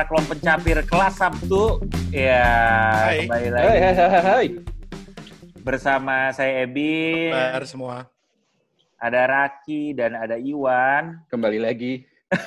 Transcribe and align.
Para 0.00 0.16
kelompok 0.16 0.40
pencapir 0.40 0.80
kelas 0.88 1.12
Sabtu. 1.12 1.76
Ya, 2.08 2.48
Hai. 3.04 3.28
kembali 3.28 3.48
lagi 3.52 3.68
hai, 3.68 3.92
hai, 3.92 4.08
hai, 4.08 4.22
hai. 4.24 4.46
bersama 5.60 6.32
saya 6.32 6.64
Ebi, 6.64 7.28
Kabar 7.28 7.68
semua. 7.68 8.08
ada 8.96 9.20
Raki 9.28 9.92
dan 9.92 10.16
ada 10.16 10.40
Iwan. 10.40 11.20
Kembali 11.28 11.60
lagi. 11.60 12.08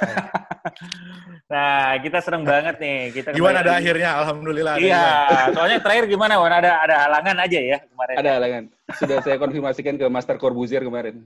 Nah, 1.54 1.94
kita 2.02 2.26
seneng 2.26 2.42
banget 2.42 2.82
nih. 2.82 3.14
Kita 3.14 3.38
Iwan 3.38 3.54
ada 3.54 3.78
lagi. 3.78 3.86
akhirnya, 3.86 4.10
alhamdulillah. 4.26 4.74
Iya, 4.82 5.06
soalnya 5.54 5.78
terakhir 5.78 6.10
gimana 6.10 6.42
Wan? 6.42 6.50
Ada 6.58 6.72
ada 6.82 6.96
halangan 7.06 7.38
aja 7.38 7.60
ya 7.62 7.78
kemarin. 7.86 8.16
Ada 8.18 8.30
halangan. 8.42 8.64
Sudah 8.98 9.18
saya 9.22 9.38
konfirmasikan 9.38 9.94
ke 10.02 10.10
Master 10.10 10.42
Corbuzier 10.42 10.82
kemarin. 10.82 11.22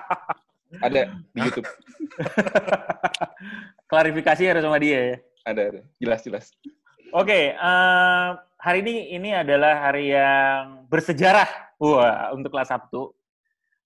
Ada 0.88 1.12
di 1.36 1.38
YouTube. 1.44 1.68
Klarifikasi 3.92 4.42
harus 4.48 4.64
sama 4.64 4.80
dia 4.80 5.00
ya. 5.12 5.16
Ada, 5.44 5.62
ada. 5.68 5.80
Jelas, 6.00 6.20
jelas. 6.24 6.46
Oke, 7.12 7.52
eh, 7.52 8.28
hari 8.56 8.78
ini 8.80 9.12
ini 9.12 9.30
adalah 9.36 9.92
hari 9.92 10.08
yang 10.08 10.88
bersejarah 10.88 11.76
wah 11.76 12.32
untuk 12.32 12.48
kelas 12.48 12.72
Sabtu. 12.72 13.12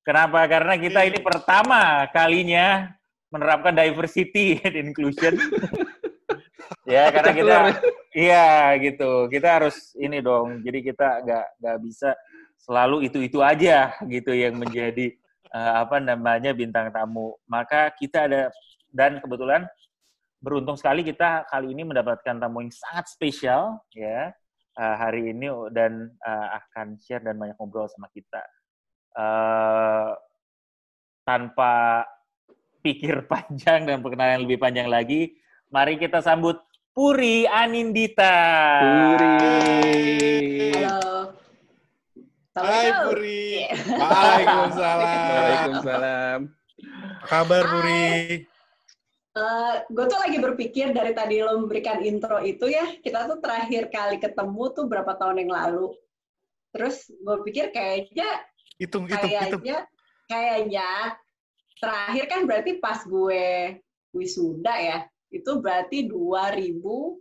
Kenapa? 0.06 0.46
Karena 0.46 0.78
kita 0.78 1.02
ini 1.02 1.18
pertama 1.18 2.06
kalinya 2.14 2.94
menerapkan 3.28 3.74
diversity 3.74 4.56
and 4.64 4.78
inclusion. 4.78 5.34
ya, 6.94 7.10
karena 7.10 7.32
kita 7.34 7.56
iya 8.14 8.78
gitu. 8.78 9.26
Kita 9.26 9.58
harus 9.58 9.98
ini 9.98 10.22
dong. 10.22 10.62
Jadi 10.62 10.78
kita 10.78 11.26
nggak 11.26 11.46
nggak 11.58 11.78
bisa 11.82 12.14
selalu 12.62 13.10
itu-itu 13.10 13.42
aja 13.42 13.98
gitu 14.06 14.30
yang 14.30 14.54
menjadi 14.62 15.10
eh, 15.50 15.72
apa 15.74 15.98
namanya 15.98 16.54
bintang 16.54 16.94
tamu. 16.94 17.34
Maka 17.50 17.90
kita 17.98 18.30
ada 18.30 18.54
dan 18.94 19.18
kebetulan 19.18 19.66
beruntung 20.38 20.78
sekali 20.78 21.02
kita 21.02 21.46
kali 21.50 21.74
ini 21.74 21.82
mendapatkan 21.82 22.38
tamu 22.38 22.62
yang 22.62 22.70
sangat 22.70 23.10
spesial 23.10 23.82
ya 23.90 24.30
eh, 24.78 24.96
hari 24.98 25.34
ini 25.34 25.50
dan 25.74 26.14
eh, 26.14 26.48
akan 26.62 26.94
share 27.02 27.22
dan 27.22 27.34
banyak 27.38 27.58
ngobrol 27.58 27.90
sama 27.90 28.06
kita. 28.14 28.42
Eh, 29.18 30.10
tanpa 31.26 32.06
pikir 32.80 33.24
panjang 33.32 33.84
dan 33.84 33.98
perkenalan 34.00 34.40
yang 34.40 34.44
lebih 34.46 34.58
panjang 34.62 34.88
lagi, 34.88 35.34
mari 35.68 35.98
kita 35.98 36.22
sambut 36.22 36.62
Puri 36.94 37.46
Anindita. 37.46 38.34
Puri. 38.82 39.38
Halo. 40.74 41.30
Hai. 42.58 42.90
Puri. 43.06 43.42
Iya. 43.70 43.94
Waalaikumsalam. 44.02 45.30
Waalaikumsalam. 45.30 46.38
Apa 47.22 47.26
kabar 47.30 47.64
Puri? 47.70 48.57
Gue 49.88 50.04
tuh 50.08 50.18
lagi 50.18 50.38
berpikir 50.40 50.90
dari 50.92 51.12
tadi 51.12 51.42
lo 51.42 51.58
memberikan 51.60 52.00
intro 52.02 52.40
itu 52.42 52.68
ya, 52.70 52.96
kita 53.02 53.28
tuh 53.28 53.38
terakhir 53.38 53.92
kali 53.92 54.16
ketemu 54.18 54.64
tuh 54.74 54.84
berapa 54.88 55.12
tahun 55.16 55.46
yang 55.46 55.52
lalu. 55.52 55.94
Terus 56.74 57.08
gue 57.08 57.36
pikir 57.48 57.72
kayaknya, 57.72 58.28
Hitung, 58.78 59.10
hitung, 59.10 59.30
hitung. 59.30 59.62
kayaknya, 59.62 59.78
kayaknya 60.30 60.90
terakhir 61.78 62.24
kan 62.30 62.40
berarti 62.46 62.70
pas 62.78 63.00
gue 63.02 63.78
wisuda 64.14 64.74
ya, 64.78 64.98
itu 65.32 65.50
berarti 65.60 66.08
2005. 66.08 67.18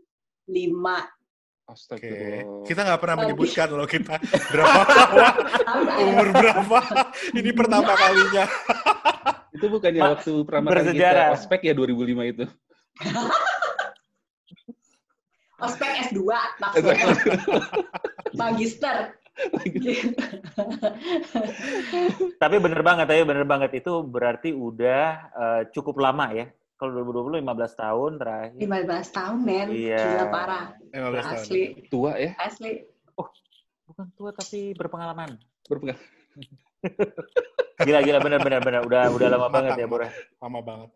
Oke. 1.67 1.75
Astagfirullah. 1.75 2.63
Kita 2.63 2.79
nggak 2.87 2.99
pernah 3.03 3.17
menyebutkan 3.27 3.67
loh 3.75 3.83
kita 3.83 4.15
berapa 4.23 4.81
tahun, 5.67 5.87
umur 5.99 6.27
berapa. 6.31 6.79
Ini 7.35 7.51
pertama 7.51 7.91
kalinya. 7.91 8.45
Itu 9.57 9.65
bukannya 9.73 10.01
Ma- 10.01 10.13
waktu 10.13 10.33
pertama 10.45 10.69
kali 10.69 10.73
bersejarah. 10.85 11.27
kita 11.33 11.37
ospek 11.41 11.59
ya 11.65 11.73
2005 11.73 12.31
itu? 12.31 12.45
Ospek 15.57 15.89
S2 16.13 16.21
maksudnya. 16.61 17.05
Magister. 18.37 18.97
Tapi 22.37 22.55
bener 22.61 22.81
banget 22.85 23.09
ya, 23.09 23.25
bener 23.25 23.45
banget 23.45 23.81
itu 23.81 24.05
berarti 24.05 24.53
udah 24.53 25.05
eh, 25.33 25.61
cukup 25.73 25.97
lama 25.97 26.29
ya. 26.29 26.45
Kalau 26.77 26.93
2020 27.01 27.41
15 27.41 27.73
tahun 27.73 28.11
terakhir. 28.21 28.61
15 28.61 29.17
tahun, 29.17 29.37
men. 29.41 29.67
Iya. 29.73 29.97
Gila 29.97 30.25
parah. 30.29 30.65
15 30.93 30.93
tahun. 30.93 31.41
Asli. 31.41 31.63
Tua 31.89 32.11
ya? 32.21 32.31
Asli. 32.37 32.85
Bukan 33.89 34.13
tua 34.13 34.29
tapi 34.37 34.77
berpengalaman. 34.77 35.41
Berpengaruh. 35.65 35.97
Gila 37.77 37.99
gila 38.01 38.19
bener 38.19 38.39
bener 38.41 38.61
bener 38.65 38.81
udah 38.89 39.03
udah 39.13 39.27
lama 39.29 39.47
banget 39.53 39.77
ya, 39.77 39.85
Bro. 39.85 40.09
Lama 40.41 40.59
banget. 40.65 40.89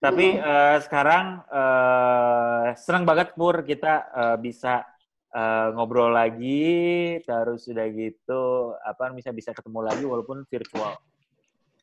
Tapi 0.00 0.26
eh, 0.38 0.78
sekarang 0.80 1.44
eh, 1.44 2.66
senang 2.78 3.04
banget 3.04 3.34
Pur 3.34 3.66
kita 3.66 4.08
eh, 4.14 4.36
bisa 4.38 4.86
eh, 5.34 5.68
ngobrol 5.74 6.14
lagi, 6.14 7.18
terus 7.26 7.66
udah 7.66 7.86
gitu 7.90 8.72
apa 8.80 9.10
bisa 9.12 9.34
bisa 9.34 9.50
ketemu 9.50 9.80
lagi 9.84 10.04
walaupun 10.06 10.46
virtual. 10.46 10.96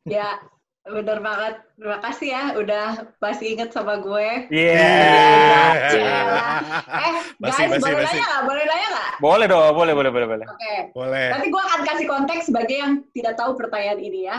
Ya, 0.08 0.40
bener 0.88 1.20
banget. 1.20 1.54
Terima 1.78 2.00
kasih 2.02 2.28
ya 2.34 2.44
udah 2.58 2.86
masih 3.22 3.46
inget 3.54 3.70
sama 3.70 4.02
gue. 4.02 4.50
Iya. 4.50 4.90
Eh, 5.88 7.14
Basi, 7.38 7.70
guys, 7.70 7.78
basi, 7.78 7.82
boleh 7.86 7.96
basi. 8.02 8.18
nanya 8.18 8.26
nggak? 8.26 8.44
Boleh 8.50 8.64
nanya 8.66 8.88
nggak? 8.90 9.10
Boleh 9.22 9.46
dong, 9.46 9.74
boleh 9.78 9.94
boleh 9.94 10.12
boleh 10.12 10.28
boleh. 10.28 10.46
Oke. 10.50 10.76
Boleh. 10.98 11.28
Nanti 11.30 11.48
gue 11.54 11.62
akan 11.62 11.82
kasih 11.86 12.06
konteks 12.10 12.44
sebagai 12.50 12.76
yang 12.82 12.92
tidak 13.14 13.34
tahu 13.38 13.54
pertanyaan 13.54 14.00
ini 14.02 14.26
ya. 14.26 14.38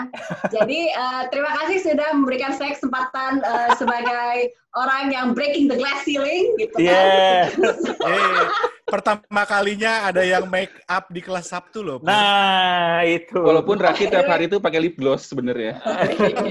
Jadi, 0.50 0.80
eh, 0.90 1.22
terima 1.30 1.50
kasih 1.62 1.78
sudah 1.84 2.08
memberikan 2.16 2.50
saya 2.56 2.74
kesempatan 2.74 3.38
eh, 3.44 3.70
sebagai 3.78 4.50
orang 4.74 5.10
yang 5.14 5.26
breaking 5.32 5.70
the 5.70 5.78
glass 5.78 6.02
ceiling, 6.02 6.54
gitu 6.58 6.74
kan. 6.74 6.90
Iya. 6.90 7.54
Pertama 8.88 9.44
kalinya 9.44 10.08
ada 10.08 10.24
yang 10.24 10.48
make 10.48 10.72
up 10.88 11.12
di 11.12 11.20
kelas 11.20 11.52
Sabtu 11.52 11.84
loh. 11.84 11.98
Nah, 12.00 13.04
itu. 13.04 13.36
Walaupun 13.36 13.76
Raki 13.76 14.08
tiap 14.08 14.24
hari 14.24 14.48
itu 14.48 14.56
pakai 14.58 14.80
lip 14.80 14.96
gloss 14.96 15.28
sebenarnya. 15.28 15.76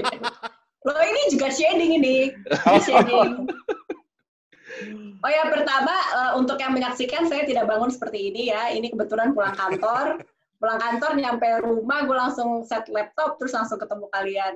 Lo 0.86 0.94
ini 1.02 1.22
juga 1.34 1.50
shading 1.50 1.98
ini. 1.98 2.16
Ini 2.30 2.80
shading. 2.80 3.50
Oh 5.18 5.30
ya, 5.30 5.50
pertama 5.50 5.90
eh, 5.90 6.32
untuk 6.38 6.62
yang 6.62 6.70
menyaksikan 6.70 7.26
saya 7.26 7.42
tidak 7.42 7.66
bangun 7.66 7.90
seperti 7.90 8.30
ini 8.30 8.54
ya. 8.54 8.70
Ini 8.70 8.94
kebetulan 8.94 9.34
pulang 9.34 9.58
kantor. 9.58 10.22
Pulang 10.62 10.78
kantor 10.78 11.18
nyampe 11.18 11.48
rumah 11.62 12.06
gue 12.06 12.16
langsung 12.18 12.62
set 12.62 12.86
laptop 12.86 13.38
terus 13.42 13.54
langsung 13.54 13.82
ketemu 13.82 14.06
kalian. 14.14 14.54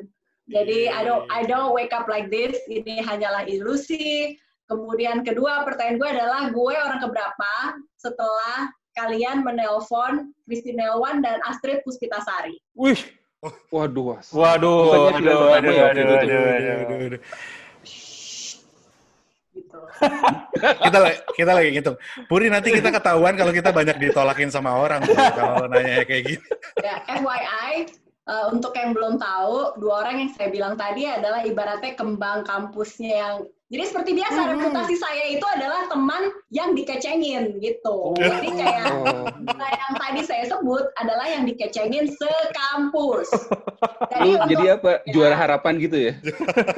Jadi 0.50 0.90
I 0.90 1.02
don't 1.06 1.26
I 1.30 1.46
don't 1.46 1.74
wake 1.74 1.94
up 1.94 2.06
like 2.06 2.30
this. 2.30 2.58
Ini 2.70 3.02
hanyalah 3.02 3.46
ilusi. 3.46 4.38
Kemudian 4.66 5.20
kedua 5.20 5.66
pertanyaan 5.66 5.98
gue 6.00 6.08
adalah 6.08 6.40
gue 6.48 6.74
orang 6.74 7.00
keberapa 7.02 7.52
setelah 7.98 8.70
kalian 8.92 9.40
menelpon 9.42 10.32
Christine 10.44 10.84
Nelwan 10.84 11.20
dan 11.24 11.40
Astrid 11.44 11.80
Puspitasari. 11.82 12.60
Wih. 12.76 13.00
Waduh. 13.74 14.22
Waduh, 14.30 14.78
Bukannya 14.86 15.18
aduh, 15.18 15.34
bulan 15.42 15.58
aduh, 15.58 15.66
pertama 15.66 15.74
ya 15.74 15.82
aduh, 15.82 15.82
waktu 15.82 15.98
itu 15.98 16.14
tuh. 16.14 16.22
aduh, 16.22 16.38
Aduh, 16.38 16.52
aduh. 16.54 16.84
aduh, 16.86 17.06
aduh. 17.10 17.22
Gitu. 19.52 19.78
kita 20.80 20.98
kita 21.36 21.50
lagi 21.52 21.68
ngitung. 21.74 21.96
Puri 22.24 22.46
nanti 22.48 22.68
kita 22.72 22.88
ketahuan 22.88 23.34
kalau 23.36 23.52
kita 23.52 23.68
banyak 23.68 23.96
ditolakin 24.00 24.48
sama 24.48 24.72
orang 24.78 25.02
kalau 25.36 25.68
nanya 25.68 26.06
kayak 26.08 26.24
gini. 26.24 26.44
Ya, 26.80 27.02
FYI, 27.04 27.90
eh, 28.28 28.44
untuk 28.50 28.72
yang 28.74 28.94
belum 28.94 29.18
tahu, 29.18 29.78
dua 29.78 30.06
orang 30.06 30.22
yang 30.26 30.30
saya 30.34 30.48
bilang 30.50 30.74
tadi 30.74 31.06
adalah 31.06 31.42
ibaratnya 31.42 31.94
kembang 31.94 32.46
kampusnya 32.46 33.10
yang 33.12 33.34
jadi 33.72 33.88
seperti 33.88 34.12
biasa 34.12 34.36
Hmm. 34.36 34.50
reputasi 34.52 35.00
saya 35.00 35.32
itu 35.32 35.46
adalah 35.48 35.88
teman 35.88 36.28
yang 36.52 36.76
dikecengin 36.76 37.56
gitu. 37.56 38.12
Jadi 38.20 38.52
kayak 38.52 38.92
Oh. 39.00 39.24
yang 39.48 39.92
tadi 39.96 40.20
saya 40.28 40.44
sebut 40.44 40.92
adalah 41.00 41.24
yang 41.24 41.48
dikecengin 41.48 42.04
sekampus. 42.04 43.32
Lu 44.20 44.36
untuk- 44.36 44.52
jadi 44.52 44.76
apa? 44.76 45.00
Juara 45.08 45.32
harapan 45.32 45.80
gitu 45.80 45.96
ya? 45.96 46.12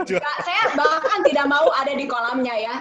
Saya 0.47 0.63
bahkan 0.79 1.27
tidak 1.27 1.51
mau 1.51 1.67
ada 1.75 1.99
di 1.99 2.07
kolamnya 2.07 2.55
ya. 2.63 2.75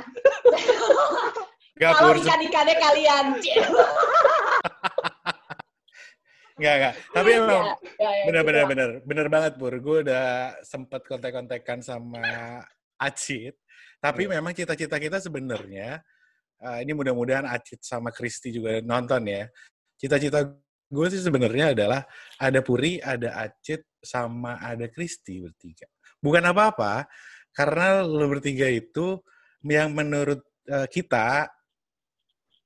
Kalau 1.81 2.13
ikan-ikannya 2.13 2.75
kalian. 2.77 3.25
Nggak, 6.53 6.75
nggak. 6.77 6.93
Tapi 7.09 7.29
Ya, 7.33 7.37
emang 7.41 7.65
ya, 7.97 8.09
ya, 8.09 8.23
bener 8.29 8.41
gitu. 8.41 8.47
bener 8.49 8.63
bener 8.69 8.89
bener 9.01 9.27
banget 9.29 9.53
Pur. 9.57 9.73
Gue 9.81 9.97
udah 10.05 10.57
sempet 10.61 11.01
kontak-kontakan 11.09 11.79
sama 11.81 12.23
Acit. 13.01 13.57
Tapi 13.97 14.27
memang 14.27 14.53
cita-cita 14.53 14.99
kita 14.99 15.17
sebenarnya 15.17 16.03
eh, 16.61 16.77
ini 16.85 16.91
mudah-mudahan 16.93 17.49
Acit 17.49 17.81
sama 17.81 18.13
Kristi 18.13 18.53
juga 18.53 18.77
nonton 18.85 19.25
ya. 19.25 19.49
Cita-cita 19.97 20.45
gue 20.93 21.07
sih 21.09 21.25
sebenarnya 21.25 21.73
adalah 21.73 22.05
ada 22.37 22.59
Puri, 22.61 23.01
ada 23.01 23.49
Acit, 23.49 23.81
sama 24.03 24.61
ada 24.61 24.85
Kristi 24.91 25.41
bertiga. 25.41 25.89
Bukan 26.21 26.43
apa-apa, 26.43 27.07
karena 27.55 28.03
lo 28.05 28.27
bertiga 28.29 28.69
itu 28.69 29.17
yang 29.65 29.95
menurut 29.95 30.43
eh, 30.69 30.85
kita 30.91 31.49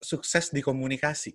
sukses 0.01 0.51
di 0.51 0.59
komunikasi. 0.59 1.33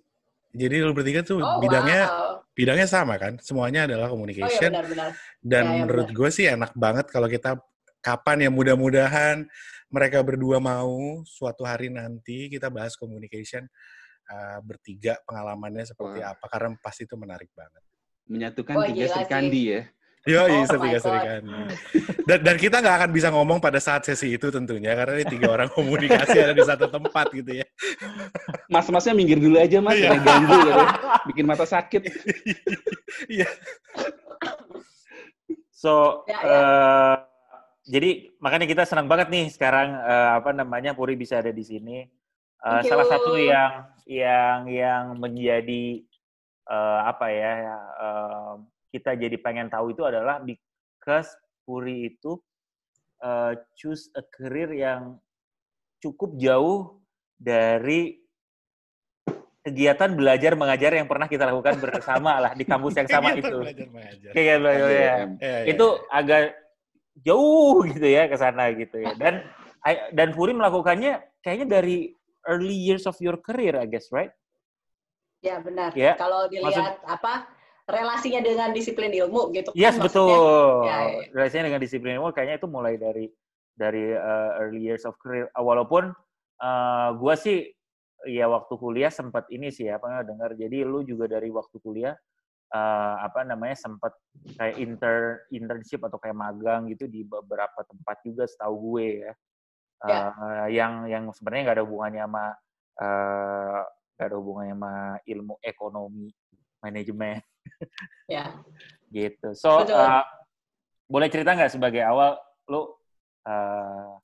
Jadi 0.53 0.75
lo 0.85 0.93
bertiga 0.93 1.25
tuh 1.25 1.41
Oh, 1.41 1.57
bidangnya 1.57 2.01
wow. 2.05 2.33
bidangnya 2.53 2.85
sama 2.85 3.17
kan? 3.17 3.41
Semuanya 3.41 3.89
adalah 3.89 4.07
Oh 4.07 4.09
ya 4.09 4.13
communication. 4.13 4.69
benar-benar. 4.69 5.09
Dan 5.41 5.63
Ya, 5.65 5.71
ya, 5.73 5.77
menurut 5.81 6.07
gue 6.13 6.29
sih 6.29 6.45
enak 6.45 6.71
banget 6.77 7.09
kalau 7.09 7.25
kita 7.25 7.57
kapan 8.05 8.45
ya 8.45 8.49
mudah-mudahan 8.53 9.49
mereka 9.89 10.21
berdua 10.21 10.61
mau 10.61 11.25
suatu 11.25 11.65
hari 11.65 11.89
nanti 11.89 12.53
kita 12.53 12.69
bahas 12.69 12.93
communication 12.93 13.65
uh, 14.29 14.59
bertiga 14.61 15.17
pengalamannya 15.25 15.87
seperti 15.89 16.21
Wah. 16.21 16.37
apa 16.37 16.45
karena 16.51 16.77
pasti 16.77 17.09
itu 17.09 17.15
menarik 17.17 17.49
banget. 17.57 17.81
Menyatukan 18.29 18.75
Wah, 18.77 18.87
tiga 18.87 19.05
gila 19.09 19.15
Sri 19.17 19.25
Kandi 19.25 19.61
ya. 19.73 19.81
Yo, 20.23 20.39
Oh 20.39 20.47
iya, 20.47 20.63
setia 20.63 20.79
God. 20.95 21.03
serikan. 21.03 21.41
Dan, 22.23 22.39
dan 22.47 22.55
kita 22.55 22.79
nggak 22.79 22.95
akan 22.95 23.11
bisa 23.11 23.27
ngomong 23.27 23.59
pada 23.59 23.75
saat 23.77 24.07
sesi 24.07 24.31
itu 24.31 24.47
tentunya 24.47 24.95
karena 24.95 25.19
ini 25.19 25.27
tiga 25.27 25.51
orang 25.51 25.67
komunikasi 25.67 26.39
ada 26.39 26.55
di 26.55 26.63
satu 26.63 26.87
tempat 26.87 27.27
gitu 27.35 27.59
ya. 27.59 27.67
Mas-masnya 28.71 29.11
minggir 29.11 29.35
dulu 29.35 29.59
aja 29.59 29.83
mas, 29.83 29.99
Iya. 29.99 30.15
jangan 30.15 30.21
ganggu 30.23 30.55
gitu. 30.55 30.69
ya. 30.71 30.87
Bikin 31.27 31.43
mata 31.43 31.65
sakit. 31.67 32.01
Iya. 33.27 33.49
So, 35.73 36.23
Ya, 36.23 36.39
ya. 36.39 36.47
eh, 36.47 37.15
jadi 37.83 38.09
makanya 38.39 38.63
kita 38.63 38.83
senang 38.87 39.11
banget 39.11 39.27
nih 39.27 39.51
sekarang 39.51 39.91
eh, 39.91 40.29
apa 40.39 40.55
namanya 40.55 40.95
Puri 40.95 41.19
bisa 41.19 41.43
ada 41.43 41.51
di 41.51 41.61
sini. 41.61 42.07
Eh, 42.07 42.07
Thank 42.63 42.87
salah 42.87 43.07
satu 43.11 43.35
yang 43.35 43.71
yang 44.07 44.59
yang 44.71 45.03
menjadi 45.19 45.99
eh, 46.63 46.99
apa 47.03 47.27
ya 47.27 47.53
eh, 47.99 48.53
kita 48.93 49.17
jadi 49.17 49.33
pengen 49.41 49.73
tahu 49.73 49.97
itu 49.97 50.05
adalah 50.05 50.37
because 50.45 51.33
Puri 51.65 52.13
itu 52.13 52.37
eh, 53.25 53.57
choose 53.73 54.13
a 54.13 54.21
career 54.21 54.69
yang 54.69 55.17
cukup 55.97 56.37
jauh 56.37 57.01
dari 57.33 58.21
kegiatan 59.63 60.11
belajar 60.13 60.53
mengajar 60.59 60.91
yang 60.91 61.07
pernah 61.07 61.25
kita 61.25 61.47
lakukan 61.47 61.79
bersama 61.79 62.37
lah 62.37 62.51
di 62.53 62.67
kampus 62.67 62.99
yang 62.99 63.09
sama 63.09 63.31
itu. 63.33 63.63
belajar 63.63 63.87
mengajar. 63.89 64.31
Belajar 64.35 64.91
ya. 64.91 65.15
Iya, 65.15 65.15
iya. 65.39 65.57
itu 65.71 65.87
agak 66.11 66.41
jauh 67.23 67.81
gitu 67.87 68.03
ya 68.05 68.27
ke 68.27 68.35
sana 68.35 68.69
gitu 68.75 68.99
ya. 68.99 69.15
Dan 69.15 69.39
I- 69.87 70.11
dan 70.11 70.35
Puri 70.35 70.51
melakukannya 70.51 71.23
kayaknya 71.39 71.79
dari 71.79 72.11
early 72.43 72.75
years 72.75 73.07
of 73.07 73.15
your 73.23 73.39
career, 73.39 73.79
I 73.79 73.87
guess, 73.87 74.11
right? 74.11 74.35
Ya 75.39 75.63
benar. 75.63 75.95
Ya, 75.95 76.19
Kalau 76.19 76.47
dilihat 76.51 76.99
apa 77.07 77.47
relasinya 77.83 78.39
dengan 78.39 78.71
disiplin 78.71 79.11
ilmu 79.11 79.51
gitu 79.51 79.75
kan 79.75 79.79
Yes, 79.79 79.99
maksudnya. 79.99 80.07
betul. 80.07 80.75
Ya, 80.87 80.97
ya. 81.03 81.21
Relasinya 81.35 81.63
dengan 81.67 81.81
disiplin 81.83 82.13
ilmu 82.19 82.31
kayaknya 82.31 82.55
itu 82.59 82.67
mulai 82.71 82.95
dari 82.95 83.25
dari 83.75 84.13
uh, 84.15 84.51
early 84.63 84.79
years 84.79 85.03
of 85.03 85.19
career. 85.19 85.51
Uh, 85.51 85.63
Walaupun 85.65 86.15
uh, 86.63 87.09
gua 87.19 87.35
sih 87.35 87.67
ya 88.23 88.47
waktu 88.47 88.73
kuliah 88.79 89.11
sempat 89.11 89.51
ini 89.51 89.67
sih 89.67 89.91
apa 89.91 90.07
nggak 90.07 90.27
dengar. 90.31 90.51
Jadi 90.55 90.77
lu 90.87 91.03
juga 91.03 91.27
dari 91.27 91.51
waktu 91.51 91.75
kuliah 91.83 92.15
uh, 92.71 93.15
apa 93.19 93.43
namanya 93.43 93.75
sempat 93.75 94.15
kayak 94.55 94.79
inter 94.79 95.43
internship 95.51 95.99
atau 96.07 96.15
kayak 96.23 96.39
magang 96.39 96.87
gitu 96.87 97.11
di 97.11 97.27
beberapa 97.27 97.83
tempat 97.83 98.23
juga 98.23 98.47
setahu 98.47 98.95
gue 98.95 99.07
ya. 99.27 99.33
Ya. 100.03 100.35
Uh, 100.35 100.67
yang 100.67 100.93
yang 101.07 101.23
sebenarnya 101.31 101.63
nggak 101.67 101.77
ada 101.79 101.85
hubungannya 101.87 102.23
sama 102.27 102.45
uh, 102.99 103.81
nggak 104.15 104.27
ada 104.27 104.37
hubungannya 104.39 104.75
sama 104.75 104.93
ilmu 105.27 105.55
ekonomi 105.63 106.27
manajemen 106.83 107.39
Ya. 108.31 108.59
gitu. 109.09 109.55
So, 109.55 109.81
Betul. 109.87 109.95
uh, 109.97 110.23
boleh 111.07 111.27
cerita 111.31 111.55
nggak 111.55 111.71
sebagai 111.71 112.03
awal 112.03 112.35
lu 112.67 112.91
uh, 113.47 114.15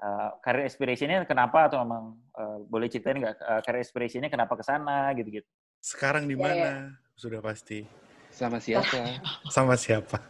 uh, 0.00 0.30
career 0.44 0.68
aspiration-nya 0.68 1.24
kenapa 1.24 1.68
atau 1.72 1.80
memang 1.84 2.16
uh, 2.36 2.58
boleh 2.68 2.88
ceritain 2.92 3.16
nggak 3.16 3.36
uh, 3.40 3.60
career 3.64 3.82
aspiration-nya 3.84 4.28
kenapa 4.28 4.52
ke 4.56 4.64
sana 4.64 5.12
gitu-gitu? 5.16 5.46
Sekarang 5.80 6.28
di 6.28 6.36
Ya, 6.36 6.40
mana? 6.40 6.54
ya. 6.54 6.72
Sudah 7.16 7.40
pasti. 7.40 7.84
Sama 8.28 8.60
siapa? 8.60 9.20
Sama 9.54 9.72
siapa? 9.76 10.20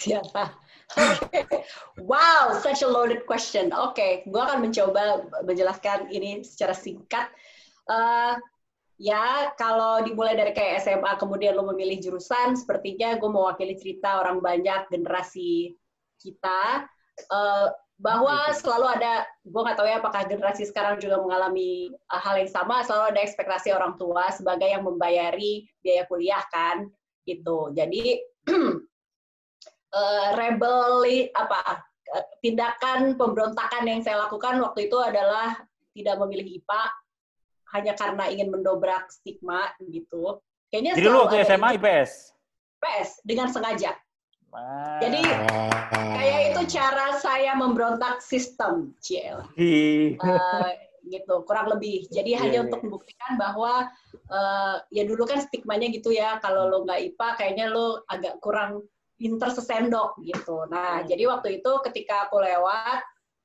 Siapa? 0.00 0.44
Oke. 0.92 1.40
Wow, 2.00 2.56
such 2.60 2.84
a 2.84 2.88
loaded 2.88 3.24
question. 3.24 3.72
Oke, 3.72 4.24
gue 4.24 4.40
akan 4.40 4.60
mencoba 4.64 5.24
menjelaskan 5.44 6.08
ini 6.08 6.44
secara 6.44 6.76
singkat. 6.76 7.28
Eh, 7.88 8.34
ya, 9.02 9.50
kalau 9.58 9.98
dimulai 10.06 10.38
dari 10.38 10.54
kayak 10.54 10.86
SMA, 10.86 11.18
kemudian 11.18 11.58
lo 11.58 11.66
memilih 11.74 11.98
jurusan, 11.98 12.54
sepertinya 12.54 13.18
gue 13.18 13.26
mewakili 13.26 13.74
cerita 13.74 14.22
orang 14.22 14.38
banyak 14.38 14.86
generasi 14.94 15.74
kita, 16.22 16.86
eh, 17.18 17.68
bahwa 17.98 18.50
selalu 18.54 18.86
ada, 18.98 19.26
gue 19.42 19.60
nggak 19.62 19.78
tahu 19.78 19.86
ya 19.90 19.98
apakah 19.98 20.22
generasi 20.30 20.62
sekarang 20.70 21.02
juga 21.02 21.18
mengalami 21.18 21.90
eh, 21.90 22.20
hal 22.22 22.38
yang 22.38 22.50
sama, 22.50 22.86
selalu 22.86 23.18
ada 23.18 23.20
ekspektasi 23.26 23.74
orang 23.74 23.98
tua 23.98 24.30
sebagai 24.30 24.70
yang 24.70 24.86
membayari 24.86 25.66
biaya 25.82 26.06
kuliah 26.06 26.46
kan, 26.54 26.86
gitu. 27.26 27.74
Jadi 27.74 28.22
eh, 29.98 30.28
rebeli 30.38 31.26
apa 31.34 31.90
tindakan 32.44 33.16
pemberontakan 33.16 33.88
yang 33.88 34.04
saya 34.04 34.28
lakukan 34.28 34.60
waktu 34.60 34.92
itu 34.92 35.00
adalah 35.00 35.56
tidak 35.96 36.20
memilih 36.20 36.60
IPA 36.60 37.01
hanya 37.72 37.92
karena 37.96 38.28
ingin 38.28 38.52
mendobrak 38.52 39.08
stigma 39.08 39.72
gitu. 39.88 40.40
Kayaknya 40.68 40.92
Jadi 40.96 41.08
lu 41.08 41.18
waktu 41.24 41.36
SMA. 41.44 41.68
IPS? 41.80 42.12
IPS 42.80 43.10
dengan 43.24 43.48
sengaja. 43.52 43.92
Wah. 44.52 45.00
Jadi 45.00 45.20
kayak 46.12 46.40
itu 46.52 46.60
cara 46.76 47.16
saya 47.16 47.56
memberontak 47.56 48.20
sistem, 48.20 48.92
Ciel. 49.00 49.40
Ih. 49.56 50.16
Eh, 50.20 50.72
gitu 51.08 51.40
kurang 51.48 51.72
lebih. 51.72 52.04
Jadi 52.12 52.36
Iya, 52.36 52.40
hanya 52.44 52.58
iya. 52.60 52.64
untuk 52.68 52.80
membuktikan 52.84 53.40
bahwa 53.40 53.88
eh, 54.12 54.76
ya 54.92 55.02
dulu 55.08 55.24
kan 55.24 55.40
stigmanya 55.40 55.88
gitu 55.88 56.12
ya 56.12 56.36
kalau 56.44 56.68
lo 56.68 56.84
nggak 56.84 57.00
IPA 57.12 57.28
kayaknya 57.40 57.66
lo 57.72 58.04
agak 58.08 58.36
kurang 58.44 58.84
pinter 59.16 59.48
sesendok 59.52 60.16
gitu. 60.20 60.68
Nah 60.68 61.00
Hmm. 61.00 61.08
jadi 61.08 61.24
waktu 61.32 61.60
itu 61.60 61.72
ketika 61.88 62.28
aku 62.28 62.40
lewat 62.40 63.00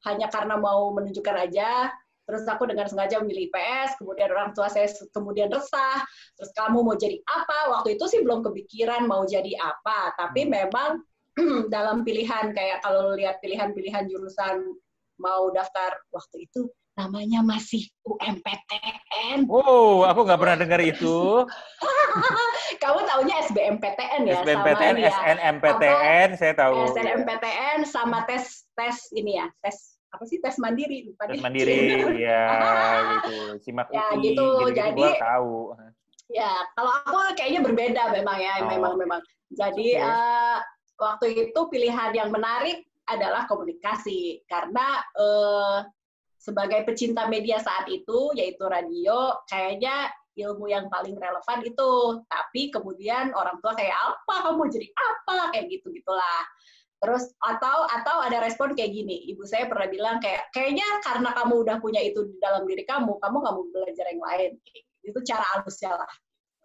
hanya 0.05 0.27
karena 0.27 0.55
mau 0.59 0.91
menunjukkan 0.91 1.37
aja. 1.49 1.91
Terus 2.27 2.43
aku 2.43 2.67
dengan 2.67 2.91
sengaja 2.91 3.23
memilih 3.23 3.47
IPS, 3.47 4.03
kemudian 4.03 4.27
orang 4.35 4.51
tua 4.51 4.67
saya 4.67 4.91
kemudian 5.15 5.47
resah, 5.47 6.03
terus 6.35 6.51
kamu 6.51 6.83
mau 6.83 6.99
jadi 6.99 7.15
apa? 7.23 7.71
Waktu 7.79 7.95
itu 7.95 8.03
sih 8.11 8.19
belum 8.19 8.43
kepikiran 8.43 9.07
mau 9.07 9.23
jadi 9.23 9.55
apa, 9.55 10.11
tapi 10.19 10.43
Hmm. 10.43 10.51
memang 10.51 10.91
dalam 11.73 12.03
pilihan 12.03 12.51
kayak 12.51 12.83
kalau 12.83 13.15
lihat 13.15 13.39
pilihan-pilihan 13.39 14.11
jurusan 14.11 14.75
mau 15.23 15.47
daftar 15.55 15.95
waktu 16.11 16.51
itu 16.51 16.67
namanya 16.97 17.45
masih 17.45 17.85
UMPTN. 18.09 19.45
Wow, 19.45 20.09
aku 20.09 20.25
nggak 20.25 20.41
pernah 20.41 20.57
dengar 20.57 20.81
itu. 20.81 21.45
Kamu 22.81 22.99
taunya 23.05 23.35
SBMPTN 23.45 24.21
ya, 24.25 24.41
SBMPTN, 24.41 24.65
sama 24.65 24.91
ini 24.97 25.01
ya. 25.05 25.13
SNMPTN, 25.13 26.29
saya 26.35 26.53
tahu. 26.57 26.73
SNMPTN 26.97 27.77
sama 27.85 28.25
tes 28.25 28.65
tes 28.73 29.13
ini 29.13 29.37
ya, 29.37 29.45
tes 29.61 29.96
apa 30.07 30.23
sih 30.23 30.39
tes 30.39 30.55
mandiri 30.57 31.03
lupa 31.03 31.27
Tes 31.27 31.43
mandiri, 31.43 31.75
ya 32.27 32.43
gitu. 33.19 33.35
Simak 33.61 33.91
Ya, 33.91 34.07
UI, 34.15 34.31
gitu. 34.31 34.45
gitu-gitu 34.45 34.71
Jadi- 34.73 35.03
gua 35.03 35.11
tahu. 35.19 35.53
Ya, 36.27 36.51
kalau 36.75 36.91
aku 37.07 37.15
kayaknya 37.39 37.61
berbeda 37.63 38.03
memang 38.11 38.35
ya, 38.35 38.59
Oh. 38.59 38.67
memang 38.67 38.93
memang. 38.99 39.21
Jadi 39.47 39.95
Oke. 39.95 40.03
eh, 40.03 40.57
waktu 40.99 41.25
itu 41.47 41.59
pilihan 41.71 42.11
yang 42.11 42.29
menarik 42.31 42.83
adalah 43.07 43.47
komunikasi 43.47 44.43
karena 44.43 44.99
eh, 45.15 45.77
sebagai 46.37 46.83
pecinta 46.83 47.27
media 47.27 47.59
saat 47.59 47.87
itu 47.87 48.31
yaitu 48.35 48.63
radio, 48.67 49.35
kayaknya 49.47 50.11
ilmu 50.37 50.67
yang 50.69 50.85
paling 50.87 51.15
relevan 51.15 51.59
itu. 51.63 51.91
Tapi 52.27 52.69
kemudian 52.71 53.31
orang 53.33 53.57
tua 53.63 53.71
kayak 53.73 53.95
apa, 53.95 54.51
kamu 54.51 54.67
jadi 54.69 54.87
apa, 54.93 55.55
kayak 55.55 55.65
gitu 55.71 55.89
gitulah. 55.91 56.43
Terus 56.97 57.29
atau 57.37 57.85
atau 57.85 58.17
ada 58.25 58.41
respon 58.41 58.73
kayak 58.73 58.89
gini, 58.89 59.29
ibu 59.29 59.45
saya 59.45 59.69
pernah 59.69 59.85
bilang 59.85 60.17
kayak 60.17 60.49
kayaknya 60.49 60.87
karena 61.05 61.29
kamu 61.37 61.53
udah 61.61 61.77
punya 61.77 62.01
itu 62.01 62.25
di 62.25 62.41
dalam 62.41 62.65
diri 62.65 62.81
kamu, 62.89 63.21
kamu 63.21 63.35
nggak 63.37 63.53
mau 63.53 63.65
belajar 63.69 64.05
yang 64.09 64.21
lain. 64.21 64.51
Itu 65.05 65.19
cara 65.21 65.45
halusnya 65.53 65.93
lah. 65.93 66.11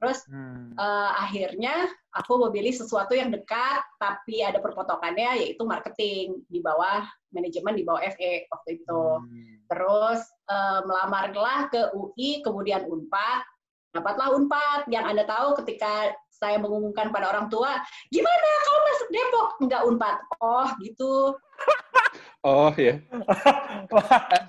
Terus 0.03 0.19
Hmm. 0.27 0.75
eh, 0.75 1.11
akhirnya 1.15 1.87
aku 2.11 2.49
memilih 2.49 2.75
sesuatu 2.75 3.15
yang 3.15 3.31
dekat 3.31 3.87
tapi 4.03 4.43
ada 4.43 4.59
perpotongannya 4.59 5.47
yaitu 5.47 5.63
marketing 5.63 6.43
di 6.51 6.59
bawah 6.59 7.07
manajemen 7.31 7.79
di 7.79 7.87
bawah 7.87 8.03
FE 8.11 8.51
waktu 8.51 8.83
itu. 8.83 9.05
Hmm. 9.23 9.63
Terus 9.71 10.21
eh, 10.51 10.81
melamarlah 10.89 11.71
ke 11.71 11.95
UI 11.95 12.43
kemudian 12.43 12.89
Unpad. 12.89 13.47
Dapatlah 13.93 14.33
Unpad 14.35 14.89
yang 14.89 15.05
Anda 15.05 15.29
tahu 15.29 15.55
ketika 15.63 16.17
saya 16.43 16.59
mengumumkan 16.59 17.15
pada 17.15 17.31
orang 17.31 17.47
tua, 17.47 17.79
gimana 18.11 18.49
kamu 18.67 18.79
masuk 18.91 19.09
Depok? 19.15 19.49
Enggak 19.63 19.83
Unpad. 19.87 20.17
Oh, 20.43 20.67
gitu. 20.83 21.15
Oh 22.43 22.75
ya. 22.75 22.99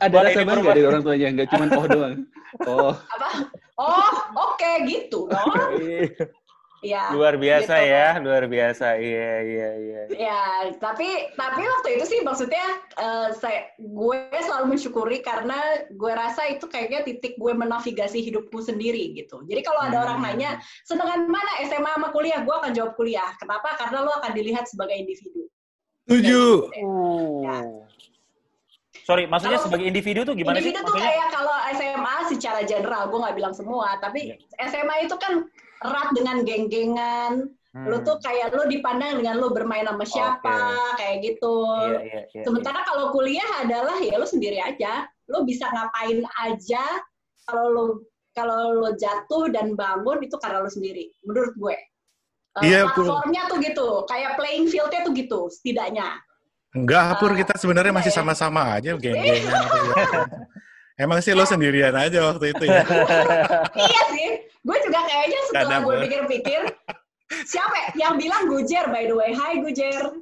Ada 0.01 0.25
rasa 0.25 0.41
bangga 0.41 0.73
dari 0.73 0.81
orang 0.81 1.05
tuanya, 1.05 1.29
nggak 1.29 1.49
cuma 1.53 1.65
oh 1.77 1.85
doang. 1.85 2.15
Oh, 2.69 2.89
Apa? 2.89 3.29
Oh, 3.77 4.13
oke 4.33 4.71
gitu 4.89 5.29
dong. 5.29 5.53
Ya. 6.83 7.15
luar 7.15 7.39
biasa 7.39 7.73
gitu. 7.79 7.89
ya, 7.89 8.07
luar 8.19 8.43
biasa. 8.45 8.87
Iya, 8.99 9.31
iya, 9.41 9.69
iya. 9.79 10.01
Ya, 10.11 10.41
tapi 10.77 11.07
tapi 11.33 11.63
waktu 11.63 11.95
itu 11.95 12.05
sih 12.05 12.19
maksudnya 12.21 12.59
eh, 12.93 13.31
saya 13.33 13.71
gue 13.79 14.17
selalu 14.35 14.75
mensyukuri 14.75 15.23
karena 15.23 15.55
gue 15.87 16.11
rasa 16.11 16.43
itu 16.45 16.67
kayaknya 16.67 17.01
titik 17.01 17.39
gue 17.39 17.55
menavigasi 17.55 18.19
hidupku 18.19 18.59
sendiri 18.59 19.15
gitu. 19.15 19.41
Jadi 19.43 19.63
kalau 19.63 19.79
ada 19.79 20.03
orang 20.03 20.19
Hmm. 20.19 20.27
nanya 20.29 20.51
senengan 20.83 21.23
mana 21.25 21.63
SMA 21.63 21.87
sama 21.89 22.11
kuliah, 22.11 22.43
gue 22.43 22.51
akan 22.53 22.75
jawab 22.75 22.93
kuliah. 22.93 23.31
Kenapa? 23.39 23.79
Karena 23.79 24.03
lo 24.03 24.11
akan 24.13 24.31
dilihat 24.31 24.67
sebagai 24.67 24.93
individu. 24.93 25.47
Tujuh. 26.03 26.67
Uh. 26.75 27.79
Sorry, 29.03 29.27
maksudnya 29.27 29.59
Kalau- 29.59 29.67
sebagai 29.67 29.87
individu 29.87 30.23
tuh 30.23 30.31
gimana 30.31 30.55
Individu 30.59 30.79
sih? 30.79 30.87
tuh 30.87 30.95
Maksudnya? 30.95 31.11
kayak 31.11 31.27
kalau 31.31 31.55
SMA 31.75 32.15
secara 32.31 32.59
general, 32.63 33.11
gue 33.11 33.19
nggak 33.19 33.35
bilang 33.35 33.51
semua, 33.51 33.99
tapi 33.99 34.31
SMA 34.57 34.95
itu 35.03 35.15
kan 35.19 35.43
erat 35.83 36.09
dengan 36.15 36.37
geng-gengan, 36.41 37.33
Hmm. 37.73 37.89
lu 37.89 38.05
tuh 38.05 38.21
kayak 38.21 38.53
lu 38.53 38.69
dipandang 38.69 39.17
dengan 39.17 39.41
lu 39.41 39.49
bermain 39.49 39.81
sama 39.81 40.05
siapa, 40.05 40.77
kayak 40.93 41.25
gitu. 41.25 41.57
Iya, 41.89 41.99
iya, 42.05 42.21
iya. 42.29 42.43
Sementara 42.45 42.85
kalau 42.85 43.09
kuliah 43.09 43.65
adalah 43.65 43.97
ya 43.97 44.21
lu 44.21 44.29
sendiri 44.29 44.61
aja, 44.61 45.09
lu 45.25 45.41
bisa 45.41 45.73
ngapain 45.73 46.21
aja 46.37 46.85
kalau 47.49 47.65
lu 47.73 47.85
kalau 48.29 48.77
lu 48.77 48.93
jatuh 48.93 49.49
dan 49.49 49.73
bangun 49.73 50.21
itu 50.21 50.37
karena 50.37 50.61
lu 50.61 50.69
sendiri, 50.69 51.09
menurut 51.25 51.57
gue. 51.57 51.77
Eh, 52.61 52.69
Iya, 52.69 52.93
Bu. 52.93 53.01
platformnya 53.09 53.41
tuh 53.49 53.57
gitu, 53.57 53.87
kayak 54.05 54.37
playing 54.37 54.69
field-nya 54.69 55.01
tuh 55.01 55.13
gitu, 55.17 55.39
setidaknya. 55.49 56.21
Enggak, 56.77 57.17
Pur, 57.17 57.33
Ah, 57.33 57.37
kita 57.41 57.57
sebenarnya 57.57 57.89
masih 57.89 58.13
iya. 58.13 58.17
sama-sama 58.21 58.77
aja 58.77 58.93
geng-gengan. 59.01 59.65
Emang 60.93 61.25
sih 61.25 61.33
lo 61.33 61.41
sendirian 61.41 61.97
aja 61.97 62.21
waktu 62.21 62.53
itu 62.53 62.69
ya? 62.69 62.85
iya 63.73 64.01
sih, 64.13 64.29
gue 64.63 64.77
juga 64.81 64.99
kayaknya 65.03 65.39
setelah 65.51 65.77
gue 65.83 65.95
pikir-pikir, 66.07 66.61
siapa 67.43 67.75
ya? 67.75 67.87
yang 68.07 68.13
bilang 68.15 68.47
Gujer 68.47 68.87
by 68.87 69.03
the 69.03 69.13
way, 69.13 69.31
Hai 69.31 69.59
Gujer. 69.59 69.99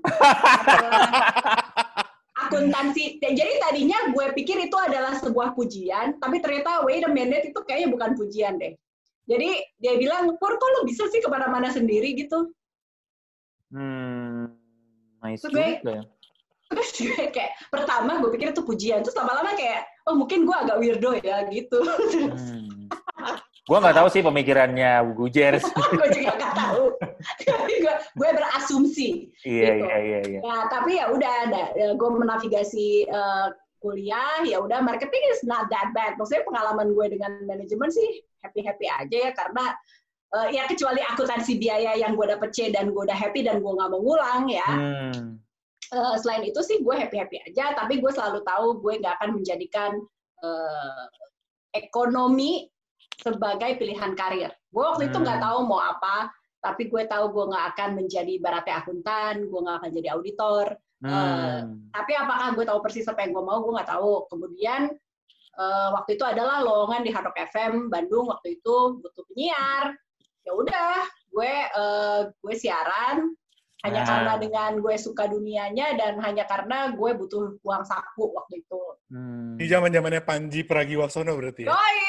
Akuntansi, 2.42 3.22
Ya, 3.22 3.38
jadi 3.38 3.62
tadinya 3.62 4.10
gue 4.10 4.34
pikir 4.34 4.58
itu 4.66 4.74
adalah 4.74 5.14
sebuah 5.14 5.54
pujian, 5.54 6.18
tapi 6.18 6.42
ternyata 6.42 6.82
wait 6.82 7.06
a 7.06 7.08
minute 7.08 7.46
itu 7.46 7.60
kayaknya 7.62 7.94
bukan 7.94 8.18
pujian 8.18 8.58
deh. 8.58 8.74
Jadi 9.30 9.62
dia 9.78 9.94
bilang, 9.96 10.34
Pur 10.42 10.58
kok 10.58 10.70
lo 10.74 10.82
bisa 10.84 11.06
sih 11.14 11.22
ke 11.22 11.30
mana-mana 11.30 11.70
sendiri 11.70 12.18
gitu? 12.18 12.50
Hmm, 13.70 14.58
nice 15.22 15.46
Terus 15.46 15.54
gue- 15.54 15.78
juga 15.86 15.94
ya. 16.02 16.04
Terus 16.72 16.88
gue 16.96 17.28
kayak, 17.30 17.52
pertama 17.68 18.24
gue 18.24 18.32
pikir 18.32 18.56
itu 18.56 18.64
pujian, 18.64 19.04
terus 19.04 19.14
lama-lama 19.14 19.54
kayak, 19.54 19.86
oh 20.08 20.16
mungkin 20.18 20.48
gue 20.48 20.56
agak 20.56 20.80
weirdo 20.82 21.14
ya 21.20 21.44
gitu. 21.52 21.84
Hmm. 21.84 22.71
Gua 23.70 23.78
nggak 23.78 23.98
tahu 24.02 24.08
sih 24.10 24.26
pemikirannya 24.26 25.06
Gujer. 25.14 25.62
gue 26.02 26.08
juga 26.18 26.32
nggak 26.34 26.56
tahu. 26.58 26.84
Tapi 27.50 27.74
gue, 27.78 27.96
gue 28.18 28.30
berasumsi. 28.34 29.30
Iya, 29.46 29.70
Gitu. 29.78 29.86
iya, 29.86 29.98
iya, 30.02 30.20
iya. 30.26 30.40
Ya, 30.42 30.58
tapi 30.66 30.98
ya 30.98 31.06
udah, 31.14 31.34
ada. 31.46 31.64
gue 31.94 32.10
menavigasi 32.10 33.06
eh, 33.06 33.48
kuliah, 33.78 34.42
ya 34.46 34.62
udah 34.62 34.82
marketing 34.82 35.22
is 35.30 35.46
not 35.46 35.70
that 35.70 35.94
bad. 35.94 36.18
Maksudnya 36.18 36.42
pengalaman 36.46 36.94
gue 36.98 37.06
dengan 37.18 37.38
manajemen 37.46 37.90
sih 37.94 38.26
happy-happy 38.42 38.90
aja 38.90 39.18
ya, 39.30 39.32
karena 39.38 39.66
eh, 40.42 40.48
ya 40.58 40.66
kecuali 40.66 41.02
akuntansi 41.06 41.62
biaya 41.62 41.94
yang 42.02 42.18
gue 42.18 42.26
dapet 42.34 42.50
C 42.54 42.74
dan 42.74 42.90
gue 42.90 43.02
udah 43.06 43.18
happy 43.18 43.46
dan 43.46 43.62
gue 43.62 43.72
nggak 43.78 43.90
mau 43.94 44.02
ngulang 44.02 44.50
ya. 44.50 44.66
Hmm. 44.66 45.38
Eh, 45.92 46.16
selain 46.18 46.50
itu 46.50 46.62
sih 46.66 46.82
gue 46.82 46.96
happy-happy 46.98 47.46
aja, 47.46 47.78
tapi 47.78 48.02
gue 48.02 48.10
selalu 48.10 48.42
tahu 48.42 48.82
gue 48.82 48.94
nggak 49.06 49.22
akan 49.22 49.30
menjadikan 49.38 49.92
eh, 50.42 51.04
ekonomi 51.78 52.66
sebagai 53.22 53.78
pilihan 53.78 54.12
karir. 54.14 54.50
Gue 54.68 54.84
waktu 54.84 55.08
itu 55.08 55.18
nggak 55.18 55.40
Hmm. 55.40 55.46
tahu 55.48 55.60
mau 55.64 55.80
apa, 55.80 56.28
tapi 56.58 56.90
gue 56.90 57.04
tahu 57.06 57.26
gue 57.30 57.46
nggak 57.54 57.66
akan 57.74 57.90
menjadi 57.96 58.32
ibaratnya 58.36 58.76
akuntan, 58.82 59.46
gue 59.46 59.60
nggak 59.62 59.78
akan 59.82 59.92
jadi 59.94 60.08
auditor. 60.14 60.66
Hmm. 61.02 61.90
Tapi 61.90 62.12
apakah 62.14 62.54
gue 62.54 62.66
tahu 62.66 62.80
persis 62.82 63.06
apa 63.06 63.26
yang 63.26 63.34
gue 63.34 63.42
mau, 63.42 63.62
gue 63.62 63.74
nggak 63.74 63.90
tahu. 63.90 64.26
Kemudian 64.28 64.90
eh, 65.52 65.90
waktu 65.92 66.16
itu 66.16 66.24
adalah 66.24 66.64
lowongan 66.64 67.04
di 67.04 67.12
Hard 67.12 67.28
Rock 67.28 67.40
FM 67.52 67.92
Bandung 67.92 68.32
waktu 68.32 68.56
itu 68.58 68.76
butuh 68.98 69.24
penyiar. 69.28 69.94
Ya 70.42 70.52
udah, 70.56 70.96
gue 71.28 71.54
eh, 71.70 72.20
gue 72.32 72.56
siaran 72.56 73.36
hanya 73.82 74.02
Ah. 74.02 74.08
karena 74.08 74.34
dengan 74.38 74.72
gue 74.80 74.94
suka 74.96 75.26
dunianya 75.26 75.98
dan 75.98 76.22
hanya 76.22 76.46
karena 76.46 76.94
gue 76.94 77.12
butuh 77.18 77.58
uang 77.62 77.84
saku 77.84 78.30
waktu 78.32 78.62
itu. 78.62 78.82
Hmm. 79.10 79.58
Ini 79.58 79.66
zaman-zamannya 79.68 80.22
Panji 80.22 80.62
Pragiwaksono 80.64 81.34
berarti 81.34 81.66
ya? 81.66 81.74
Yoi, 81.74 82.00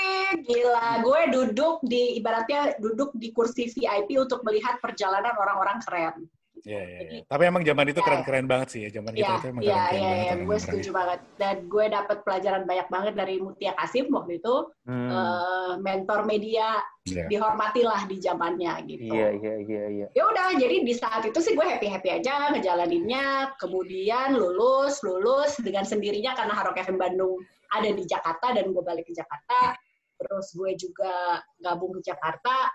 gila, 0.40 1.04
gue 1.04 1.20
duduk 1.30 1.84
di 1.84 2.16
ibaratnya 2.16 2.76
duduk 2.78 3.12
di 3.14 3.28
kursi 3.30 3.68
VIP 3.68 4.16
untuk 4.16 4.40
melihat 4.42 4.80
perjalanan 4.80 5.36
orang-orang 5.36 5.78
keren. 5.84 6.16
Iya, 6.62 6.78
iya, 6.78 7.00
iya. 7.10 7.20
Tapi 7.26 7.42
emang 7.50 7.66
zaman 7.66 7.90
itu 7.90 7.98
Ya. 7.98 8.06
keren-keren 8.06 8.46
banget 8.46 8.68
sih 8.70 8.80
ya. 8.86 8.90
Zaman 8.94 9.18
kita 9.18 9.26
Iya, 9.26 9.34
itu 9.34 9.46
emang 9.50 9.62
iya, 9.66 9.74
keren-keren 9.74 9.98
iya, 9.98 10.06
banget. 10.06 10.14
iya, 10.14 10.22
gue 10.22 10.30
orang-orangnya. 10.38 10.62
setuju 10.62 10.88
banget. 10.94 11.20
Dan 11.34 11.56
gue 11.66 11.84
dapat 11.90 12.16
pelajaran 12.22 12.62
banyak 12.62 12.86
banget 12.86 13.14
dari 13.18 13.34
Mutia 13.42 13.72
Kasim 13.74 14.04
waktu 14.14 14.32
itu, 14.38 14.54
Hmm. 14.86 15.10
eh, 15.10 15.72
mentor 15.82 16.20
media 16.22 16.66
Iya. 17.02 17.24
dihormati 17.26 17.82
lah 17.82 18.00
di 18.06 18.16
zamannya 18.22 18.72
gitu. 18.86 19.10
Iya, 19.10 19.28
iya, 19.42 19.54
iya, 19.58 19.82
iya. 19.90 20.06
Ya 20.14 20.22
udah, 20.22 20.48
jadi 20.54 20.76
di 20.86 20.94
saat 20.94 21.26
itu 21.26 21.38
sih 21.42 21.58
gue 21.58 21.66
happy 21.66 21.90
happy 21.90 22.08
aja 22.14 22.54
ngejalaninnya. 22.54 23.58
Kemudian 23.58 24.38
lulus, 24.38 25.02
lulus 25.02 25.58
dengan 25.58 25.82
sendirinya 25.82 26.38
karena 26.38 26.54
Harok 26.54 26.78
FM 26.78 26.94
Bandung 26.94 27.42
ada 27.74 27.90
di 27.90 28.06
Jakarta 28.06 28.54
dan 28.54 28.70
gue 28.70 28.82
balik 28.86 29.10
ke 29.10 29.14
Jakarta. 29.18 29.74
Terus 30.22 30.46
gue 30.54 30.70
juga 30.78 31.14
gabung 31.58 31.98
ke 31.98 32.06
Jakarta. 32.06 32.70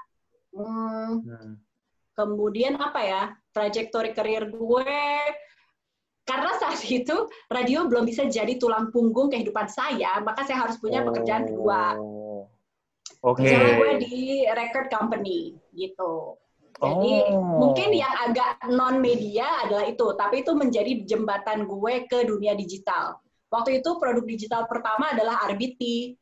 Hmm, 0.51 1.21
Hmm. 1.23 1.53
kemudian 2.11 2.73
apa 2.81 2.97
ya 3.03 3.23
trajektori 3.53 4.09
karir 4.09 4.49
gue 4.49 4.97
karena 6.25 6.51
saat 6.57 6.81
itu 6.81 7.13
radio 7.45 7.85
belum 7.85 8.09
bisa 8.09 8.25
jadi 8.25 8.57
tulang 8.57 8.89
punggung 8.89 9.29
kehidupan 9.29 9.69
saya 9.69 10.17
maka 10.25 10.41
saya 10.49 10.65
harus 10.65 10.81
punya 10.81 11.05
pekerjaan 11.05 11.45
kedua 11.45 11.93
Oh. 12.01 12.49
Oke. 13.21 13.45
Kerjaan 13.45 13.69
gue 13.77 13.91
di 14.01 14.15
record 14.49 14.89
company 14.89 15.53
gitu 15.77 16.41
jadi 16.73 17.15
Oh. 17.37 17.69
mungkin 17.69 17.93
yang 17.93 18.13
agak 18.25 18.65
non 18.73 18.97
media 18.97 19.45
adalah 19.61 19.85
itu 19.85 20.07
tapi 20.17 20.41
itu 20.41 20.57
menjadi 20.57 21.05
jembatan 21.05 21.69
gue 21.69 22.09
ke 22.09 22.25
dunia 22.25 22.57
digital 22.57 23.21
waktu 23.53 23.85
itu 23.85 23.93
produk 24.01 24.25
digital 24.25 24.65
pertama 24.65 25.13
adalah 25.13 25.45
RBT 25.53 26.13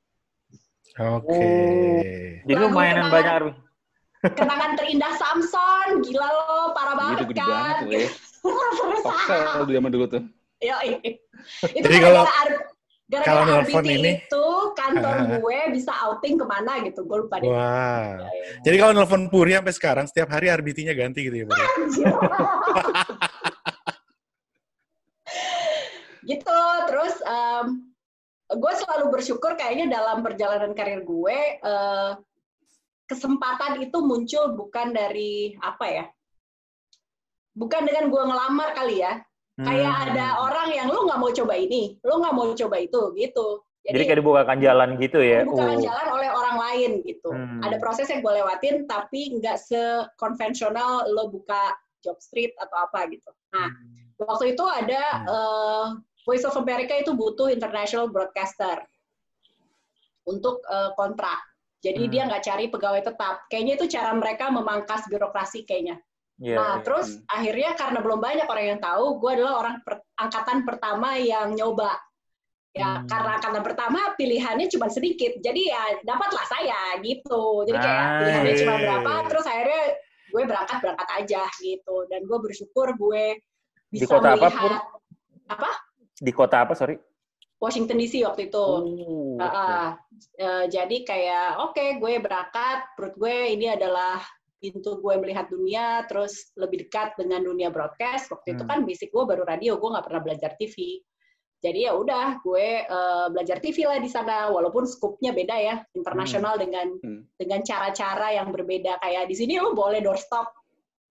Oke. 0.96 1.28
Oh. 1.28 2.00
Jadi 2.46 2.54
lumayan 2.56 2.96
kenangan. 2.98 3.12
banyak 3.12 3.34
Arwi. 3.36 3.52
kenangan 4.26 4.72
terindah 4.74 5.14
Samson 5.16 5.88
gila 6.02 6.26
lo 6.26 6.74
parah 6.74 6.92
Iya, 6.92 6.98
banget 6.98 7.16
itu 7.16 7.26
gede 7.30 7.38
kan 7.38 7.50
banget 7.50 7.76
tuh 7.78 7.90
ya. 7.92 8.10
Foxel 9.02 9.42
dulu 9.60 9.72
zaman 9.72 9.92
dulu 9.92 10.06
tuh. 10.08 10.22
Yo, 10.60 10.76
itu 10.88 11.20
Jadi 11.62 11.96
gara-gara 11.96 12.10
kalau- 12.16 12.26
Ar- 12.26 12.64
gara-gara 13.06 13.28
kalau 13.28 13.44
nelfon 13.46 13.86
ini- 13.86 14.18
itu 14.18 14.46
kantor 14.74 15.14
Ah. 15.14 15.38
gue 15.44 15.60
bisa 15.70 15.92
outing 16.10 16.36
ke 16.36 16.46
mana 16.48 16.82
gitu, 16.82 17.06
gue 17.06 17.18
lupa 17.22 17.38
deh. 17.38 17.50
Wah. 17.52 18.18
Jadi 18.64 18.76
kalau 18.76 18.94
nelfon 18.94 19.30
Puri 19.30 19.54
sampai 19.54 19.74
sekarang, 19.74 20.06
setiap 20.08 20.32
hari 20.32 20.50
RBT-nya 20.50 20.96
ganti 20.96 21.22
gitu 21.22 21.36
ya, 21.38 21.46
Pur? 21.46 21.58
gitu, 26.26 26.60
terus 26.90 27.16
em, 27.22 27.66
gue 28.46 28.74
selalu 28.78 29.06
bersyukur 29.10 29.58
kayaknya 29.58 29.90
dalam 29.90 30.22
perjalanan 30.22 30.78
karir 30.78 31.02
gue 31.02 31.38
eh, 31.58 32.12
kesempatan 33.06 33.82
itu 33.82 33.98
muncul 34.02 34.54
bukan 34.54 34.90
dari 34.90 35.54
apa 35.62 35.86
ya, 35.86 36.06
bukan 37.54 37.86
dengan 37.86 38.10
gue 38.10 38.22
ngelamar 38.22 38.74
kali 38.74 39.02
ya. 39.02 39.22
Kayak 39.56 39.88
Hmm. 39.88 40.04
ada 40.12 40.28
orang 40.44 40.68
yang 40.76 40.88
lu 40.92 41.08
nggak 41.08 41.16
mau 41.16 41.32
coba 41.32 41.56
ini, 41.56 41.96
lu 42.04 42.20
nggak 42.20 42.36
mau 42.36 42.52
coba 42.52 42.76
itu, 42.76 43.02
gitu. 43.16 43.64
Jadi 43.88 44.04
kayak 44.04 44.20
dibukakan 44.20 44.58
jalan 44.60 44.90
gitu 45.00 45.22
ya. 45.22 45.46
bukan 45.46 45.78
Oh. 45.78 45.80
jalan 45.80 46.08
oleh 46.12 46.30
orang 46.34 46.58
lain 46.60 46.92
gitu. 47.06 47.30
Hmm. 47.32 47.64
Ada 47.64 47.78
proses 47.80 48.10
yang 48.12 48.20
gue 48.20 48.34
lewatin, 48.36 48.84
tapi 48.84 49.38
nggak 49.40 49.56
sekonvensional 49.62 51.08
lo 51.08 51.32
buka 51.32 51.72
job 52.04 52.18
street 52.20 52.52
atau 52.60 52.84
apa 52.84 53.08
gitu. 53.08 53.32
Nah, 53.56 53.70
waktu 54.20 54.58
itu 54.58 54.64
ada 54.68 55.04
Hmm. 55.24 55.30
eh, 55.32 55.86
Voice 56.26 56.44
of 56.44 56.58
America 56.58 56.98
itu 56.98 57.14
butuh 57.14 57.54
international 57.54 58.10
broadcaster 58.10 58.82
untuk 60.26 60.60
eh, 60.66 60.92
kontrak. 60.98 61.38
Jadi 61.86 62.10
Hmm. 62.10 62.12
dia 62.12 62.22
nggak 62.26 62.44
cari 62.44 62.66
pegawai 62.68 63.02
tetap. 63.06 63.46
Kayaknya 63.46 63.74
itu 63.78 63.86
cara 63.94 64.12
mereka 64.18 64.50
memangkas 64.50 65.06
birokrasi 65.06 65.70
kayaknya. 65.70 66.02
Iya, 66.36 66.58
nah, 66.58 66.74
iya. 66.76 66.84
terus 66.84 67.08
Hmm. 67.16 67.24
akhirnya 67.32 67.72
karena 67.78 68.00
belum 68.02 68.20
banyak 68.20 68.48
orang 68.50 68.66
yang 68.76 68.82
tahu, 68.82 69.06
gue 69.22 69.32
adalah 69.40 69.54
orang 69.62 69.76
per- 69.86 70.04
angkatan 70.18 70.66
pertama 70.66 71.16
yang 71.16 71.54
nyoba. 71.54 71.94
Ya, 72.76 73.00
Hmm. 73.00 73.08
karena 73.08 73.40
angkatan 73.40 73.64
pertama 73.64 74.00
pilihannya 74.20 74.68
cuma 74.68 74.92
sedikit. 74.92 75.32
Jadi 75.40 75.72
ya 75.72 75.96
dapatlah 76.04 76.44
saya 76.50 77.00
gitu. 77.00 77.64
Jadi 77.70 77.78
kayak 77.80 78.02
Ah, 78.04 78.18
pilihannya 78.20 78.54
cuma 78.60 78.74
iya. 78.76 78.82
berapa, 78.84 79.12
terus 79.32 79.46
akhirnya 79.48 79.84
gue 80.34 80.44
berangkat 80.44 80.78
berangkat 80.84 81.10
aja 81.24 81.44
gitu. 81.62 81.96
Dan 82.12 82.20
gue 82.28 82.38
bersyukur 82.42 82.88
gue 82.98 83.40
Di 83.88 84.04
bisa 84.04 84.12
kota 84.12 84.36
apa, 84.36 84.50
melihat 84.50 84.60
Pur? 84.60 84.74
apa 85.46 85.70
Di 86.16 86.32
kota 86.32 86.64
apa, 86.64 86.74
sorry? 86.74 86.96
Washington 87.60 87.98
DC 87.98 88.24
waktu 88.24 88.52
itu. 88.52 88.60
Oh, 88.62 89.40
Ah, 89.40 89.48
oke. 89.48 89.56
ah. 89.56 89.90
Eh, 90.36 90.66
jadi 90.72 90.98
kayak 91.04 91.48
oke 91.72 91.86
gue 92.00 92.14
berangkat, 92.20 92.80
perut 92.96 93.16
gue 93.16 93.52
ini 93.52 93.68
adalah 93.72 94.20
pintu 94.60 95.00
gue 95.00 95.16
melihat 95.20 95.48
dunia, 95.52 96.04
terus 96.08 96.52
lebih 96.56 96.88
dekat 96.88 97.16
dengan 97.20 97.44
dunia 97.44 97.68
broadcast. 97.72 98.32
Waktu 98.32 98.56
itu 98.56 98.64
Hmm. 98.64 98.70
kan 98.72 98.80
basic 98.88 99.12
gue 99.12 99.24
baru 99.24 99.44
radio, 99.44 99.76
gue 99.76 99.90
nggak 99.92 100.06
pernah 100.08 100.22
belajar 100.24 100.52
TV. 100.56 101.04
Jadi 101.60 101.88
ya 101.88 101.96
udah 101.98 102.40
gue 102.44 102.68
eh, 102.86 103.28
belajar 103.32 103.58
TV 103.60 103.88
lah 103.88 104.00
di 104.00 104.12
sana, 104.12 104.52
walaupun 104.52 104.84
skupnya 104.86 105.32
beda 105.32 105.56
ya, 105.58 105.76
internasional 105.96 106.56
dengan 106.60 106.92
Hmm. 107.00 107.24
dengan 107.36 107.60
cara-cara 107.64 108.36
yang 108.36 108.52
berbeda. 108.52 109.00
Kayak 109.00 109.28
di 109.28 109.36
sini 109.36 109.60
lo 109.60 109.72
boleh 109.76 110.00
doorstop 110.00 110.48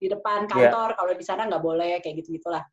di 0.00 0.08
depan 0.08 0.44
Iya. 0.44 0.68
kantor, 0.70 0.88
kalau 0.96 1.12
di 1.12 1.24
sana 1.24 1.48
nggak 1.48 1.64
boleh 1.64 2.00
kayak 2.00 2.24
gitu 2.24 2.36
gitulah. 2.36 2.64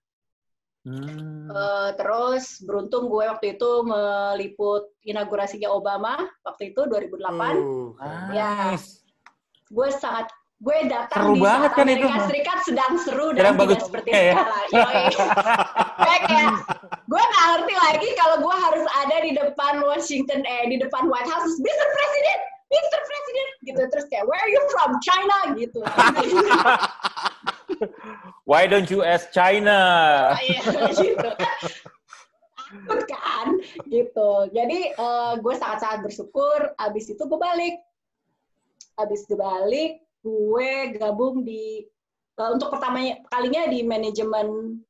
Hmm. 0.81 1.45
Eh, 1.45 1.89
terus 1.93 2.57
beruntung 2.65 3.05
gue 3.05 3.29
waktu 3.29 3.53
itu 3.53 3.85
meliput 3.85 4.89
inaugurasinya 5.05 5.69
Obama 5.69 6.17
waktu 6.41 6.73
itu 6.73 6.81
2008. 6.89 7.21
Uh, 7.21 7.93
Ya. 8.33 8.73
Nice. 8.73 9.05
Gue 9.69 9.93
sangat 9.93 10.25
gue 10.61 10.77
datang 10.89 11.25
Seru 11.25 11.33
di 11.37 11.41
banget 11.41 11.69
saat 11.73 11.77
kan 11.77 11.85
Amerika 11.85 12.05
itu. 12.09 12.29
Serikat 12.29 12.59
sedang 12.65 12.93
seru 13.01 13.27
dan 13.33 13.41
tidak 13.41 13.57
bagus 13.61 13.79
seperti 13.85 14.09
ya. 14.09 14.21
sekarang. 14.33 14.65
Yoi. 14.73 15.03
Gue 16.01 16.17
kayak 16.25 16.53
gue 17.05 17.21
nggak 17.21 17.45
ngerti 17.49 17.75
lagi 17.77 18.09
kalau 18.17 18.37
gue 18.41 18.55
harus 18.69 18.85
ada 19.05 19.17
di 19.21 19.31
depan 19.37 19.73
Washington 19.85 20.41
eh 20.45 20.65
di 20.65 20.77
depan 20.81 21.09
White 21.09 21.29
House, 21.29 21.53
Mr. 21.61 21.87
President, 21.93 22.39
Mr. 22.73 22.99
President 23.05 23.49
gitu 23.69 23.81
terus 23.89 24.05
kayak 24.09 24.25
Where 24.25 24.41
are 24.41 24.49
you 24.49 24.61
from 24.73 24.97
China 25.01 25.37
gitu. 25.53 25.81
Why 28.51 28.67
don't 28.67 28.91
you 28.91 28.99
ask 28.99 29.31
China? 29.31 29.79
Iya, 30.35 30.91
gitu. 30.91 31.29
Takut 32.71 33.01
kan, 33.07 33.47
gitu. 33.87 34.31
Jadi 34.51 34.91
eh, 34.91 35.33
gue 35.39 35.53
sangat-sangat 35.55 36.03
bersyukur. 36.03 36.75
Abis 36.75 37.15
itu 37.15 37.23
gue 37.23 37.39
balik. 37.39 37.79
Abis 38.99 39.23
gue 39.23 39.39
balik, 39.39 40.03
gue 40.19 40.71
gabung 40.99 41.47
di 41.47 41.87
eh, 42.35 42.49
untuk 42.51 42.75
pertama 42.75 42.99
kalinya 43.31 43.71
di 43.71 43.87
manajemen 43.87 44.83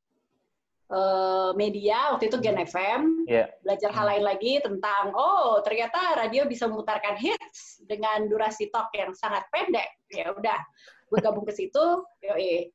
eh, 0.90 1.52
media 1.54 2.18
waktu 2.18 2.34
itu 2.34 2.42
Gen 2.42 2.66
FM. 2.66 3.30
Iya. 3.30 3.46
Belajar 3.62 3.94
hal 3.94 4.06
lain 4.10 4.26
lagi 4.26 4.58
tentang 4.58 5.14
oh 5.14 5.62
ternyata 5.62 6.18
radio 6.18 6.50
bisa 6.50 6.66
memutarkan 6.66 7.14
hits 7.14 7.86
dengan 7.86 8.26
durasi 8.26 8.74
talk 8.74 8.90
yang 8.98 9.14
sangat 9.14 9.46
pendek. 9.54 10.02
Ya 10.10 10.34
udah, 10.34 10.58
gue 11.14 11.20
gabung 11.22 11.46
ke 11.46 11.54
situ. 11.54 11.86
Yoi. 12.26 12.74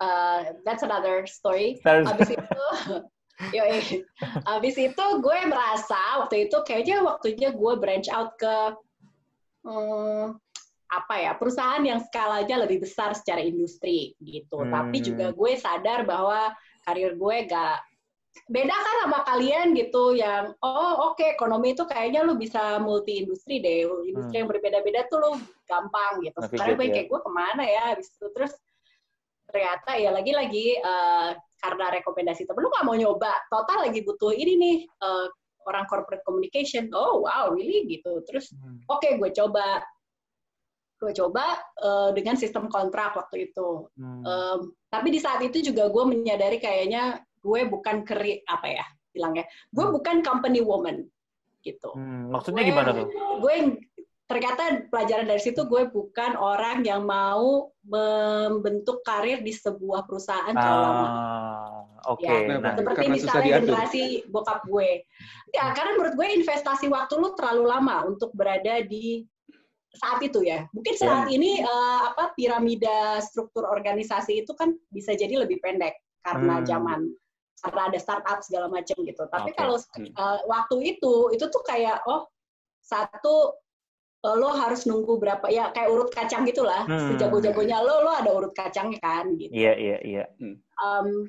Uh, 0.00 0.58
that's 0.66 0.82
another 0.82 1.24
story. 1.30 1.80
Abis 1.86 2.34
itu, 2.34 2.66
yoi. 3.56 4.02
Abis 4.44 4.76
itu 4.76 5.04
gue 5.22 5.38
merasa 5.46 6.20
waktu 6.20 6.50
itu 6.50 6.56
kayaknya 6.66 7.06
waktunya 7.06 7.54
gue 7.54 7.72
branch 7.78 8.08
out 8.10 8.34
ke 8.36 8.56
hmm, 9.64 10.36
apa 10.92 11.14
ya 11.16 11.32
perusahaan 11.38 11.80
yang 11.80 12.04
skalanya 12.04 12.68
lebih 12.68 12.84
besar 12.84 13.16
secara 13.16 13.40
industri 13.40 14.12
gitu. 14.20 14.60
Hmm. 14.60 14.70
Tapi 14.74 14.96
juga 15.00 15.32
gue 15.32 15.52
sadar 15.56 16.04
bahwa 16.04 16.52
karir 16.84 17.14
gue 17.14 17.36
gak 17.46 17.78
beda 18.48 18.72
kan 18.72 18.96
sama 19.04 19.18
kalian 19.28 19.76
gitu 19.76 20.16
yang 20.16 20.56
oh 20.64 21.12
oke 21.12 21.20
ekonomi 21.20 21.76
itu 21.76 21.84
kayaknya 21.84 22.24
lu 22.24 22.40
bisa 22.40 22.80
multi 22.80 23.20
industri 23.20 23.60
deh 23.60 23.84
industri 24.08 24.40
Hmm. 24.40 24.40
yang 24.44 24.48
berbeda-beda 24.48 25.04
tuh 25.12 25.20
lu 25.20 25.30
gampang 25.68 26.24
gitu 26.24 26.40
sekarang 26.48 26.80
gue 26.80 26.88
ya. 26.88 26.92
kayak 26.96 27.08
gue 27.12 27.20
ke 27.20 27.30
mana 27.30 27.64
ya 27.68 27.82
habis 27.92 28.08
itu 28.08 28.26
terus 28.32 28.56
ternyata 29.52 29.94
ya 29.94 30.10
lagi-lagi 30.10 30.66
eh, 30.74 31.30
karena 31.60 31.86
rekomendasi 31.92 32.42
temen 32.42 32.64
lu 32.64 32.72
nggak 32.72 32.82
mau 32.82 32.96
nyoba 32.96 33.30
total 33.46 33.86
lagi 33.86 34.00
butuh 34.00 34.32
ini 34.32 34.56
nih 34.56 34.76
eh, 34.82 35.26
orang 35.62 35.84
corporate 35.86 36.24
communication 36.24 36.88
oh 36.90 37.22
wow 37.22 37.52
really 37.52 37.84
gitu 37.86 38.24
terus 38.24 38.50
Hmm. 38.50 38.80
oke 38.88 39.06
gue 39.06 39.30
coba 39.30 39.84
gue 40.98 41.12
coba 41.12 41.44
eh, 41.76 42.10
dengan 42.12 42.34
sistem 42.34 42.66
kontrak 42.66 43.12
waktu 43.12 43.50
itu 43.50 43.86
Hmm. 43.94 44.24
Em, 44.24 44.58
tapi 44.88 45.08
di 45.08 45.18
saat 45.18 45.38
itu 45.40 45.60
juga 45.62 45.86
gue 45.86 46.04
menyadari 46.04 46.56
kayaknya 46.56 47.20
gue 47.38 47.60
bukan 47.66 48.02
keri 48.02 48.40
apa 48.44 48.66
ya 48.72 48.86
bilangnya 49.10 49.44
gue 49.68 49.84
Hmm. 49.84 49.94
bukan 49.94 50.16
company 50.22 50.58
woman 50.58 51.04
gitu 51.62 51.94
Hmm, 51.94 52.26
Maksudnya 52.28 52.58
Gue- 52.58 52.70
gimana 52.70 52.90
tuh? 52.92 53.06
gue 53.38 53.54
ternyata 54.32 54.88
pelajaran 54.88 55.28
dari 55.28 55.42
situ 55.44 55.60
gue 55.68 55.92
bukan 55.92 56.40
orang 56.40 56.80
yang 56.88 57.04
mau 57.04 57.68
membentuk 57.84 59.04
karir 59.04 59.44
di 59.44 59.52
sebuah 59.52 60.08
perusahaan 60.08 60.56
terlalu 60.56 60.80
lama 60.88 61.06
Ah, 61.12 61.84
Oke. 62.16 62.26
Ya, 62.26 62.58
Nah, 62.58 62.74
seperti 62.74 63.06
misalnya 63.12 63.60
generasi 63.62 64.26
bokap 64.32 64.64
gue. 64.66 65.04
Ya 65.52 65.70
karena 65.76 66.00
menurut 66.00 66.14
gue 66.16 66.28
investasi 66.40 66.88
waktu 66.88 67.14
lu 67.20 67.36
terlalu 67.36 67.68
lama 67.68 68.08
untuk 68.08 68.32
berada 68.32 68.80
di 68.82 69.22
saat 69.92 70.18
itu 70.24 70.40
ya. 70.42 70.64
Mungkin 70.72 70.94
saat 70.96 71.28
ini 71.28 71.60
eh, 71.60 72.00
apa 72.08 72.32
piramida 72.32 73.20
struktur 73.20 73.68
organisasi 73.68 74.42
itu 74.42 74.56
kan 74.56 74.72
bisa 74.88 75.12
jadi 75.12 75.44
lebih 75.44 75.60
pendek 75.60 75.94
karena 76.24 76.58
Hmm. 76.58 76.66
zaman 76.66 77.00
karena 77.62 77.82
ada 77.94 77.98
startup 78.02 78.42
segala 78.42 78.66
macam 78.66 78.96
gitu. 79.04 79.22
Tapi 79.28 79.50
Oke. 79.52 79.58
kalau 79.60 79.76
eh, 79.78 80.40
waktu 80.48 80.76
itu 80.96 81.12
itu 81.36 81.44
tuh 81.52 81.62
kayak 81.62 82.02
oh 82.08 82.26
satu 82.82 83.61
lo 84.22 84.54
harus 84.54 84.86
nunggu 84.86 85.18
berapa 85.18 85.50
ya 85.50 85.74
kayak 85.74 85.90
urut 85.90 86.10
kacang 86.14 86.46
gitulah 86.46 86.86
Hmm. 86.86 87.10
sejago-jagonya 87.10 87.82
lo 87.82 88.06
lo 88.06 88.10
ada 88.14 88.30
urut 88.30 88.54
kacangnya 88.54 89.02
kan 89.02 89.26
gitu 89.34 89.50
Iya, 89.50 89.72
iya, 89.74 89.98
iya. 90.02 90.24
Em, 90.78 91.26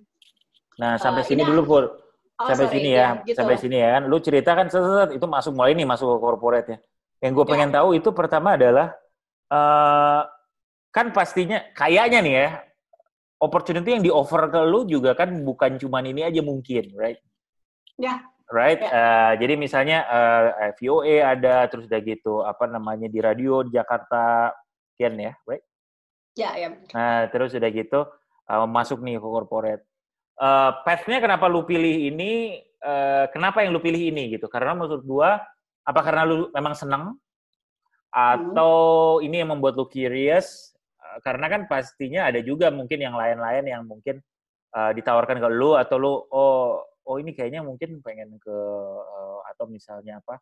Nah, 0.73 0.97
sampai 0.97 1.21
Eh, 1.21 1.27
sini 1.29 1.45
ini- 1.45 1.49
dulu, 1.53 1.61
Pur. 1.69 1.83
oh, 1.85 2.45
sampai 2.49 2.65
sorry, 2.65 2.81
sini 2.81 2.89
ya, 2.97 3.21
gitu. 3.21 3.37
sampai 3.37 3.55
sini 3.61 3.77
ya 3.77 3.89
kan. 3.93 4.03
Lu 4.09 4.17
cerita 4.17 4.57
kan 4.57 4.65
set, 4.65 5.13
itu 5.13 5.25
masuk 5.29 5.53
mulai 5.53 5.77
nih 5.77 5.85
masuk 5.85 6.09
ke 6.09 6.17
corporate 6.17 6.67
ya. 6.69 6.77
Yang 7.21 7.31
gue 7.37 7.45
Ya. 7.45 7.51
pengen 7.53 7.69
tahu 7.69 7.89
itu 7.93 8.09
pertama 8.09 8.57
adalah 8.57 8.89
eh 9.49 10.21
kan 10.89 11.13
pastinya 11.13 11.61
kayaknya 11.77 12.19
nih 12.25 12.33
ya 12.33 12.49
opportunity 13.37 13.89
yang 13.93 14.01
di 14.01 14.09
offer 14.09 14.49
ke 14.49 14.65
lu 14.65 14.81
juga 14.85 15.13
kan 15.13 15.29
bukan 15.45 15.77
cuman 15.77 16.09
ini 16.09 16.25
aja 16.25 16.41
mungkin, 16.41 16.89
right? 16.97 17.21
Ya. 17.97 18.25
Right. 18.51 18.81
Ya. 18.81 18.91
Eh, 18.91 19.33
jadi 19.39 19.53
misalnya 19.55 20.03
eh, 20.03 20.71
VOA 20.81 21.15
ada 21.37 21.67
terus 21.71 21.87
udah 21.87 22.01
gitu 22.03 22.43
apa 22.43 22.67
namanya 22.67 23.07
di 23.07 23.19
radio 23.23 23.63
di 23.63 23.75
Jakarta 23.75 24.51
Kian 24.99 25.17
ya, 25.17 25.33
right? 25.47 25.63
ya 26.33 26.49
ya 26.57 26.69
Nah, 26.93 27.29
terus 27.29 27.53
udah 27.53 27.71
gitu 27.73 28.05
uh, 28.49 28.67
masuk 28.69 29.01
nih 29.01 29.17
ke 29.17 29.25
corporate. 29.25 29.83
Uh, 30.33 30.81
path-nya 30.81 31.21
kenapa 31.21 31.45
lu 31.45 31.65
pilih 31.65 32.09
ini? 32.09 32.57
uh, 32.83 33.25
kenapa 33.31 33.63
yang 33.63 33.71
lu 33.71 33.81
pilih 33.81 34.11
ini 34.11 34.35
gitu? 34.35 34.51
Karena 34.51 34.75
menurut 34.75 35.03
gua 35.07 35.39
apa 35.83 35.99
karena 36.03 36.23
lu 36.27 36.47
memang 36.51 36.75
senang 36.75 37.03
atau 38.13 39.19
ini 39.23 39.41
yang 39.41 39.55
membuat 39.55 39.79
lu 39.79 39.87
curious? 39.87 40.75
Uh, 40.99 41.17
karena 41.23 41.47
kan 41.49 41.61
pastinya 41.65 42.29
ada 42.29 42.43
juga 42.43 42.69
mungkin 42.69 42.99
yang 42.99 43.15
lain-lain 43.15 43.63
yang 43.65 43.83
mungkin 43.87 44.19
uh, 44.75 44.91
ditawarkan 44.91 45.39
ke 45.39 45.49
lu 45.49 45.79
atau 45.79 45.95
lu 45.97 46.13
oh 46.29 46.83
oh 47.07 47.19
ini 47.19 47.35
kayaknya 47.35 47.61
mungkin 47.63 47.99
pengen 48.01 48.39
ke 48.39 48.55
uh, 48.99 49.39
atau 49.53 49.65
misalnya 49.67 50.19
apa? 50.23 50.39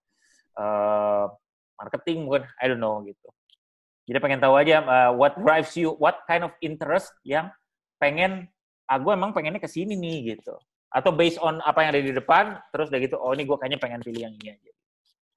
uh, 0.59 1.25
marketing 1.79 2.27
mungkin 2.27 2.43
I 2.59 2.67
don't 2.69 2.81
know 2.81 3.01
gitu. 3.05 3.29
Jadi 4.09 4.17
pengen 4.19 4.41
tahu 4.43 4.59
aja 4.59 4.81
uh, 4.83 5.11
what 5.15 5.37
drives 5.39 5.71
you, 5.77 5.95
what 6.01 6.25
kind 6.27 6.43
of 6.43 6.51
interest 6.59 7.13
yang 7.23 7.47
pengen, 8.01 8.49
ah 8.89 8.97
gue 8.99 9.13
emang 9.13 9.31
pengennya 9.31 9.61
ke 9.61 9.69
sini 9.69 9.95
nih 9.95 10.35
gitu. 10.35 10.57
Atau 10.91 11.15
based 11.15 11.39
on 11.39 11.63
apa 11.63 11.85
yang 11.85 11.89
ada 11.95 12.01
di 12.03 12.11
depan, 12.11 12.59
terus 12.75 12.91
udah 12.91 12.99
gitu, 12.99 13.15
oh 13.15 13.31
ini 13.31 13.47
gue 13.47 13.55
kayaknya 13.55 13.79
pengen 13.79 14.01
pilih 14.03 14.27
yang 14.27 14.33
ini 14.41 14.51
aja. 14.57 14.71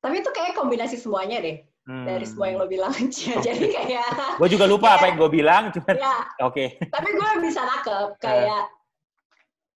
Tapi 0.02 0.20
itu 0.20 0.30
kayak 0.34 0.58
kombinasi 0.58 0.96
semuanya 0.98 1.38
deh 1.40 1.58
Hmm. 1.84 2.08
dari 2.08 2.24
semua 2.24 2.48
yang 2.48 2.64
lo 2.64 2.66
bilang. 2.68 2.96
Jadi 3.44 3.68
kayak 3.68 4.40
Gue 4.40 4.48
juga 4.48 4.64
lupa 4.64 4.96
apa 4.96 5.04
yang 5.12 5.20
gue 5.20 5.28
bilang, 5.28 5.68
cuman 5.68 5.96
ya, 6.00 6.16
oke. 6.40 6.80
tapi 6.80 7.08
gue 7.12 7.30
bisa 7.44 7.60
nangkep 7.60 8.08
kayak 8.24 8.72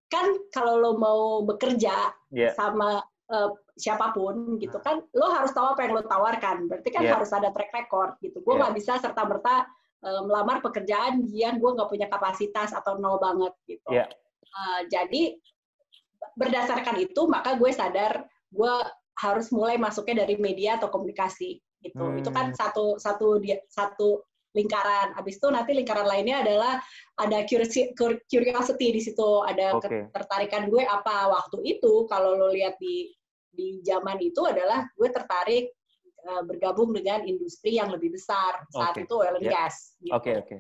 kan 0.06 0.26
kalau 0.54 0.78
lo 0.78 0.92
mau 0.98 1.42
bekerja 1.42 2.14
Ya. 2.30 2.50
sama 2.54 3.02
eh, 3.26 3.50
siapa 3.74 4.14
pun 4.14 4.54
gitu 4.62 4.78
kan, 4.78 5.02
lo 5.12 5.26
harus 5.34 5.50
tahu 5.50 5.74
apa 5.74 5.82
yang 5.82 5.98
lo 5.98 6.06
tawarkan. 6.06 6.70
Berarti 6.70 6.88
kan 6.94 7.02
Iya. 7.02 7.18
harus 7.18 7.30
ada 7.34 7.50
track 7.50 7.74
record 7.74 8.14
gitu. 8.22 8.38
Gue 8.40 8.54
Iya. 8.54 8.60
nggak 8.62 8.74
bisa 8.78 8.92
serta 9.02 9.22
merta 9.26 9.66
melamar 10.06 10.62
pekerjaan 10.62 11.26
yang 11.34 11.58
gue 11.58 11.70
nggak 11.74 11.90
punya 11.90 12.06
kapasitas 12.06 12.70
atau 12.70 12.94
nol 13.02 13.18
banget 13.18 13.50
gitu. 13.66 13.90
Iya. 13.90 14.06
Eh, 14.46 14.80
jadi 14.86 15.22
berdasarkan 16.36 16.96
itu 17.00 17.26
maka 17.26 17.56
gue 17.56 17.70
sadar 17.72 18.28
gue 18.52 18.74
harus 19.16 19.48
mulai 19.50 19.80
masuknya 19.80 20.22
dari 20.28 20.36
media 20.36 20.76
atau 20.76 20.92
komunikasi 20.92 21.58
gitu. 21.82 21.98
Hmm. 21.98 22.20
Itu 22.20 22.30
kan 22.30 22.52
satu 22.52 23.00
satu 23.00 23.40
dia 23.40 23.58
satu 23.66 24.22
lingkaran. 24.56 25.12
Habis 25.12 25.36
itu 25.36 25.46
nanti 25.52 25.76
lingkaran 25.76 26.08
lainnya 26.08 26.40
adalah 26.40 26.80
ada 27.20 27.44
curiosity, 27.44 28.86
di 28.96 29.00
situ, 29.04 29.44
ada 29.44 29.76
Oke. 29.76 30.08
ketertarikan 30.08 30.72
gue 30.72 30.80
apa 30.82 31.28
waktu 31.28 31.60
itu 31.76 32.08
kalau 32.08 32.32
lo 32.32 32.48
lihat 32.48 32.80
di 32.80 33.12
di 33.52 33.80
zaman 33.84 34.20
itu 34.20 34.44
adalah 34.44 34.84
gue 34.96 35.08
tertarik 35.12 35.72
eh, 36.26 36.42
bergabung 36.44 36.92
dengan 36.96 37.24
industri 37.24 37.76
yang 37.76 37.92
lebih 37.92 38.16
besar 38.16 38.64
saat 38.72 38.96
Oke. 38.96 39.04
itu 39.04 39.14
oil 39.14 39.36
and 39.36 39.46
Ya. 39.46 39.52
gas. 39.52 39.94
gitu. 40.00 40.16
Oke, 40.16 40.32
oke. 40.40 40.56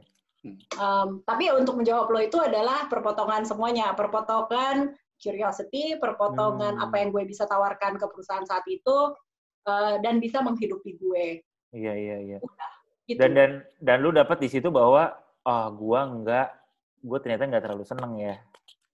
Um, 0.78 1.26
tapi 1.26 1.50
untuk 1.50 1.74
menjawab 1.74 2.06
lo 2.06 2.22
itu 2.22 2.38
adalah 2.38 2.86
perpotongan 2.86 3.42
semuanya, 3.42 3.90
perpotongan 3.98 4.94
curiosity, 5.18 5.98
perpotongan 5.98 6.78
Hmm. 6.78 6.84
apa 6.86 7.02
yang 7.02 7.10
gue 7.10 7.26
bisa 7.26 7.50
tawarkan 7.50 7.98
ke 7.98 8.06
perusahaan 8.06 8.46
saat 8.46 8.62
itu, 8.70 8.96
uh, 9.66 9.94
dan 9.98 10.22
bisa 10.22 10.38
menghidupi 10.46 11.02
gue. 11.02 11.42
Iya, 11.74 11.92
iya, 11.98 12.16
iya. 12.22 12.38
Gitu. 13.06 13.22
Dan 13.22 13.38
dan 13.38 13.50
dan 13.78 14.02
lu 14.02 14.10
dapat 14.10 14.42
di 14.42 14.50
situ 14.50 14.66
bahwa 14.74 15.14
ah 15.46 15.70
gua 15.70 16.10
enggak, 16.10 16.50
gue 17.06 17.18
ternyata 17.22 17.46
nggak 17.46 17.62
terlalu 17.62 17.86
seneng 17.86 18.18
ya 18.18 18.34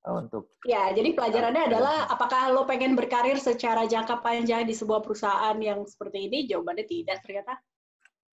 uh, 0.04 0.20
untuk 0.20 0.52
ya, 0.68 0.92
jadi 0.92 1.16
pelajarannya 1.16 1.64
Oke. 1.64 1.70
adalah 1.72 1.96
apakah 2.12 2.52
lo 2.52 2.68
pengen 2.68 2.92
berkarir 2.92 3.40
secara 3.40 3.88
jangka 3.88 4.20
panjang 4.20 4.68
di 4.68 4.76
sebuah 4.76 5.00
perusahaan 5.00 5.56
yang 5.56 5.80
seperti 5.88 6.28
ini? 6.28 6.44
Jawabannya 6.44 6.84
tidak 6.84 7.24
ternyata. 7.24 7.56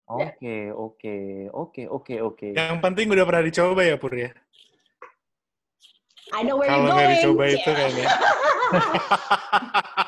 Ya. 0.09 0.33
Oke, 0.33 0.73
oke, 0.73 1.17
oke, 1.53 1.83
oke, 1.85 2.15
oke. 2.25 2.49
Yang 2.57 2.81
penting 2.81 3.13
udah 3.13 3.29
pernah 3.29 3.45
dicoba 3.45 3.85
ya 3.85 4.01
Pur 4.01 4.17
ya. 4.17 4.33
I 6.33 6.45
know 6.45 6.61
where 6.61 6.69
Kalau 6.69 6.89
you're 6.89 6.97
nggak 6.97 7.11
dicoba 7.23 7.43
itu 7.49 7.71
Yeah. 7.71 7.77
kayaknya. 7.77 8.07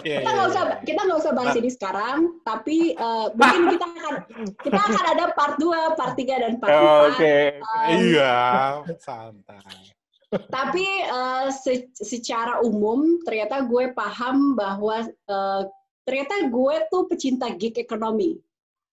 Iya, 0.00 0.18
kita 0.18 0.22
iya, 0.22 0.34
nggak 0.34 0.48
usah 0.48 0.64
iya. 0.64 0.76
kita 0.82 1.00
nggak 1.02 1.20
usah 1.20 1.32
bahas 1.32 1.48
Nah. 1.48 1.58
ini 1.58 1.70
sekarang 1.70 2.18
tapi 2.42 2.78
eh, 2.92 3.26
mungkin 3.32 3.62
kita 3.70 3.86
akan 3.88 4.14
kita 4.58 4.80
akan 4.80 5.04
ada 5.08 5.24
part 5.32 5.54
2, 5.56 5.68
part 5.94 6.14
3 6.14 6.42
dan 6.42 6.52
part 6.56 6.70
4 6.70 7.10
Oke. 7.10 7.36
Iya, 7.90 8.36
santai. 8.96 9.78
tapi 10.48 10.84
eh, 11.02 11.46
se- 11.50 11.88
secara 11.94 12.60
umum 12.60 13.00
ternyata 13.22 13.62
gue 13.62 13.90
paham 13.92 14.52
bahwa 14.54 15.00
eh, 15.04 15.62
ternyata 16.02 16.46
gue 16.46 16.74
tuh 16.88 17.02
pecinta 17.04 17.48
gig 17.50 17.74
ekonomi 17.74 18.36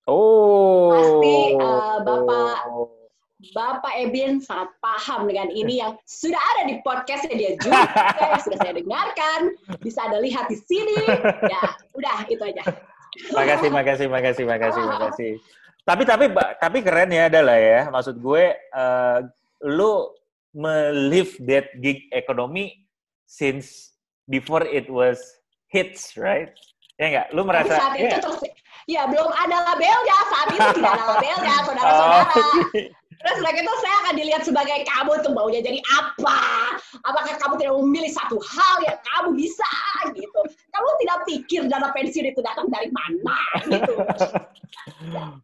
Oh. 0.05 0.93
Pasti, 0.93 1.35
eh, 1.51 1.97
Bapak- 1.99 2.61
Bapak 3.53 3.93
Ebin 3.99 4.41
sangat 4.41 4.73
paham 4.81 5.29
dengan 5.29 5.51
ini 5.51 5.77
yang 5.83 5.93
sudah 6.07 6.39
ada 6.39 6.65
di 6.65 6.81
podcastnya 6.81 7.35
dia 7.35 7.51
juga, 7.61 7.85
yang 8.33 8.41
sudah 8.41 8.57
saya 8.63 8.73
dengarkan, 8.73 9.39
bisa 9.83 9.99
Anda 10.07 10.23
lihat 10.23 10.49
di 10.49 10.57
sini. 10.57 10.97
Ya, 11.45 11.61
udah 11.93 12.17
itu 12.25 12.41
aja. 12.41 12.63
makasih, 13.35 13.69
makasih, 13.69 14.07
makasih, 14.09 14.43
makasih, 14.47 14.83
makasih. 14.83 15.31
Tapi 15.85 16.03
tapi 16.07 16.25
tapi 16.57 16.77
keren 16.81 17.13
ya 17.13 17.29
adalah 17.29 17.57
ya. 17.59 17.81
Maksud 17.93 18.17
gue 18.17 18.55
eh, 18.57 19.19
lu 19.69 20.09
melive 20.55 21.35
that 21.45 21.69
gig 21.83 22.07
economy 22.09 22.87
since 23.27 23.93
before 24.25 24.63
it 24.65 24.87
was 24.89 25.19
hits, 25.69 26.15
right? 26.17 26.55
Ya 26.95 27.05
enggak? 27.11 27.27
Lu 27.35 27.43
Tapi 27.43 27.49
merasa 27.51 27.73
saat 27.75 27.93
itu 27.99 28.07
ya? 28.07 28.19
terus, 28.23 28.39
ya 28.87 29.01
belum 29.11 29.27
ada 29.35 29.57
labelnya, 29.67 30.17
saat 30.31 30.47
itu 30.55 30.69
tidak 30.79 30.91
ada 30.95 31.05
labelnya, 31.11 31.53
Oh, 31.59 31.63
saudara-saudara. 31.67 32.23
oke. 32.23 32.81
Terus 33.15 33.35
udah 33.41 33.51
gitu 33.55 33.71
saya 33.81 33.95
akan 34.05 34.13
dilihat 34.17 34.43
sebagai 34.43 34.77
kamu 34.85 35.11
tuh 35.23 35.31
maunya 35.31 35.61
jadi 35.63 35.79
apa? 35.95 36.39
Apakah 37.05 37.33
kamu 37.39 37.53
tidak 37.61 37.73
memilih 37.79 38.11
satu 38.11 38.37
hal 38.41 38.75
yang 38.83 38.97
kamu 39.01 39.29
bisa 39.39 39.71
gitu? 40.13 40.39
Kamu 40.71 40.89
tidak 41.01 41.17
pikir 41.27 41.61
dana 41.71 41.89
pensiun 41.95 42.29
itu 42.29 42.41
datang 42.43 42.67
dari 42.67 42.89
mana 42.91 43.37
gitu? 43.67 43.93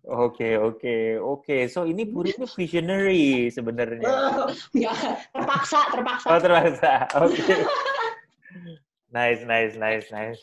Oke, 0.05 0.53
oke, 0.53 1.17
oke. 1.17 1.57
So 1.71 1.89
ini 1.89 2.05
Puri 2.05 2.35
ini 2.35 2.45
visionary 2.45 3.49
sebenarnya. 3.49 4.05
ya, 4.85 4.93
terpaksa, 5.33 5.81
terpaksa. 5.89 6.27
Oh, 6.29 6.37
terpaksa. 6.37 6.93
Oke. 7.25 7.41
nice, 9.15 9.41
nice, 9.41 9.73
nice, 9.79 10.07
nice. 10.13 10.41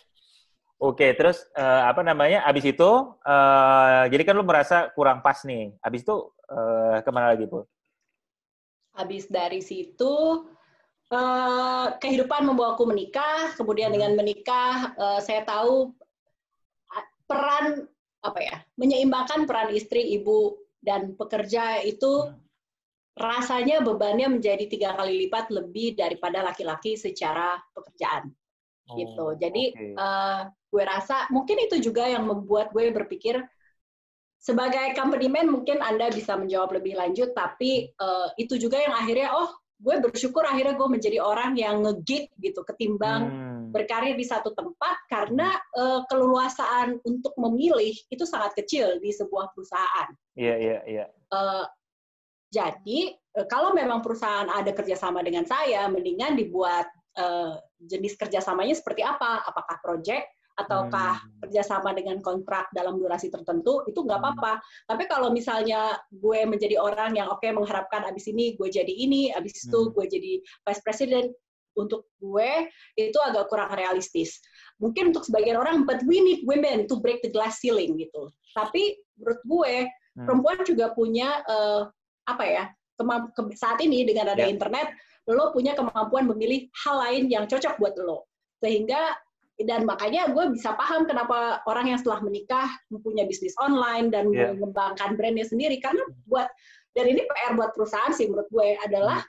Oke, 0.79 1.15
terus 1.15 1.43
eh, 1.55 1.83
apa 1.87 2.03
namanya? 2.03 2.43
Abis 2.47 2.71
itu, 2.71 2.91
eh, 3.23 4.03
jadi 4.11 4.23
kan 4.27 4.35
lu 4.35 4.47
merasa 4.47 4.91
kurang 4.95 5.23
pas 5.23 5.43
nih. 5.47 5.75
Abis 5.83 6.03
itu 6.03 6.17
eh, 6.49 6.99
ke 7.05 7.11
mana 7.13 7.37
lagi, 7.37 7.45
Bu? 7.49 7.65
Habis 8.97 9.31
dari 9.31 9.61
situ 9.63 10.15
eh, 11.13 11.87
kehidupan 12.01 12.49
membawaku 12.49 12.89
menikah, 12.89 13.55
kemudian 13.55 13.93
dengan 13.93 14.17
menikah 14.17 14.97
eh, 14.97 15.21
saya 15.23 15.45
tahu 15.45 15.93
ah, 16.93 17.05
peran 17.29 17.89
apa 18.19 18.41
ya 18.43 18.57
menyeimbangkan 18.75 19.47
peran 19.47 19.71
istri, 19.71 20.19
ibu 20.19 20.59
dan 20.83 21.15
pekerja 21.15 21.83
itu 21.87 22.33
rasanya 23.19 23.83
bebannya 23.83 24.31
menjadi 24.31 24.65
tiga 24.71 24.95
kali 24.95 25.27
lipat 25.27 25.51
lebih 25.51 25.99
daripada 25.99 26.39
laki-laki 26.43 26.95
secara 26.95 27.59
pekerjaan 27.75 28.31
gitu. 28.95 29.35
Oh, 29.35 29.37
Jadi 29.37 29.75
oke. 29.75 29.99
eh, 29.99 30.41
gue 30.49 30.85
rasa 30.85 31.29
mungkin 31.29 31.59
itu 31.61 31.77
juga 31.83 32.09
yang 32.09 32.25
membuat 32.25 32.73
gue 32.73 32.89
berpikir 32.95 33.43
sebagai 34.39 34.95
company 34.95 35.27
man 35.27 35.51
mungkin 35.51 35.83
Anda 35.83 36.15
bisa 36.15 36.39
menjawab 36.39 36.79
lebih 36.79 36.95
lanjut, 36.95 37.35
tapi 37.35 37.91
eh, 37.91 38.29
itu 38.39 38.55
juga 38.57 38.79
yang 38.79 38.95
akhirnya 38.95 39.35
oh 39.35 39.51
gue 39.79 39.95
bersyukur 40.03 40.43
akhirnya 40.43 40.75
gue 40.75 40.89
menjadi 40.91 41.23
orang 41.23 41.55
yang 41.55 41.87
ngegig 41.87 42.35
gitu 42.43 42.67
ketimbang 42.67 43.31
Hmm. 43.69 43.75
berkarir 43.75 44.17
di 44.17 44.25
satu 44.25 44.57
tempat 44.57 44.97
karena 45.13 45.53
eh, 45.77 46.01
keleluasaan 46.09 47.05
untuk 47.05 47.37
memilih 47.37 47.93
itu 48.09 48.25
sangat 48.25 48.57
kecil 48.57 48.97
di 48.97 49.13
sebuah 49.13 49.53
perusahaan. 49.53 50.09
Iya, 50.33 50.55
iya, 50.57 50.79
iya. 50.89 51.05
Eh, 51.11 51.65
jadi 52.49 53.13
eh, 53.13 53.47
kalau 53.53 53.77
memang 53.77 54.01
perusahaan 54.01 54.49
ada 54.49 54.73
kerjasama 54.73 55.21
dengan 55.21 55.45
saya, 55.45 55.85
mendingan 55.93 56.41
dibuat 56.41 56.89
eh, 57.21 57.61
jenis 57.77 58.17
kerjasamanya 58.17 58.73
seperti 58.73 59.05
apa? 59.05 59.45
Apakah 59.45 59.77
project 59.85 60.25
ataukah 60.59 61.23
Hmm. 61.23 61.31
kerjasama 61.47 61.95
dengan 61.95 62.19
kontrak 62.19 62.67
dalam 62.75 62.99
durasi 62.99 63.31
tertentu? 63.31 63.87
Itu 63.87 64.03
nggak 64.03 64.19
apa-apa. 64.19 64.59
Tapi 64.85 65.07
kalau 65.07 65.31
misalnya 65.31 65.95
gue 66.11 66.43
menjadi 66.45 66.77
orang 66.77 67.15
yang 67.15 67.31
oke 67.31 67.47
mengharapkan 67.47 68.03
abis 68.05 68.27
ini 68.27 68.59
gue 68.59 68.67
jadi 68.67 68.91
ini, 68.91 69.31
abis 69.31 69.71
itu 69.71 69.79
Hmm. 69.79 69.95
gue 69.95 70.05
jadi 70.11 70.33
vice 70.67 70.83
president, 70.83 71.29
untuk 71.79 72.11
gue 72.19 72.67
itu 72.99 73.15
agak 73.23 73.47
kurang 73.47 73.71
realistis. 73.71 74.43
Mungkin 74.83 75.15
untuk 75.15 75.23
sebagian 75.23 75.55
orang, 75.55 75.87
but 75.87 76.03
we 76.11 76.19
need 76.19 76.43
women 76.43 76.91
to 76.91 76.99
break 76.99 77.23
the 77.23 77.31
glass 77.31 77.63
ceiling 77.63 77.95
gitu. 77.95 78.35
Tapi 78.51 78.99
menurut 79.15 79.41
gue 79.47 79.75
Hmm. 80.19 80.27
perempuan 80.27 80.59
juga 80.67 80.91
punya 80.91 81.39
eh, 81.47 81.83
apa 82.27 82.45
ya 82.45 82.65
kemamp- 82.99 83.31
ke- 83.31 83.55
saat 83.55 83.79
ini 83.79 84.03
dengan 84.03 84.35
ada 84.35 84.43
Ya. 84.43 84.51
internet 84.51 84.91
lo 85.31 85.55
punya 85.55 85.79
kemampuan 85.79 86.27
memilih 86.27 86.67
hal 86.83 86.99
lain 86.99 87.31
yang 87.31 87.47
cocok 87.47 87.79
buat 87.79 87.95
lo 88.01 88.27
sehingga 88.59 89.15
dan 89.67 89.83
makanya 89.83 90.31
gue 90.31 90.55
bisa 90.55 90.71
paham 90.79 91.03
kenapa 91.03 91.59
orang 91.67 91.91
yang 91.91 91.99
setelah 91.99 92.23
menikah 92.23 92.71
mempunyai 92.95 93.27
bisnis 93.27 93.59
online 93.59 94.11
dan 94.15 94.31
Ya. 94.31 94.55
mengembangkan 94.55 95.19
brandnya 95.19 95.47
sendiri 95.47 95.83
karena 95.83 96.03
buat 96.31 96.47
dan 96.95 97.05
ini 97.11 97.27
PR 97.27 97.59
buat 97.59 97.75
perusahaan 97.75 98.15
sih 98.15 98.31
menurut 98.31 98.47
gue 98.55 98.79
adalah 98.87 99.23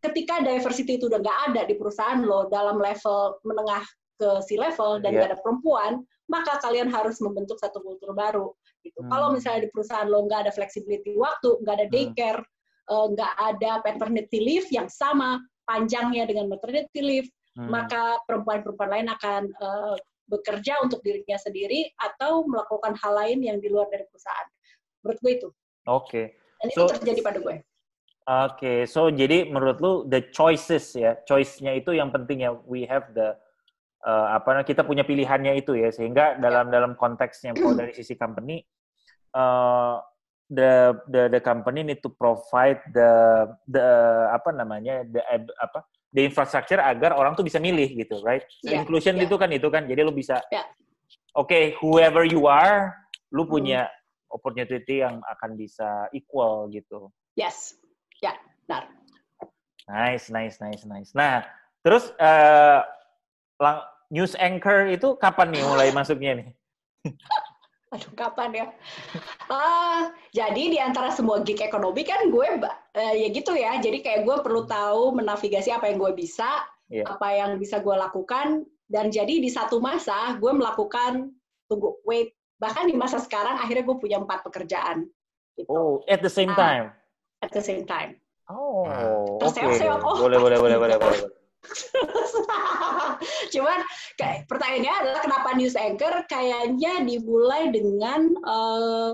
ketika 0.00 0.40
diversity 0.40 0.96
itu 0.96 1.06
udah 1.12 1.20
nggak 1.20 1.38
ada 1.52 1.62
di 1.68 1.74
perusahaan 1.76 2.24
lo 2.24 2.48
dalam 2.48 2.80
level 2.80 3.38
menengah 3.44 3.84
ke 4.16 4.40
si 4.48 4.56
level 4.56 5.04
dan 5.04 5.12
Ya. 5.12 5.16
nggak 5.20 5.30
ada 5.36 5.40
perempuan 5.44 5.92
maka 6.32 6.56
kalian 6.64 6.88
harus 6.88 7.20
membentuk 7.20 7.60
satu 7.60 7.84
kultur 7.84 8.16
baru 8.16 8.56
gitu. 8.80 9.04
Hmm. 9.04 9.10
Kalau 9.12 9.28
misalnya 9.36 9.68
di 9.68 9.70
perusahaan 9.70 10.08
lo 10.08 10.24
nggak 10.24 10.48
ada 10.48 10.52
flexibility 10.54 11.12
waktu, 11.12 11.60
nggak 11.60 11.74
ada 11.76 11.86
Hmm. 11.86 11.92
daycare, 11.92 12.40
eh, 12.88 13.06
nggak 13.12 13.32
ada 13.36 13.70
paternity 13.84 14.38
leave 14.40 14.68
yang 14.72 14.88
sama 14.88 15.38
panjangnya 15.68 16.24
dengan 16.24 16.48
maternity 16.48 17.00
leave, 17.04 17.28
Hmm. 17.52 17.68
maka 17.68 18.16
perempuan-perempuan 18.24 18.90
lain 18.90 19.08
akan 19.12 19.42
eh, 19.52 19.96
bekerja 20.24 20.80
untuk 20.80 21.04
dirinya 21.04 21.36
sendiri 21.36 21.92
atau 22.00 22.48
melakukan 22.48 22.96
hal 22.96 23.12
lain 23.12 23.44
yang 23.44 23.60
di 23.60 23.68
luar 23.68 23.92
dari 23.92 24.08
perusahaan. 24.08 24.48
Menurut 25.04 25.18
gue 25.20 25.32
itu. 25.36 25.48
Oke. 25.84 26.22
Dan 26.62 26.68
So- 26.72 26.88
itu 26.88 26.96
terjadi 26.96 27.20
pada 27.20 27.38
gue. 27.44 27.56
Oke, 28.22 28.86
so 28.86 29.10
jadi 29.10 29.50
menurut 29.50 29.82
lu 29.82 29.92
the 30.06 30.30
choices 30.30 30.94
ya, 30.94 31.18
choice-nya 31.26 31.74
itu 31.74 31.90
yang 31.90 32.14
penting 32.14 32.46
ya. 32.46 32.54
We 32.70 32.86
have 32.86 33.10
the 33.18 33.34
uh, 34.06 34.26
apa 34.38 34.54
namanya, 34.54 34.68
kita 34.70 34.86
punya 34.86 35.02
pilihannya 35.02 35.58
itu 35.58 35.74
ya, 35.74 35.90
sehingga 35.90 36.38
dalam 36.38 36.70
dalam 36.70 36.94
konteksnya 36.94 37.50
kalau 37.50 37.74
dari 37.82 37.90
sisi 37.90 38.14
company, 38.14 38.62
uh, 39.34 39.98
the 40.46 40.94
the 41.10 41.34
the 41.34 41.40
company 41.42 41.82
need 41.82 41.98
to 41.98 42.14
provide 42.14 42.78
the 42.94 43.10
the 43.66 43.82
apa 44.30 44.54
namanya 44.54 45.02
the 45.02 45.18
apa 45.58 45.82
the 46.12 46.22
infrastructure 46.22 46.76
agar 46.78 47.16
orang 47.16 47.32
tuh 47.32 47.42
bisa 47.42 47.56
milih 47.56 47.88
gitu, 47.96 48.20
right? 48.20 48.44
Iya, 48.62 48.84
inclusion 48.84 49.16
iya. 49.16 49.24
itu 49.24 49.34
kan 49.40 49.48
itu 49.48 49.68
kan, 49.72 49.88
jadi 49.88 50.04
lu 50.04 50.12
bisa, 50.12 50.38
Iya. 50.52 50.64
oke, 51.34 51.80
whoever 51.80 52.22
you 52.22 52.44
are, 52.44 52.92
lu 53.32 53.48
Hmm. 53.48 53.52
punya 53.56 53.80
opportunity 54.28 55.00
yang 55.00 55.20
akan 55.24 55.56
bisa 55.56 56.08
equal 56.12 56.68
gitu. 56.68 57.08
Yes. 57.32 57.76
Ya, 58.20 58.36
benar. 58.64 58.88
Nice, 59.88 60.28
nice, 60.30 60.56
nice, 60.62 60.84
nice. 60.86 61.10
Nah, 61.12 61.42
terus 61.82 62.12
eh 62.16 62.80
lang- 63.58 63.84
news 64.12 64.36
anchor 64.36 64.92
itu 64.92 65.16
kapan 65.16 65.48
nih 65.50 65.64
mulai 65.64 65.88
masuknya 65.90 66.32
nih? 66.38 66.48
Aduh, 67.92 68.12
kapan 68.16 68.50
ya? 68.56 68.66
Ah, 69.52 70.08
jadi 70.32 70.72
di 70.72 70.78
antara 70.80 71.12
semua 71.12 71.44
gig 71.44 71.60
ekonomi 71.60 72.08
kan 72.08 72.32
gue 72.32 72.48
eh, 72.96 73.14
ya 73.20 73.28
gitu 73.28 73.52
ya. 73.52 73.76
Jadi 73.76 74.00
kayak 74.00 74.24
gue 74.24 74.36
perlu 74.40 74.64
tahu 74.64 75.12
menavigasi 75.12 75.68
apa 75.68 75.92
yang 75.92 76.00
gue 76.00 76.12
bisa, 76.16 76.64
Iya. 76.88 77.04
apa 77.04 77.28
yang 77.36 77.60
bisa 77.60 77.84
gue 77.84 77.92
lakukan. 77.92 78.64
Dan 78.88 79.12
jadi 79.12 79.40
di 79.40 79.48
satu 79.52 79.76
masa 79.80 80.36
gue 80.40 80.52
melakukan 80.52 81.32
tunggu 81.68 81.96
wait 82.04 82.32
bahkan 82.60 82.84
di 82.84 82.92
masa 82.94 83.16
sekarang 83.18 83.56
akhirnya 83.56 83.82
gue 83.88 83.96
punya 83.96 84.20
empat 84.20 84.44
pekerjaan 84.44 85.08
gitu 85.56 85.72
Oh, 85.72 85.92
at 86.06 86.20
the 86.20 86.28
same 86.28 86.52
Ah. 86.52 86.56
time. 86.56 86.86
at 87.42 87.50
the 87.50 87.64
same 87.64 87.82
time. 87.88 88.20
Oh, 88.46 88.86
Nah, 88.86 89.02
oke. 89.34 89.40
terseok-seok. 89.42 90.00
Oh, 90.04 90.16
boleh, 90.22 90.38
boleh, 90.38 90.58
boleh, 90.60 90.76
boleh, 90.78 90.96
boleh. 90.96 91.20
Cuman 93.54 93.78
kayak 94.18 94.50
pertanyaannya 94.50 94.94
adalah 95.06 95.20
kenapa 95.22 95.48
news 95.54 95.78
anchor 95.78 96.26
kayaknya 96.26 97.06
dimulai 97.06 97.70
dengan 97.70 98.20
eh, 98.34 99.10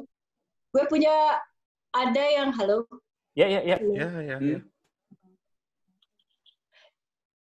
gue 0.72 0.84
punya 0.88 1.40
ada 1.92 2.24
yang 2.28 2.52
halo 2.56 2.84
Ya, 3.38 3.46
ya, 3.46 3.60
ya. 3.62 3.76
Ya, 3.78 4.08
ya, 4.18 4.36
ya. 4.42 4.58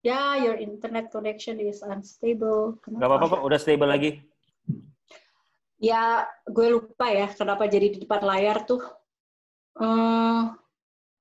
ya 0.03 0.21
your 0.43 0.59
internet 0.59 1.15
connection 1.15 1.63
is 1.63 1.87
unstable. 1.87 2.83
Gak 2.83 2.99
apa-apa 2.99 3.39
kok, 3.39 3.43
udah 3.47 3.59
stable 3.63 3.87
lagi. 3.87 4.19
Ya 5.79 6.27
gue 6.51 6.67
lupa 6.75 7.15
ya 7.15 7.31
kenapa 7.31 7.71
jadi 7.71 7.95
di 7.95 7.99
depan 8.03 8.27
layar 8.27 8.67
tuh. 8.67 8.83
Eh, 9.79 10.43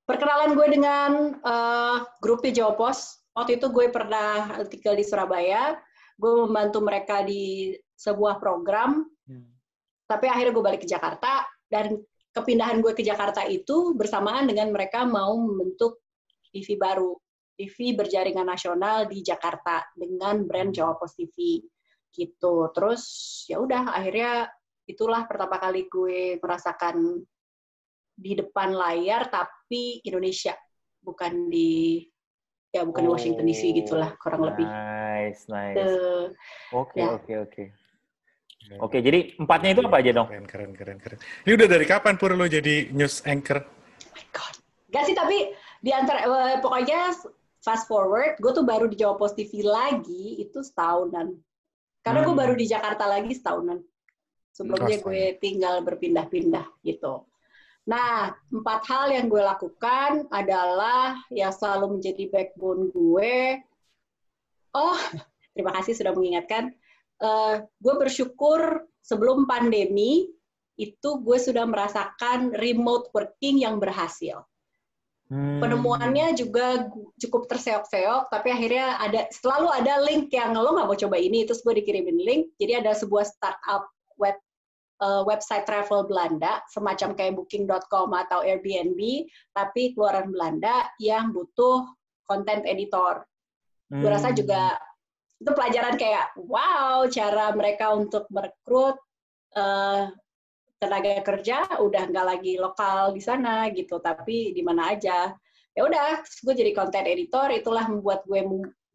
perkenalan 0.09 0.57
gue 0.57 0.67
dengan 0.73 1.11
uh, 1.45 2.01
grupnya 2.17 2.65
Jawa 2.65 2.73
Pos. 2.73 3.22
Waktu 3.33 3.57
itu 3.57 3.67
gue 3.73 3.89
pernah 3.89 4.61
tinggal 4.69 4.93
di 4.93 5.05
Surabaya. 5.05 5.73
Gue 6.13 6.45
membantu 6.45 6.79
mereka 6.85 7.25
di 7.25 7.73
sebuah 7.97 8.37
program. 8.37 9.01
Hmm. 9.25 9.49
Tapi 10.05 10.25
akhirnya 10.29 10.53
gue 10.53 10.63
balik 10.63 10.81
ke 10.85 10.89
Jakarta 10.89 11.41
dan 11.65 11.97
kepindahan 12.33 12.81
gue 12.81 12.93
ke 12.93 13.01
Jakarta 13.01 13.45
itu 13.45 13.97
bersamaan 13.97 14.45
dengan 14.45 14.69
mereka 14.69 15.05
mau 15.05 15.33
membentuk 15.37 16.01
TV 16.53 16.77
baru, 16.77 17.17
TV 17.57 17.97
berjaringan 17.97 18.45
nasional 18.45 19.09
di 19.09 19.25
Jakarta 19.25 19.81
dengan 19.97 20.45
brand 20.45 20.69
Jawa 20.69 20.97
Post 20.97 21.17
TV 21.17 21.65
gitu. 22.13 22.69
Terus 22.69 23.03
ya 23.49 23.57
udah 23.57 23.89
akhirnya 23.97 24.49
itulah 24.85 25.25
pertama 25.25 25.57
kali 25.57 25.89
gue 25.89 26.37
merasakan 26.37 27.25
di 28.13 28.37
depan 28.37 28.77
layar 28.77 29.25
tapi 29.33 29.97
Indonesia 30.05 30.53
bukan 31.01 31.49
di 31.49 32.05
ya 32.73 32.81
bukan 32.81 33.01
oh, 33.05 33.05
di 33.05 33.09
Washington 33.13 33.45
DC 33.45 33.61
gitulah 33.77 34.17
kurang 34.17 34.41
nice, 34.41 34.49
lebih. 34.49 34.65
Nice, 34.65 35.41
nice. 35.45 35.85
Oke, 36.73 36.97
ya. 36.97 37.13
oke, 37.13 37.33
oke. 37.45 37.63
Oke, 38.81 38.97
jadi 39.03 39.35
empatnya 39.37 39.75
itu 39.77 39.81
apa 39.85 39.97
aja 39.99 40.11
dong? 40.15 40.27
Keren, 40.31 40.47
keren, 40.47 40.71
keren, 40.73 40.97
keren. 40.97 41.19
Ini 41.45 41.51
udah 41.53 41.67
dari 41.67 41.85
kapan 41.85 42.15
Pur 42.15 42.33
lo 42.33 42.47
jadi 42.47 42.89
news 42.95 43.21
anchor? 43.27 43.59
Oh 43.61 44.11
my 44.15 44.25
God. 44.31 44.55
Gak 44.89 45.03
sih, 45.05 45.15
tapi 45.15 45.51
di 45.83 45.91
antara, 45.91 46.23
uh, 46.25 46.57
pokoknya 46.63 47.11
fast 47.59 47.85
forward, 47.91 48.39
gue 48.39 48.51
tuh 48.55 48.65
baru 48.65 48.87
di 48.87 48.95
Jawa 48.95 49.19
Post 49.19 49.35
TV 49.35 49.67
lagi, 49.67 50.39
itu 50.39 50.63
setahunan. 50.63 51.35
Karena 52.01 52.19
hmm. 52.23 52.27
gue 52.31 52.35
baru 52.35 52.53
di 52.55 52.65
Jakarta 52.65 53.03
lagi 53.05 53.35
setahunan. 53.35 53.83
Sebelumnya 54.53 54.97
gue 55.01 55.21
tinggal 55.43 55.83
berpindah-pindah 55.83 56.65
gitu. 56.87 57.27
Nah, 57.83 58.31
empat 58.47 58.81
hal 58.87 59.11
yang 59.11 59.27
gue 59.27 59.43
lakukan 59.43 60.31
adalah 60.31 61.19
yang 61.27 61.51
selalu 61.51 61.99
menjadi 61.99 62.31
backbone 62.31 62.87
gue. 62.95 63.59
Oh, 64.71 64.99
terima 65.51 65.75
kasih 65.75 65.93
sudah 65.93 66.15
mengingatkan 66.15 66.71
uh, 67.19 67.63
gue 67.67 67.95
bersyukur 67.99 68.87
sebelum 69.03 69.43
pandemi 69.43 70.31
itu 70.79 71.09
gue 71.21 71.37
sudah 71.37 71.67
merasakan 71.67 72.55
remote 72.55 73.11
working 73.13 73.61
yang 73.61 73.77
berhasil. 73.77 74.47
Hmm. 75.29 75.59
Penemuannya 75.59 76.33
juga 76.35 76.89
cukup 77.19 77.51
terseok-seok, 77.51 78.31
tapi 78.31 78.49
akhirnya 78.51 78.97
ada 78.99 79.27
selalu 79.29 79.69
ada 79.71 80.01
link 80.03 80.33
yang 80.33 80.55
lo 80.55 80.73
nggak 80.73 80.87
mau 80.87 80.97
coba 80.97 81.17
ini, 81.19 81.45
terus 81.45 81.61
gue 81.61 81.77
dikirimin 81.83 82.19
link. 82.19 82.43
Jadi 82.57 82.73
ada 82.79 82.91
sebuah 82.95 83.27
startup 83.27 83.87
web 84.17 84.35
uh, 85.01 85.23
website 85.25 85.65
travel 85.65 86.05
Belanda, 86.05 86.61
semacam 86.69 87.17
kayak 87.17 87.33
Booking.com 87.39 88.09
atau 88.13 88.45
Airbnb, 88.45 88.99
tapi 89.55 89.95
keluaran 89.95 90.29
Belanda 90.29 90.89
yang 91.01 91.33
butuh 91.33 91.87
content 92.27 92.67
editor. 92.67 93.25
Hmm. 93.89 94.01
Gue 94.03 94.09
rasa 94.11 94.35
juga 94.35 94.77
itu 95.43 95.51
pelajaran 95.51 95.99
kayak 95.99 96.39
wow 96.39 97.03
cara 97.11 97.51
mereka 97.51 97.91
untuk 97.91 98.23
merekrut 98.31 98.95
uh, 99.59 100.07
tenaga 100.79 101.19
kerja 101.19 101.79
udah 101.83 102.03
nggak 102.07 102.27
lagi 102.27 102.53
lokal 102.55 103.11
di 103.11 103.19
sana 103.19 103.67
gitu 103.75 103.99
tapi 103.99 104.55
di 104.55 104.63
mana 104.63 104.95
aja 104.95 105.35
ya 105.75 105.81
udah 105.83 106.23
gue 106.23 106.53
jadi 106.55 106.71
content 106.71 107.07
editor 107.07 107.51
itulah 107.51 107.87
membuat 107.91 108.23
gue 108.23 108.39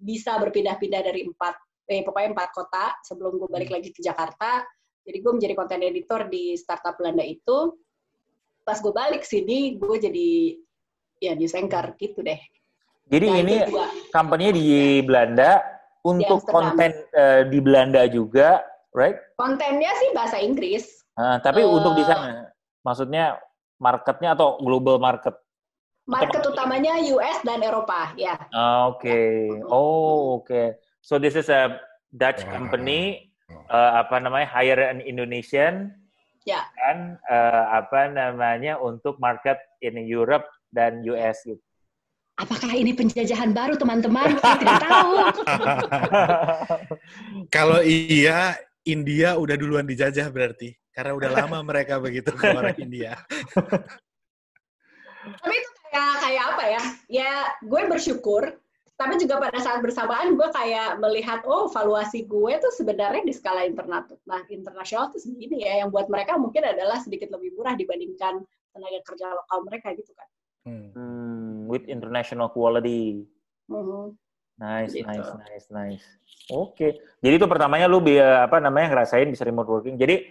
bisa 0.01 0.41
berpindah-pindah 0.41 1.03
dari 1.05 1.29
empat 1.29 1.57
eh 1.89 2.05
pokoknya 2.05 2.37
empat 2.37 2.51
kota 2.53 2.87
sebelum 3.05 3.41
gue 3.41 3.49
balik 3.49 3.73
lagi 3.73 3.93
ke 3.93 4.01
Jakarta 4.05 4.65
jadi 5.09 5.19
gue 5.25 5.33
menjadi 5.41 5.55
content 5.57 5.83
editor 5.89 6.29
di 6.29 6.53
startup 6.61 7.01
Belanda 7.01 7.25
itu 7.25 7.73
pas 8.69 8.77
gue 8.77 8.93
balik 8.93 9.25
sini 9.25 9.81
gue 9.81 9.97
jadi 9.97 10.29
ya 11.25 11.33
news 11.33 11.57
anchor 11.57 11.97
gitu 11.97 12.21
deh 12.21 12.37
jadi 13.09 13.27
nah, 13.33 13.41
ini 13.41 13.57
company 14.13 14.53
di 14.53 14.69
Belanda 15.01 15.65
untuk 16.05 16.45
konten 16.45 16.93
uh, 17.17 17.43
di 17.49 17.59
Belanda 17.59 18.05
juga, 18.07 18.61
right? 18.93 19.17
Kontennya 19.41 19.91
sih 19.97 20.09
bahasa 20.13 20.37
Inggris. 20.39 21.05
Uh, 21.17 21.41
tapi 21.41 21.65
uh, 21.65 21.73
untuk 21.73 21.97
di 21.97 22.05
sana, 22.05 22.53
maksudnya 22.85 23.41
marketnya 23.81 24.37
atau 24.37 24.61
global 24.61 25.01
market? 25.01 25.35
Market 26.09 26.41
atau 26.41 26.57
utamanya 26.57 26.97
US 27.13 27.41
dan 27.45 27.61
Eropa, 27.61 28.17
ya. 28.17 28.37
Yeah. 28.37 28.89
Oke. 28.89 29.09
Okay. 29.09 29.37
Oh, 29.69 30.41
oke. 30.41 30.49
Okay. 30.49 30.67
So 31.05 31.17
this 31.21 31.37
is 31.37 31.53
a 31.53 31.81
Dutch 32.13 32.45
company, 32.49 33.28
uh, 33.51 33.93
apa 34.01 34.17
namanya, 34.21 34.49
hire 34.49 34.85
an 34.89 35.01
Indonesian, 35.01 35.93
ya. 36.45 36.61
Yeah. 36.61 36.65
dan 36.81 36.99
uh, 37.29 37.65
apa 37.85 38.09
namanya 38.13 38.81
untuk 38.81 39.21
market 39.21 39.59
in 39.85 39.97
Europe 40.05 40.49
dan 40.73 41.05
US 41.05 41.45
gitu. 41.45 41.61
Apakah 42.39 42.71
ini 42.71 42.95
penjajahan 42.95 43.51
baru 43.51 43.75
teman-teman? 43.75 44.39
Saya 44.39 44.57
tidak 44.63 44.79
tahu. 44.87 45.15
Kalau 47.51 47.83
iya, 47.83 48.55
India 48.87 49.35
udah 49.35 49.59
duluan 49.59 49.83
dijajah 49.83 50.31
berarti. 50.31 50.71
Karena 50.95 51.19
udah 51.19 51.31
lama 51.35 51.59
mereka 51.67 51.99
begitu 51.99 52.31
ke 52.31 52.47
orang 52.55 52.79
India. 52.79 53.19
Tapi 55.19 55.55
itu 55.55 55.71
kayak 55.91 56.13
kayak 56.23 56.45
apa 56.55 56.65
ya? 56.67 56.83
Ya, 57.11 57.33
gue 57.59 57.83
bersyukur. 57.91 58.55
Tapi 58.99 59.15
juga 59.15 59.39
pada 59.39 59.63
saat 59.63 59.79
bersamaan 59.79 60.35
gue 60.35 60.49
kayak 60.51 60.99
melihat, 60.99 61.47
oh 61.47 61.71
valuasi 61.71 62.27
gue 62.27 62.53
tuh 62.59 62.75
sebenarnya 62.75 63.23
di 63.23 63.31
skala 63.31 63.63
internasional, 63.63 64.19
nah, 64.27 64.43
internasional 64.51 65.07
tuh 65.15 65.23
segini 65.23 65.63
ya, 65.63 65.87
yang 65.87 65.95
buat 65.95 66.11
mereka 66.11 66.35
mungkin 66.35 66.67
adalah 66.67 66.99
sedikit 66.99 67.31
lebih 67.31 67.55
murah 67.55 67.79
dibandingkan 67.79 68.43
tenaga 68.75 69.01
kerja 69.07 69.31
lokal 69.31 69.63
mereka 69.63 69.95
gitu 69.95 70.11
kan. 70.19 70.29
Hmm. 70.67 70.91
hmm. 70.93 71.71
with 71.71 71.87
international 71.87 72.51
quality. 72.51 73.23
Uh-huh. 73.71 74.11
Nice, 74.59 74.91
gitu. 74.91 75.07
nice, 75.07 75.31
nice, 75.47 75.67
nice. 75.71 76.07
Oke. 76.51 76.75
Okay. 76.75 76.91
Jadi 77.23 77.35
itu 77.39 77.47
pertamanya 77.47 77.87
lu 77.87 78.03
biar 78.03 78.51
apa 78.51 78.59
namanya 78.59 78.91
ngerasain 78.99 79.31
bisa 79.31 79.47
remote 79.47 79.71
working. 79.71 79.95
Jadi 79.95 80.27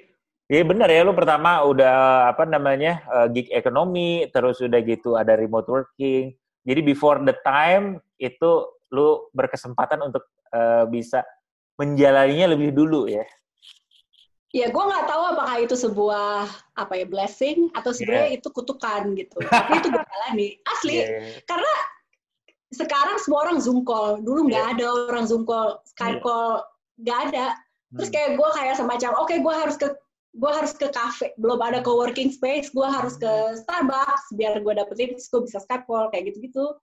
ya 0.51 0.67
benar 0.67 0.91
ya 0.91 1.07
lu 1.07 1.15
pertama 1.15 1.63
udah 1.63 2.27
apa 2.35 2.43
namanya 2.43 3.07
uh, 3.07 3.31
gig 3.31 3.47
ekonomi, 3.55 4.27
terus 4.35 4.59
udah 4.59 4.79
gitu 4.83 5.15
ada 5.15 5.39
remote 5.39 5.71
working. 5.71 6.35
Jadi 6.67 6.83
before 6.83 7.23
the 7.23 7.35
time 7.47 8.03
itu 8.19 8.67
lu 8.91 9.31
berkesempatan 9.31 10.03
untuk 10.03 10.27
uh, 10.51 10.83
bisa 10.91 11.23
menjalaninya 11.79 12.51
lebih 12.51 12.75
dulu 12.75 13.07
ya. 13.07 13.23
Ya, 14.55 14.71
gue 14.71 14.79
nggak 14.79 15.05
tahu 15.11 15.23
apakah 15.35 15.57
itu 15.59 15.75
sebuah 15.75 16.47
apa 16.75 16.93
ya 16.95 17.05
blessing 17.05 17.67
atau 17.75 17.91
sebenarnya 17.91 18.35
yeah. 18.35 18.39
itu 18.39 18.47
kutukan 18.51 19.11
gitu. 19.15 19.37
Tapi 19.43 19.71
itu 19.79 19.87
gue 19.91 20.03
jalani 20.03 20.47
asli 20.71 21.03
yeah. 21.03 21.39
karena 21.45 21.73
sekarang 22.71 23.17
semua 23.19 23.47
orang 23.47 23.59
zoom 23.59 23.83
call. 23.83 24.23
Dulu 24.23 24.47
nggak 24.47 24.65
yeah. 24.65 24.73
ada 24.75 24.85
orang 25.11 25.27
zoom 25.27 25.43
call, 25.43 25.83
skype 25.83 26.19
yeah. 26.19 26.23
call 26.23 26.63
nggak 26.99 27.19
ada. 27.31 27.45
Terus 27.95 28.09
hmm. 28.11 28.15
kayak 28.15 28.29
gue 28.39 28.49
kayak 28.55 28.75
semacam 28.79 29.11
oke 29.19 29.27
okay, 29.27 29.37
gue 29.43 29.53
harus 29.53 29.75
ke 29.75 29.87
gue 30.37 30.51
harus 30.53 30.73
ke 30.77 30.87
cafe, 30.93 31.33
belum 31.41 31.57
ada 31.57 31.81
co-working 31.81 32.29
space, 32.29 32.69
gue 32.69 32.85
harus 32.85 33.17
ke 33.17 33.57
Starbucks 33.65 34.37
biar 34.37 34.61
gue 34.61 34.73
dapetin, 34.77 35.17
gue 35.17 35.41
bisa 35.41 35.57
Skype 35.65 35.89
call 35.89 36.13
kayak 36.13 36.29
gitu-gitu. 36.29 36.77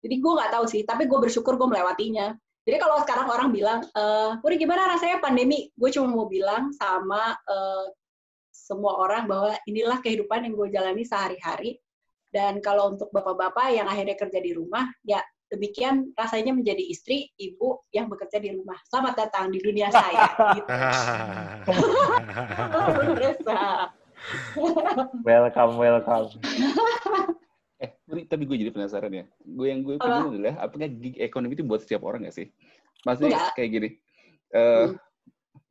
Jadi 0.00 0.14
gue 0.20 0.32
nggak 0.32 0.52
tahu 0.52 0.64
sih, 0.64 0.82
tapi 0.88 1.04
gue 1.04 1.18
bersyukur 1.20 1.60
gue 1.60 1.68
melewatinya. 1.68 2.32
Jadi 2.64 2.76
kalau 2.80 2.96
sekarang 3.04 3.28
orang 3.28 3.48
bilang, 3.52 3.84
uh, 3.92 4.40
Puri 4.40 4.56
gimana 4.56 4.88
rasanya 4.96 5.20
pandemi? 5.20 5.68
Gue 5.76 5.92
cuma 5.92 6.08
mau 6.08 6.24
bilang 6.24 6.72
sama 6.72 7.36
uh, 7.44 7.86
semua 8.48 9.04
orang 9.04 9.28
bahwa 9.28 9.52
inilah 9.68 10.00
kehidupan 10.00 10.48
yang 10.48 10.56
gue 10.56 10.68
jalani 10.72 11.04
sehari-hari. 11.04 11.76
Dan 12.32 12.64
kalau 12.64 12.96
untuk 12.96 13.12
bapak-bapak 13.12 13.78
yang 13.78 13.86
akhirnya 13.86 14.16
kerja 14.16 14.40
di 14.40 14.56
rumah, 14.56 14.88
ya 15.04 15.20
demikian 15.54 16.10
rasanya 16.18 16.50
menjadi 16.50 16.82
istri, 16.82 17.30
ibu 17.38 17.86
yang 17.94 18.10
bekerja 18.10 18.42
di 18.42 18.50
rumah. 18.50 18.74
Selamat 18.90 19.14
datang 19.26 19.54
di 19.54 19.62
dunia 19.62 19.86
saya. 19.94 20.26
gitu. 20.58 20.66
welcome, 25.22 25.78
welcome. 25.78 26.34
Eh, 27.82 27.90
tapi 28.30 28.46
gue 28.46 28.56
jadi 28.56 28.72
penasaran 28.72 29.12
ya. 29.12 29.24
Gue 29.42 29.66
yang 29.68 29.82
gue 29.82 29.98
pikir 29.98 30.24
adalah 30.30 30.54
apakah 30.62 30.88
gig 30.88 31.18
ekonomi 31.18 31.58
itu 31.58 31.66
buat 31.66 31.82
setiap 31.82 32.06
orang 32.06 32.24
gak 32.24 32.38
sih? 32.38 32.46
Maksudnya 33.02 33.34
Enggak. 33.34 33.52
kayak 33.58 33.70
gini. 33.74 33.88
Uh, 34.54 34.62
hmm. 34.62 34.90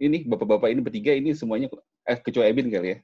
Ini 0.04 0.18
bapak-bapak 0.28 0.70
ini 0.70 0.82
bertiga 0.84 1.16
ini 1.16 1.32
semuanya 1.32 1.72
eh 2.04 2.20
kecuali 2.20 2.52
Ebin 2.52 2.70
kali 2.70 2.90
ya. 2.94 2.98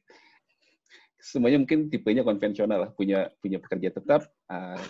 Semuanya 1.17 1.63
mungkin 1.63 1.87
tipenya 1.87 2.27
konvensional 2.27 2.85
lah, 2.85 2.91
punya 2.91 3.31
punya 3.39 3.57
pekerja 3.63 3.97
tetap, 3.97 4.27
uh, 4.51 4.83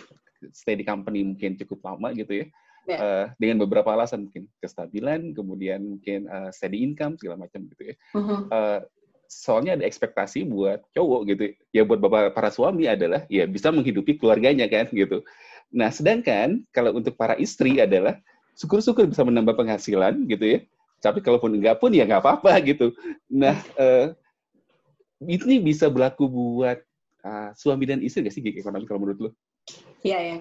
stay 0.52 0.76
di 0.76 0.84
company 0.84 1.24
mungkin 1.24 1.56
cukup 1.60 1.84
lama 1.84 2.12
gitu 2.16 2.44
ya. 2.44 2.46
Yeah. 2.46 2.48
Ya. 2.88 2.96
Uh, 2.96 3.24
dengan 3.36 3.56
beberapa 3.62 3.92
alasan 3.92 4.26
mungkin 4.26 4.48
kestabilan, 4.58 5.36
kemudian 5.36 5.84
mungkin 5.84 6.26
uh, 6.26 6.48
steady 6.48 6.80
income 6.80 7.20
segala 7.20 7.44
macam 7.46 7.68
gitu 7.68 7.92
ya. 7.92 7.94
Uh 8.16 8.18
-huh. 8.18 8.40
uh, 8.50 8.80
soalnya 9.30 9.78
ada 9.78 9.86
ekspektasi 9.86 10.42
buat 10.42 10.82
cowok 10.90 11.20
gitu 11.30 11.54
ya 11.70 11.86
buat 11.86 12.02
bapak 12.02 12.34
para 12.34 12.50
suami 12.50 12.90
adalah 12.90 13.22
ya 13.30 13.46
bisa 13.46 13.70
menghidupi 13.70 14.18
keluarganya 14.18 14.66
kan 14.66 14.90
gitu 14.90 15.22
nah 15.70 15.86
sedangkan 15.86 16.66
kalau 16.74 16.98
untuk 16.98 17.14
para 17.14 17.38
istri 17.38 17.78
adalah 17.78 18.18
syukur-syukur 18.58 19.06
bisa 19.06 19.22
menambah 19.22 19.54
penghasilan 19.54 20.26
gitu 20.26 20.58
ya 20.58 20.58
tapi 20.98 21.22
kalaupun 21.22 21.54
enggak 21.54 21.78
pun 21.78 21.94
ya 21.94 22.10
nggak 22.10 22.26
apa-apa 22.26 22.58
gitu 22.66 22.90
nah 23.30 23.54
uh, 23.78 24.10
ini 25.22 25.62
bisa 25.62 25.86
berlaku 25.86 26.26
buat 26.26 26.82
uh, 27.22 27.52
suami 27.54 27.84
dan 27.86 28.00
istri 28.00 28.24
gak 28.24 28.34
sih 28.34 28.42
gig 28.42 28.56
ekonomi 28.56 28.88
kalau 28.88 29.04
menurut 29.04 29.20
lo? 29.20 29.30
Iya 30.00 30.18
ya. 30.18 30.36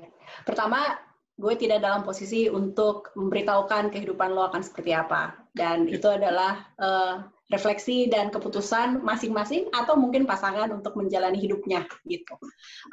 Pertama, 0.46 1.00
gue 1.40 1.54
tidak 1.56 1.80
dalam 1.84 2.04
posisi 2.04 2.52
untuk 2.52 3.16
memberitahukan 3.16 3.92
kehidupan 3.92 4.36
lo 4.36 4.48
akan 4.52 4.64
seperti 4.64 4.92
apa. 4.92 5.36
Dan 5.56 5.88
itu 5.88 6.06
adalah 6.08 6.68
uh, 6.80 7.24
refleksi 7.50 8.12
dan 8.12 8.30
keputusan 8.30 9.02
masing-masing 9.02 9.72
atau 9.74 9.98
mungkin 9.98 10.28
pasangan 10.28 10.70
untuk 10.70 11.00
menjalani 11.00 11.40
hidupnya 11.40 11.88
gitu. 12.06 12.38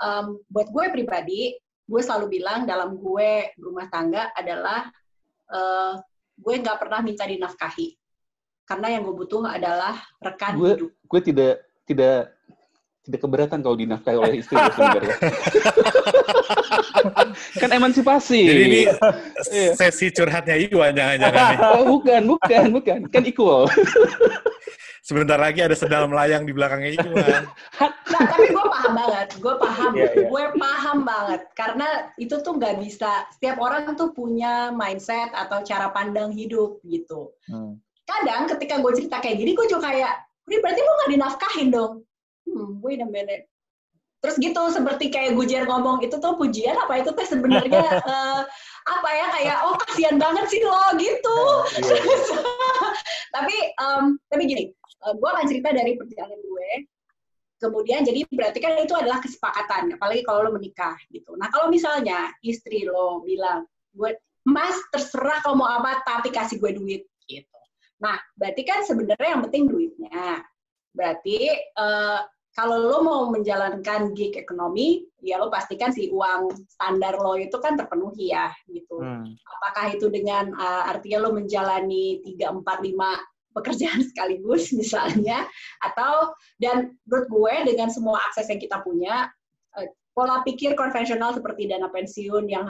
Um, 0.01 0.41
buat 0.49 0.71
gue 0.73 0.85
pribadi, 0.95 1.59
gue 1.87 2.01
selalu 2.03 2.41
bilang 2.41 2.65
dalam 2.65 2.99
gue 2.99 3.53
berumah 3.59 3.87
tangga 3.93 4.33
adalah 4.35 4.89
uh, 5.53 6.01
gue 6.37 6.55
nggak 6.61 6.79
pernah 6.83 7.01
minta 7.01 7.25
dinafkahi 7.25 7.97
karena 8.67 8.99
yang 8.99 9.07
gue 9.07 9.15
butuh 9.15 9.47
adalah 9.47 9.95
rekan 10.19 10.59
gue, 10.59 10.71
hidup. 10.75 10.91
Gue 11.07 11.21
tidak 11.23 11.55
tidak 11.87 12.36
tidak 13.07 13.23
keberatan 13.23 13.63
kalau 13.63 13.79
dinafkahi 13.79 14.19
oleh 14.19 14.43
istri 14.43 14.59
sebenarnya. 14.59 15.15
kan 17.63 17.71
emansipasi. 17.71 18.51
Jadi 18.51 18.63
ini 18.67 18.83
iya. 19.55 19.79
sesi 19.79 20.11
curhatnya 20.11 20.59
Iwan 20.59 20.91
jangan-jangan 20.91 21.43
nih. 21.55 21.59
Oh, 21.77 21.85
bukan, 21.87 22.23
bukan, 22.27 22.65
bukan. 22.75 23.01
Kan 23.15 23.23
equal. 23.23 23.71
Sebentar 25.07 25.39
lagi 25.39 25.63
ada 25.63 25.79
sedal 25.79 26.11
melayang 26.11 26.43
di 26.43 26.51
belakangnya 26.51 26.99
Iwan. 26.99 27.47
nah, 28.11 28.23
tapi 28.27 28.51
gue 28.51 28.67
paham 28.75 28.93
banget. 28.99 29.29
Gue 29.39 29.55
paham. 29.55 29.91
Yeah, 29.95 30.11
yeah. 30.11 30.27
Gue 30.27 30.45
paham 30.59 30.99
banget. 31.07 31.43
Karena 31.55 31.89
itu 32.19 32.35
tuh 32.43 32.59
nggak 32.59 32.83
bisa. 32.83 33.23
Setiap 33.39 33.63
orang 33.63 33.95
tuh 33.95 34.11
punya 34.11 34.75
mindset 34.75 35.31
atau 35.31 35.63
cara 35.63 35.95
pandang 35.95 36.35
hidup 36.35 36.83
gitu. 36.83 37.31
Hmm. 37.47 37.79
Kadang 38.03 38.51
ketika 38.51 38.83
gue 38.83 38.93
cerita 38.99 39.23
kayak 39.23 39.39
gini, 39.39 39.55
gue 39.55 39.67
juga 39.71 39.95
kayak, 39.95 40.27
ini 40.51 40.59
berarti 40.59 40.81
lo 40.83 40.91
nggak 40.91 41.11
dinafkahin 41.15 41.71
dong 41.71 42.03
hmm, 42.57 42.81
wait 42.81 43.05
a 43.05 43.09
minute. 43.09 43.45
Terus 44.25 44.37
gitu 44.41 44.63
seperti 44.73 45.13
kayak 45.13 45.37
Gujar 45.37 45.69
ngomong 45.69 46.03
itu 46.03 46.17
tuh 46.17 46.35
pujian 46.41 46.75
apa 46.75 47.05
itu 47.05 47.13
teh 47.13 47.29
sebenarnya 47.29 47.85
uh, 48.03 48.43
apa 48.99 49.09
ya 49.13 49.27
kayak 49.39 49.57
oh 49.69 49.77
kasihan 49.87 50.17
banget 50.17 50.49
sih 50.49 50.65
lo 50.65 50.83
gitu. 50.97 51.39
Yeah. 51.85 52.01
Iya. 52.01 52.39
tapi 53.37 53.57
um, 53.79 54.05
tapi 54.33 54.43
gini, 54.49 54.65
uh, 55.05 55.15
gue 55.15 55.29
akan 55.29 55.47
cerita 55.47 55.69
dari 55.71 55.95
perjalanan 55.95 56.41
gue. 56.41 56.71
Kemudian 57.57 58.05
jadi 58.05 58.21
berarti 58.29 58.59
kan 58.61 58.77
itu 58.77 58.93
adalah 58.93 59.17
kesepakatan, 59.23 59.97
apalagi 59.97 60.21
kalau 60.29 60.45
lo 60.45 60.51
menikah 60.53 60.93
gitu. 61.09 61.33
Nah 61.41 61.49
kalau 61.49 61.73
misalnya 61.73 62.29
istri 62.45 62.85
lo 62.85 63.25
bilang, 63.25 63.65
gue 63.97 64.13
Mas 64.45 64.77
terserah 64.93 65.41
kalau 65.41 65.65
mau 65.65 65.71
apa, 65.71 66.05
tapi 66.05 66.29
kasih 66.31 66.61
gue 66.61 66.77
duit 66.77 67.03
gitu. 67.25 67.59
Nah 68.03 68.21
berarti 68.37 68.63
kan 68.67 68.85
sebenarnya 68.85 69.39
yang 69.39 69.43
penting 69.49 69.71
duitnya. 69.73 70.45
Berarti 70.93 71.53
uh, 71.77 72.25
kalau 72.57 72.81
lo 72.81 72.99
mau 73.05 73.23
menjalankan 73.29 74.17
gig 74.17 74.33
ekonomi, 74.33 75.05
ya 75.21 75.37
lo 75.37 75.53
pastikan 75.53 75.93
si 75.93 76.09
uang 76.09 76.49
standar 76.73 77.21
lo 77.21 77.37
itu 77.37 77.53
kan 77.61 77.77
terpenuhi 77.77 78.33
ya, 78.33 78.49
gitu. 78.65 78.97
Hmm. 78.97 79.29
Apakah 79.61 79.93
itu 79.93 80.09
dengan 80.09 80.57
uh, 80.57 80.89
artinya 80.89 81.29
lo 81.29 81.37
menjalani 81.37 82.25
3, 82.25 82.65
4, 82.65 82.65
5 82.65 83.61
pekerjaan 83.61 84.01
sekaligus 84.09 84.73
misalnya, 84.73 85.45
atau 85.85 86.33
dan 86.57 86.97
menurut 87.05 87.29
gue 87.29 87.77
dengan 87.77 87.93
semua 87.93 88.25
akses 88.25 88.49
yang 88.49 88.57
kita 88.57 88.81
punya, 88.81 89.29
uh, 89.77 89.89
pola 90.17 90.41
pikir 90.41 90.73
konvensional 90.81 91.37
seperti 91.37 91.69
dana 91.69 91.93
pensiun 91.93 92.49
yang 92.49 92.65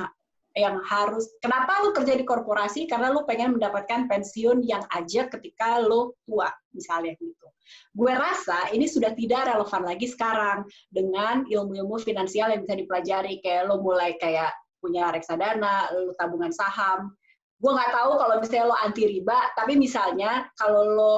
yang 0.57 0.81
harus 0.89 1.37
kenapa 1.45 1.85
lu 1.85 1.93
kerja 1.93 2.17
di 2.17 2.25
korporasi 2.25 2.89
karena 2.89 3.13
lu 3.13 3.29
pengen 3.29 3.61
mendapatkan 3.61 4.09
pensiun 4.09 4.65
yang 4.65 4.81
aja 4.89 5.29
ketika 5.29 5.85
lu 5.85 6.17
tua 6.25 6.49
misalnya 6.73 7.13
gitu. 7.21 7.47
Gue 7.93 8.17
rasa 8.17 8.73
ini 8.73 8.89
sudah 8.89 9.13
tidak 9.13 9.53
relevan 9.53 9.85
lagi 9.85 10.09
sekarang 10.09 10.65
dengan 10.89 11.45
ilmu-ilmu 11.45 12.01
finansial 12.01 12.49
yang 12.57 12.65
bisa 12.65 12.73
dipelajari 12.73 13.45
kayak 13.45 13.69
lo 13.69 13.85
mulai 13.85 14.17
kayak 14.17 14.49
punya 14.81 15.13
reksadana, 15.13 15.93
lo 15.93 16.17
tabungan 16.17 16.55
saham. 16.57 17.13
Gue 17.61 17.77
nggak 17.77 17.93
tahu 17.93 18.11
kalau 18.17 18.35
misalnya 18.41 18.65
lo 18.73 18.77
anti 18.81 19.05
riba, 19.05 19.39
tapi 19.53 19.77
misalnya 19.77 20.49
kalau 20.57 20.83
lo 20.89 21.15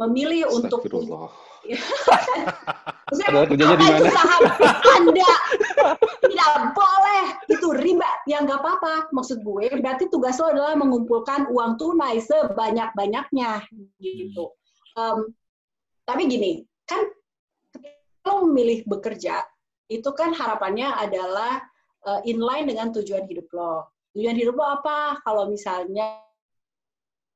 memilih 0.00 0.48
untuk 0.48 0.80
Adalah 3.08 3.44
kerjanya 3.50 3.76
di 3.76 3.84
mana? 3.84 4.08
Saham 4.14 4.42
Anda 4.96 5.32
tidak 6.22 6.52
boleh 6.72 7.24
itu 7.68 7.76
riba. 7.76 8.08
Ya 8.24 8.40
nggak 8.40 8.64
apa-apa. 8.64 9.12
Maksud 9.12 9.44
gue 9.44 9.68
berarti 9.76 10.08
tugas 10.08 10.40
lo 10.40 10.48
adalah 10.48 10.72
mengumpulkan 10.80 11.52
uang 11.52 11.76
tunai 11.76 12.16
sebanyak-banyaknya 12.24 13.68
gitu. 14.00 14.56
Um, 14.96 15.36
tapi 16.08 16.24
gini, 16.24 16.64
kan 16.88 17.04
lo 18.24 18.48
memilih 18.48 18.88
bekerja 18.88 19.44
itu 19.92 20.08
kan 20.16 20.32
harapannya 20.32 20.88
adalah 20.96 21.60
uh, 22.08 22.20
inline 22.24 22.72
dengan 22.72 22.88
tujuan 22.96 23.28
hidup 23.28 23.52
lo. 23.52 23.92
Tujuan 24.16 24.36
hidup 24.36 24.56
lo 24.56 24.80
apa? 24.80 25.20
Kalau 25.20 25.52
misalnya 25.52 26.24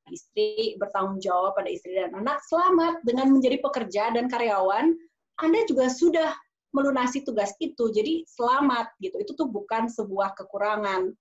istri, 0.09 0.77
bertanggung 0.81 1.21
jawab 1.21 1.57
pada 1.57 1.69
istri 1.69 1.97
dan 1.97 2.13
anak, 2.17 2.41
selamat 2.49 3.05
dengan 3.05 3.33
menjadi 3.33 3.61
pekerja 3.61 4.13
dan 4.17 4.29
karyawan, 4.29 4.97
Anda 5.41 5.61
juga 5.65 5.89
sudah 5.89 6.33
melunasi 6.73 7.23
tugas 7.23 7.53
itu. 7.61 7.93
Jadi 7.93 8.25
selamat 8.27 8.97
gitu. 8.99 9.17
Itu 9.21 9.33
tuh 9.37 9.49
bukan 9.49 9.87
sebuah 9.87 10.37
kekurangan. 10.37 11.13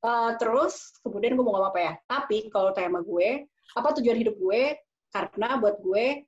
Uh, 0.00 0.32
terus 0.40 0.96
kemudian 1.04 1.36
gue 1.36 1.44
mau 1.44 1.60
ngomong 1.60 1.70
apa 1.74 1.80
ya? 1.82 1.92
Tapi 2.08 2.48
kalau 2.48 2.72
tema 2.72 3.04
gue, 3.04 3.44
apa 3.76 3.88
tujuan 4.00 4.16
hidup 4.16 4.38
gue? 4.40 4.78
Karena 5.10 5.58
buat 5.60 5.82
gue, 5.82 6.24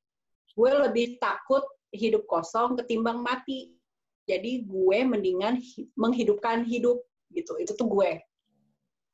gue 0.52 0.70
lebih 0.90 1.22
takut 1.22 1.64
hidup 1.94 2.28
kosong 2.28 2.76
ketimbang 2.76 3.22
mati. 3.22 3.72
Jadi 4.28 4.66
gue 4.66 4.98
mendingan 5.06 5.58
menghidupkan 5.96 6.68
hidup 6.68 7.00
gitu. 7.32 7.56
Itu 7.56 7.72
tuh 7.78 7.88
gue 7.88 8.20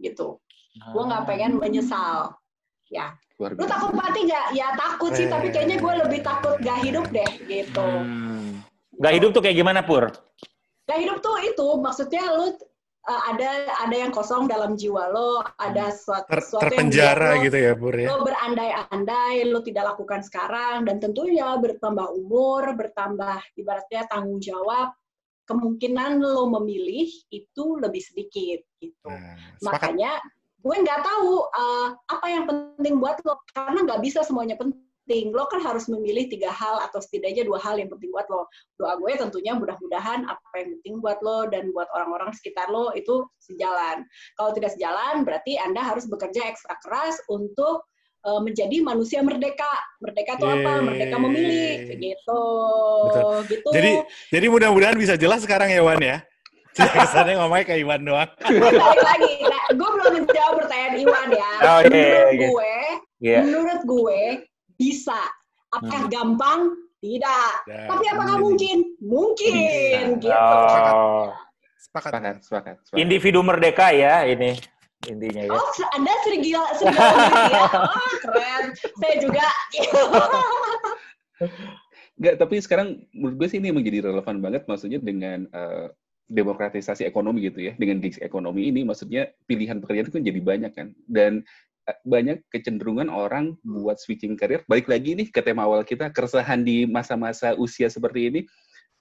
gitu. 0.03 0.43
Gue 0.79 1.03
nggak 1.07 1.25
pengen 1.29 1.61
menyesal 1.61 2.35
ya 2.89 3.13
lu 3.39 3.65
takut 3.71 3.95
mati 3.95 4.27
nggak 4.27 4.51
ya 4.51 4.75
takut 4.75 5.15
sih 5.15 5.31
tapi 5.31 5.55
kayaknya 5.55 5.79
gue 5.79 5.93
lebih 6.03 6.21
takut 6.27 6.59
gak 6.59 6.83
hidup 6.83 7.07
deh 7.15 7.31
gitu 7.47 7.87
hmm. 7.87 8.38
Gak 8.99 9.15
hidup 9.15 9.31
tuh 9.33 9.43
kayak 9.43 9.57
gimana 9.57 9.81
pur 9.87 10.11
gak 10.89 10.99
hidup 10.99 11.19
tuh 11.23 11.37
itu 11.43 11.67
maksudnya 11.79 12.25
lu 12.35 12.55
uh, 13.09 13.23
ada 13.33 13.73
ada 13.89 13.97
yang 13.97 14.13
kosong 14.13 14.47
dalam 14.47 14.77
jiwa 14.77 15.09
lo, 15.09 15.41
ada 15.57 15.89
suatu, 15.91 16.29
Ter, 16.29 16.41
suatu 16.45 16.63
terpenjara 16.69 17.41
yang 17.41 17.45
gitu 17.49 17.59
ya, 17.59 17.73
Pur 17.73 17.95
ya. 17.97 18.09
Lo 18.13 18.23
berandai-andai, 18.23 19.49
lo 19.49 19.65
tidak 19.65 19.97
lakukan 19.97 20.21
sekarang 20.21 20.85
dan 20.85 21.01
tentunya 21.01 21.57
bertambah 21.57 22.09
umur, 22.15 22.77
bertambah 22.77 23.41
ibaratnya 23.57 24.05
tanggung 24.13 24.39
jawab, 24.45 24.93
kemungkinan 25.49 26.21
lo 26.21 26.53
memilih 26.61 27.09
itu 27.33 27.65
lebih 27.81 28.05
sedikit 28.05 28.61
gitu. 28.79 29.09
Nah, 29.09 29.57
Makanya 29.65 30.21
gue 30.59 30.77
nggak 30.85 31.01
tahu 31.01 31.49
uh, 31.49 31.89
apa 32.13 32.27
yang 32.29 32.45
penting 32.45 33.01
buat 33.01 33.17
lo 33.25 33.41
karena 33.57 33.89
nggak 33.89 34.03
bisa 34.05 34.21
semuanya 34.21 34.59
penting 34.59 34.85
lo 35.09 35.49
kan 35.49 35.65
harus 35.65 35.89
memilih 35.89 36.29
tiga 36.29 36.53
hal 36.53 36.85
atau 36.85 37.01
setidaknya 37.01 37.49
dua 37.49 37.57
hal 37.61 37.81
yang 37.81 37.89
penting 37.89 38.13
buat 38.13 38.29
lo. 38.29 38.45
Doa 38.77 39.01
gue 39.01 39.13
tentunya 39.17 39.57
mudah-mudahan 39.57 40.29
apa 40.29 40.55
yang 40.61 40.79
penting 40.79 41.01
buat 41.01 41.19
lo 41.25 41.49
dan 41.49 41.73
buat 41.73 41.89
orang-orang 41.97 42.31
sekitar 42.37 42.69
lo 42.69 42.93
itu 42.93 43.25
sejalan. 43.41 44.05
Kalau 44.37 44.51
tidak 44.53 44.77
sejalan 44.77 45.25
berarti 45.25 45.57
anda 45.57 45.81
harus 45.81 46.05
bekerja 46.05 46.45
ekstra 46.45 46.77
keras 46.85 47.17
untuk 47.33 47.89
uh, 48.29 48.41
menjadi 48.45 48.85
manusia 48.85 49.25
merdeka. 49.25 49.71
Merdeka 50.05 50.37
itu 50.37 50.47
apa? 50.47 50.73
Merdeka 50.85 51.17
memilih. 51.17 51.97
Gitu. 51.97 52.43
Betul. 53.09 53.37
gitu. 53.49 53.69
Jadi 53.73 53.91
jadi 54.29 54.47
mudah-mudahan 54.53 54.97
bisa 55.01 55.17
jelas 55.17 55.41
sekarang 55.43 55.73
ya 55.73 55.81
Wan 55.81 56.01
ya? 56.05 56.21
Kesannya 56.95 57.43
ngomongnya 57.43 57.65
kayak 57.67 57.81
Iwan 57.83 58.03
doang. 58.07 58.31
Balik 58.39 59.03
lagi, 59.03 59.33
nah, 59.43 59.65
gue 59.75 59.89
belum 59.99 60.13
menjawab 60.23 60.55
pertanyaan 60.63 60.95
Iwan 61.03 61.29
ya. 61.35 61.51
Oh, 61.59 61.81
yeah, 61.83 61.91
menurut 61.91 62.31
yeah. 62.31 62.39
gue, 62.39 62.75
yeah. 63.19 63.41
menurut 63.43 63.81
gue 63.83 64.23
bisa. 64.79 65.19
Apakah 65.75 66.07
hmm. 66.07 66.13
gampang? 66.15 66.61
Tidak. 66.99 67.53
Ya, 67.69 67.87
Tapi 67.87 68.05
apakah 68.11 68.37
hmm. 68.39 68.45
mungkin? 68.49 68.77
Mungkin. 69.03 69.53
Gitu. 70.23 70.33
Oh. 70.33 71.35
Sepakat. 71.79 72.11
Sepakat, 72.15 72.37
sepakat, 72.43 72.77
sepakat. 72.87 72.99
Individu 72.99 73.43
merdeka 73.45 73.91
ya 73.93 74.23
ini 74.25 74.57
intinya 75.07 75.43
ya. 75.47 75.53
Oh, 75.55 75.71
Anda 75.95 76.11
sering 76.27 76.43
gila, 76.43 76.69
sering 76.75 76.97
ya? 76.97 77.07
Oh, 77.95 78.13
keren. 78.19 78.65
Saya 78.75 79.17
juga. 79.23 79.47
Enggak, 82.19 82.35
tapi 82.43 82.59
sekarang 82.59 83.07
menurut 83.15 83.37
gue 83.39 83.47
sih 83.47 83.63
ini 83.63 83.71
menjadi 83.71 84.11
relevan 84.11 84.43
banget 84.43 84.67
maksudnya 84.67 84.99
dengan 84.99 85.47
uh, 85.55 85.87
demokratisasi 86.27 87.07
ekonomi 87.07 87.47
gitu 87.47 87.71
ya 87.71 87.73
dengan 87.79 88.03
gigs 88.03 88.19
ekonomi 88.19 88.69
ini 88.69 88.83
maksudnya 88.83 89.31
pilihan 89.47 89.79
pekerjaan 89.79 90.05
itu 90.11 90.15
kan 90.19 90.25
jadi 90.27 90.41
banyak 90.43 90.73
kan 90.75 90.89
dan 91.07 91.47
banyak 92.05 92.45
kecenderungan 92.53 93.09
orang 93.09 93.57
buat 93.65 93.97
switching 93.97 94.37
karir 94.37 94.61
balik 94.69 94.89
lagi 94.89 95.17
nih 95.17 95.29
ke 95.33 95.41
tema 95.41 95.65
awal 95.65 95.85
kita 95.85 96.13
keresahan 96.13 96.61
di 96.61 96.85
masa-masa 96.85 97.57
usia 97.57 97.89
seperti 97.89 98.21
ini. 98.29 98.41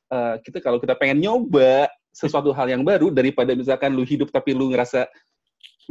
Uh, 0.08 0.40
kita 0.40 0.64
kalau 0.64 0.80
kita 0.80 0.96
pengen 0.96 1.20
nyoba 1.20 1.92
sesuatu 2.16 2.56
hal 2.56 2.72
yang 2.72 2.82
baru 2.88 3.12
daripada 3.12 3.52
misalkan 3.52 3.92
lu 3.92 4.08
hidup 4.08 4.32
tapi 4.32 4.56
lu 4.56 4.72
ngerasa 4.72 5.04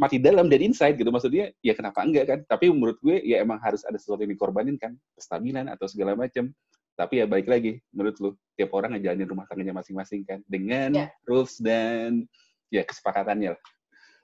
mati 0.01 0.17
dalam 0.17 0.49
dan 0.49 0.61
inside 0.61 0.97
gitu. 0.97 1.09
Maksudnya 1.13 1.53
ya 1.61 1.77
kenapa 1.77 2.01
enggak 2.01 2.25
kan? 2.25 2.39
Tapi 2.49 2.73
menurut 2.73 2.97
gue 3.01 3.21
ya 3.21 3.45
emang 3.45 3.61
harus 3.61 3.85
ada 3.85 3.97
sesuatu 4.01 4.25
yang 4.25 4.33
dikorbanin 4.33 4.77
kan. 4.81 4.97
Kestabilan 5.13 5.69
atau 5.69 5.85
segala 5.85 6.17
macam 6.17 6.49
tapi 6.97 7.21
ya 7.21 7.29
baik 7.29 7.45
lagi, 7.45 7.77
menurut 7.93 8.17
lu, 8.17 8.29
tiap 8.57 8.73
orang 8.73 8.97
ngejalanin 8.97 9.29
rumah 9.29 9.45
tangganya 9.45 9.77
masing-masing 9.77 10.25
kan, 10.25 10.41
dengan 10.49 10.89
yeah. 10.97 11.09
rules 11.29 11.53
dan 11.61 12.25
ya 12.73 12.81
kesepakatannya 12.81 13.53
lah. 13.53 13.61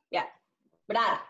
Ya, 0.10 0.26
benar. 0.90 1.22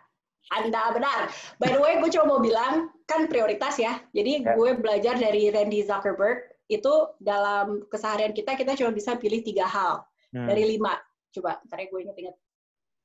Anda 0.51 0.91
benar. 0.91 1.31
By 1.61 1.71
the 1.71 1.79
way, 1.79 2.01
gue 2.03 2.11
cuma 2.11 2.35
mau 2.35 2.41
bilang, 2.43 2.91
kan 3.07 3.31
prioritas 3.31 3.79
ya. 3.79 4.03
Jadi 4.11 4.43
Ya. 4.43 4.57
gue 4.57 4.69
belajar 4.75 5.15
dari 5.15 5.47
Randy 5.47 5.87
Zuckerberg, 5.87 6.51
itu 6.67 6.93
dalam 7.23 7.85
keseharian 7.87 8.35
kita, 8.35 8.57
kita 8.59 8.75
cuma 8.75 8.91
bisa 8.91 9.15
pilih 9.15 9.39
tiga 9.45 9.63
hal. 9.67 10.03
Hmm. 10.33 10.49
Dari 10.49 10.75
lima. 10.75 10.99
Coba, 11.33 11.61
ntar 11.65 11.79
ya 11.79 11.87
gue 11.89 11.99
inget-inget. 12.03 12.35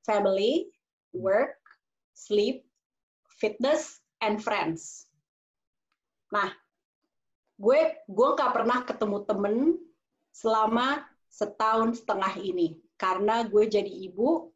Family, 0.05 0.69
work, 1.15 1.57
sleep, 2.17 2.65
fitness, 3.39 4.03
and 4.25 4.43
friends. 4.43 5.07
Nah, 6.35 6.53
gue 7.57 7.81
gue 8.05 8.29
nggak 8.35 8.53
pernah 8.53 8.79
ketemu 8.85 9.19
temen 9.25 9.57
selama 10.33 11.05
setahun 11.29 12.05
setengah 12.05 12.35
ini. 12.41 12.79
Karena 12.99 13.47
gue 13.47 13.65
jadi 13.65 13.89
ibu, 13.89 14.51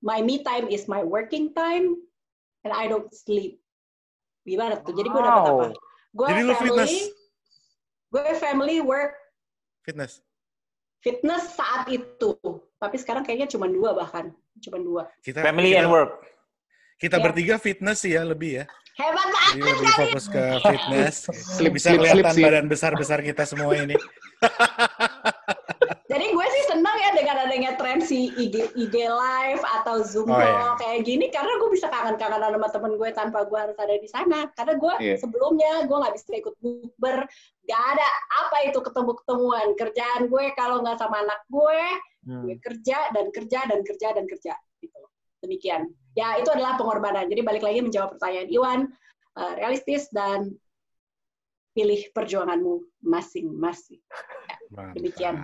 my 0.00 0.20
me 0.20 0.40
time 0.40 0.66
is 0.66 0.84
my 0.84 1.00
working 1.00 1.52
time, 1.52 1.96
and 2.62 2.72
I 2.72 2.86
don't 2.86 3.08
sleep. 3.10 3.60
Gimana 4.42 4.80
tuh? 4.80 4.92
Jadi 4.92 5.08
gue 5.08 5.20
dapat 5.20 5.44
apa? 5.46 5.66
Gue 6.10 6.26
Jadi 6.26 6.40
lu 6.42 6.54
fitness? 6.56 6.90
family, 6.90 6.98
gue 8.10 8.24
family, 8.36 8.76
work, 8.80 9.12
Fitness. 9.80 10.20
fitness 10.98 11.54
saat 11.54 11.86
itu. 11.88 12.34
Tapi 12.76 12.96
sekarang 12.96 13.22
kayaknya 13.22 13.46
cuma 13.46 13.64
dua 13.64 13.94
bahkan. 13.94 14.32
Cuma 14.58 14.76
dua. 14.76 15.02
Kita, 15.20 15.40
Family 15.40 15.72
kita, 15.72 15.80
and 15.80 15.88
work. 15.88 16.12
Kita 16.96 17.16
Ya. 17.16 17.22
bertiga 17.22 17.54
fitness 17.56 18.00
sih 18.00 18.12
ya 18.12 18.24
lebih 18.24 18.60
ya. 18.60 18.64
Hebat 18.92 19.28
Jadi 19.28 19.60
banget! 19.60 19.72
lebih 19.72 19.88
fokus 19.96 20.24
ke 20.26 20.42
fitness. 20.60 21.14
Slip, 21.56 21.72
Bisa 21.72 21.88
slip, 21.92 22.00
kelihatan 22.04 22.34
badan 22.36 22.66
besar-besar 22.68 23.18
kita 23.20 23.48
semua 23.48 23.72
ini. 23.72 23.96
Senang 26.70 26.96
ya 27.02 27.10
dengan 27.18 27.36
adanya 27.42 27.74
tren 27.74 27.98
si 27.98 28.30
IG, 28.38 28.78
IG 28.78 28.94
Live 29.10 29.58
atau 29.82 30.06
Zoom 30.06 30.30
Oh, 30.30 30.38
call 30.38 30.46
iya. 30.46 30.78
kayak 30.78 31.00
gini 31.02 31.26
karena 31.34 31.50
gue 31.58 31.70
bisa 31.74 31.90
kangen-kangenan 31.90 32.54
sama 32.54 32.68
temen 32.70 32.92
gue 32.94 33.10
tanpa 33.10 33.42
gue 33.42 33.58
harus 33.58 33.74
ada 33.74 33.98
di 33.98 34.06
sana. 34.06 34.46
Karena 34.54 34.78
gue 34.78 34.94
Iya. 35.02 35.16
sebelumnya 35.18 35.82
gue 35.90 35.96
nggak 35.98 36.14
bisa 36.14 36.30
ikut 36.38 36.54
bukber, 36.62 37.26
gak 37.66 37.82
ada 37.98 38.06
apa 38.46 38.56
itu 38.70 38.78
ketemu-ketemuan. 38.78 39.74
Kerjaan 39.74 40.30
gue 40.30 40.44
kalau 40.54 40.78
nggak 40.78 40.94
sama 41.02 41.26
anak 41.26 41.42
gue, 41.50 41.82
Hmm. 42.22 42.46
gue 42.46 42.54
kerja 42.62 43.10
dan 43.18 43.34
kerja 43.34 43.66
dan 43.66 43.80
kerja 43.82 44.08
dan 44.14 44.24
kerja. 44.30 44.54
Gitu. 44.78 45.00
Demikian. 45.42 45.90
Ya 46.14 46.38
itu 46.38 46.54
adalah 46.54 46.78
pengorbanan. 46.78 47.26
Jadi 47.26 47.42
balik 47.42 47.66
lagi 47.66 47.82
menjawab 47.82 48.14
pertanyaan 48.14 48.46
Iwan, 48.46 48.80
eh, 49.42 49.52
realistis 49.58 50.06
dan 50.14 50.54
pilih 51.74 51.98
perjuanganmu 52.14 53.02
masing-masing. 53.02 53.98
Demikian. 54.94 55.34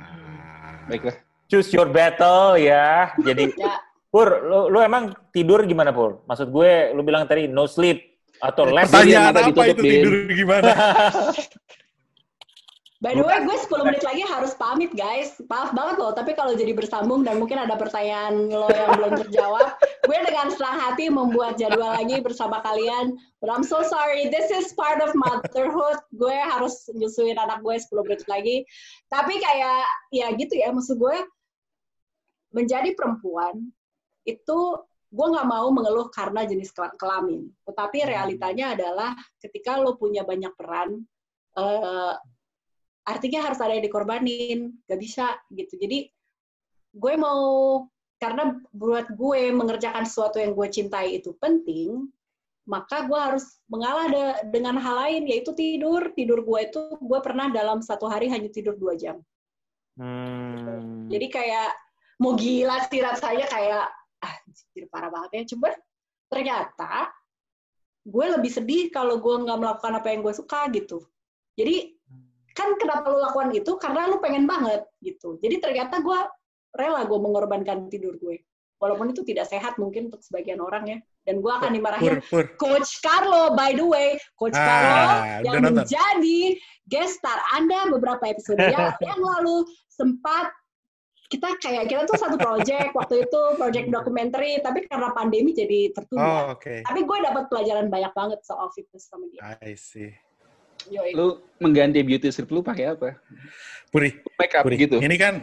Baiklah. 0.87 1.17
Choose 1.47 1.71
your 1.71 1.89
battle 1.91 2.59
ya. 2.59 3.15
Jadi 3.19 3.55
Ya. 3.63 3.79
Pur, 4.07 4.29
lu, 4.49 4.73
lu 4.73 4.79
emang 4.81 5.13
tidur 5.35 5.61
gimana 5.67 5.93
Pur? 5.93 6.25
Maksud 6.25 6.49
gue, 6.49 6.95
lu 6.97 7.05
bilang 7.05 7.29
tadi 7.29 7.51
no 7.51 7.69
sleep 7.69 8.01
atau 8.41 8.69
less 8.69 8.89
Pertanyaan 8.89 9.35
apa 9.35 9.63
itu 9.69 9.83
tidur 9.83 10.15
gimana? 10.33 10.73
By 13.07 13.15
the 13.15 13.23
way, 13.23 13.39
gue 13.39 13.55
10 13.55 13.87
menit 13.87 14.03
lagi 14.03 14.27
harus 14.27 14.59
pamit, 14.59 14.91
guys. 14.91 15.39
Maaf 15.47 15.71
banget 15.71 16.03
loh, 16.03 16.11
tapi 16.11 16.35
kalau 16.35 16.59
jadi 16.59 16.75
bersambung 16.75 17.23
dan 17.23 17.39
mungkin 17.39 17.55
ada 17.55 17.79
pertanyaan 17.79 18.51
lo 18.51 18.67
yang 18.67 18.99
belum 18.99 19.23
terjawab, 19.23 19.79
gue 20.11 20.19
dengan 20.27 20.51
senang 20.51 20.75
hati 20.75 21.07
membuat 21.07 21.55
jadwal 21.55 21.95
lagi 21.95 22.19
bersama 22.19 22.59
kalian. 22.67 23.15
But 23.39 23.55
I'm 23.55 23.63
so 23.63 23.87
sorry, 23.87 24.27
this 24.35 24.51
is 24.51 24.75
part 24.75 24.99
of 24.99 25.15
motherhood. 25.15 26.03
Gue 26.19 26.35
harus 26.35 26.83
nyusuin 26.99 27.39
anak 27.39 27.63
gue 27.63 27.79
10 27.79 27.95
menit 28.11 28.27
lagi. 28.27 28.67
Tapi 29.07 29.39
kayak, 29.39 29.87
ya 30.11 30.27
gitu 30.35 30.59
ya, 30.59 30.75
maksud 30.75 30.99
gue, 30.99 31.15
menjadi 32.59 32.91
perempuan, 32.99 33.71
itu 34.27 34.59
gue 35.15 35.27
nggak 35.31 35.47
mau 35.47 35.71
mengeluh 35.71 36.11
karena 36.11 36.43
jenis 36.43 36.75
kel- 36.75 36.99
kelamin. 36.99 37.55
Tetapi 37.71 38.03
realitanya 38.03 38.75
adalah 38.75 39.15
ketika 39.39 39.79
lo 39.79 39.95
punya 39.95 40.27
banyak 40.27 40.51
peran, 40.59 41.07
eh, 41.55 42.15
artinya 43.07 43.47
harus 43.47 43.63
ada 43.63 43.73
yang 43.79 43.87
dikorbanin, 43.87 44.75
gak 44.91 44.99
bisa 44.99 45.39
gitu. 45.55 45.79
Jadi 45.79 46.11
gue 46.91 47.15
mau 47.15 47.85
karena 48.19 48.59
buat 48.75 49.15
gue 49.15 49.55
mengerjakan 49.55 50.03
sesuatu 50.03 50.43
yang 50.43 50.53
gue 50.59 50.67
cintai 50.67 51.23
itu 51.23 51.37
penting, 51.39 52.11
maka 52.67 53.07
gue 53.07 53.15
harus 53.15 53.47
mengalah 53.71 54.11
de- 54.11 54.41
dengan 54.51 54.75
hal 54.83 54.97
lain 55.07 55.23
yaitu 55.31 55.55
tidur. 55.55 56.11
Tidur 56.19 56.43
gue 56.43 56.61
itu 56.67 56.81
gue 56.99 57.21
pernah 57.23 57.47
dalam 57.49 57.79
satu 57.79 58.11
hari 58.11 58.27
hanya 58.27 58.51
tidur 58.51 58.75
dua 58.75 58.99
jam. 58.99 59.23
Hmm. 59.97 61.07
Jadi 61.09 61.27
kayak 61.31 61.73
mau 62.19 62.35
gila 62.35 62.85
sih 62.91 63.01
rasanya 63.01 63.47
kayak 63.49 63.87
ah 64.21 64.35
anjir, 64.45 64.91
parah 64.91 65.09
banget 65.15 65.31
ya. 65.31 65.43
Coba 65.55 65.79
ternyata 66.27 67.15
gue 68.03 68.27
lebih 68.39 68.51
sedih 68.51 68.91
kalau 68.91 69.23
gue 69.23 69.35
nggak 69.47 69.59
melakukan 69.63 69.93
apa 69.95 70.09
yang 70.11 70.21
gue 70.27 70.35
suka 70.35 70.67
gitu. 70.75 71.07
Jadi 71.57 71.96
kan 72.57 72.73
kenapa 72.81 73.13
lu 73.13 73.21
lakukan 73.21 73.53
itu 73.53 73.77
karena 73.77 74.09
lu 74.09 74.17
pengen 74.19 74.49
banget 74.49 74.89
gitu. 75.05 75.37
Jadi 75.45 75.61
ternyata 75.61 76.01
gue 76.01 76.19
rela 76.73 77.05
gue 77.05 77.19
mengorbankan 77.21 77.93
tidur 77.93 78.17
gue. 78.17 78.41
Walaupun 78.77 79.13
itu 79.13 79.25
tidak 79.25 79.49
sehat 79.49 79.81
mungkin 79.81 80.13
untuk 80.13 80.21
sebagian 80.21 80.61
orang 80.61 80.85
ya. 80.89 80.99
Dan 81.25 81.41
gue 81.41 81.53
akan 81.53 81.73
dimarahin 81.73 82.21
pur. 82.29 82.45
Coach 82.61 83.01
Carlo, 83.01 83.57
by 83.57 83.73
the 83.73 83.85
way, 83.85 84.17
Coach 84.37 84.57
Ah, 84.57 84.65
Carlo 84.65 85.09
yang 85.49 85.55
nonton. 85.65 85.85
menjadi 85.85 86.41
guest 86.89 87.21
star 87.21 87.41
Anda 87.57 87.89
beberapa 87.89 88.25
episode 88.29 88.61
ya, 88.61 88.93
yang 89.09 89.21
lalu 89.21 89.65
sempat 89.89 90.53
kita 91.27 91.59
kayak 91.59 91.91
kita 91.91 92.07
tuh 92.07 92.15
satu 92.21 92.39
project 92.39 92.95
waktu 92.95 93.27
itu 93.27 93.41
project 93.59 93.91
dokumenter 93.91 94.39
tapi 94.63 94.87
karena 94.87 95.11
pandemi 95.11 95.51
jadi 95.51 95.91
tertunda. 95.91 96.23
Oh, 96.23 96.45
oke. 96.55 96.87
Tapi 96.87 97.01
gue 97.03 97.19
dapat 97.25 97.45
pelajaran 97.51 97.91
banyak 97.91 98.13
banget 98.15 98.41
soal 98.47 98.71
fitness 98.71 99.11
sama 99.11 99.27
dia. 99.35 99.59
I 99.59 99.75
see. 99.75 100.15
Yoi. 100.91 101.11
Lu 101.13 101.27
mengganti 101.59 102.01
beauty 102.03 102.29
sleep 102.31 102.51
lu 102.51 102.63
pakai 102.63 102.95
apa? 102.95 103.17
Puri, 103.91 104.13
Make 104.37 104.55
up 104.55 104.63
Puri. 104.67 104.77
gitu. 104.77 104.97
Ini 104.99 105.17
kan 105.17 105.35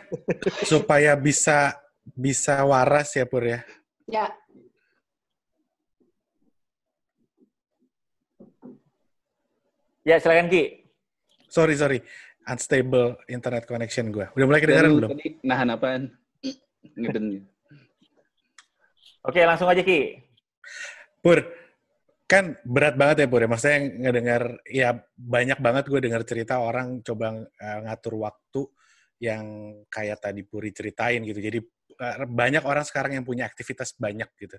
supaya 0.64 1.16
bisa 1.16 1.74
bisa 2.14 2.60
waras 2.64 3.16
ya 3.16 3.26
Pur 3.26 3.44
ya. 3.44 3.60
Ya, 4.06 4.28
Ya, 10.04 10.20
silakan 10.20 10.52
Ki. 10.52 10.84
Sorry, 11.48 11.76
sorry. 11.80 12.00
Unstable 12.44 13.16
internet 13.32 13.64
connection 13.64 14.12
gue. 14.12 14.28
Udah 14.36 14.46
mulai 14.46 14.60
kedengaran 14.60 14.92
lu 14.92 14.98
belum? 15.00 15.10
tadi 15.16 15.28
nahan 15.48 15.70
apaan? 15.72 16.02
Ngeden. 17.00 17.48
Oke, 19.24 19.40
langsung 19.48 19.72
aja 19.72 19.80
Ki. 19.80 20.20
Pur, 21.24 21.40
kan 22.24 22.56
berat 22.64 22.96
banget 22.96 23.26
ya 23.26 23.28
Pur 23.30 23.42
ya. 23.44 23.50
Maksudnya 23.52 23.76
yang 23.78 23.88
ngedengar, 24.08 24.44
ya 24.66 24.90
banyak 25.14 25.60
banget 25.60 25.84
gue 25.92 26.00
dengar 26.00 26.22
cerita 26.24 26.64
orang 26.64 27.04
coba 27.04 27.46
eh, 27.46 27.80
ngatur 27.86 28.14
waktu 28.24 28.62
yang 29.22 29.46
kayak 29.88 30.20
tadi 30.20 30.42
Puri 30.44 30.72
ceritain 30.72 31.22
gitu. 31.24 31.40
Jadi 31.40 31.60
eh, 32.00 32.16
banyak 32.28 32.64
orang 32.64 32.86
sekarang 32.88 33.20
yang 33.20 33.26
punya 33.28 33.48
aktivitas 33.48 33.96
banyak 34.00 34.30
gitu. 34.40 34.58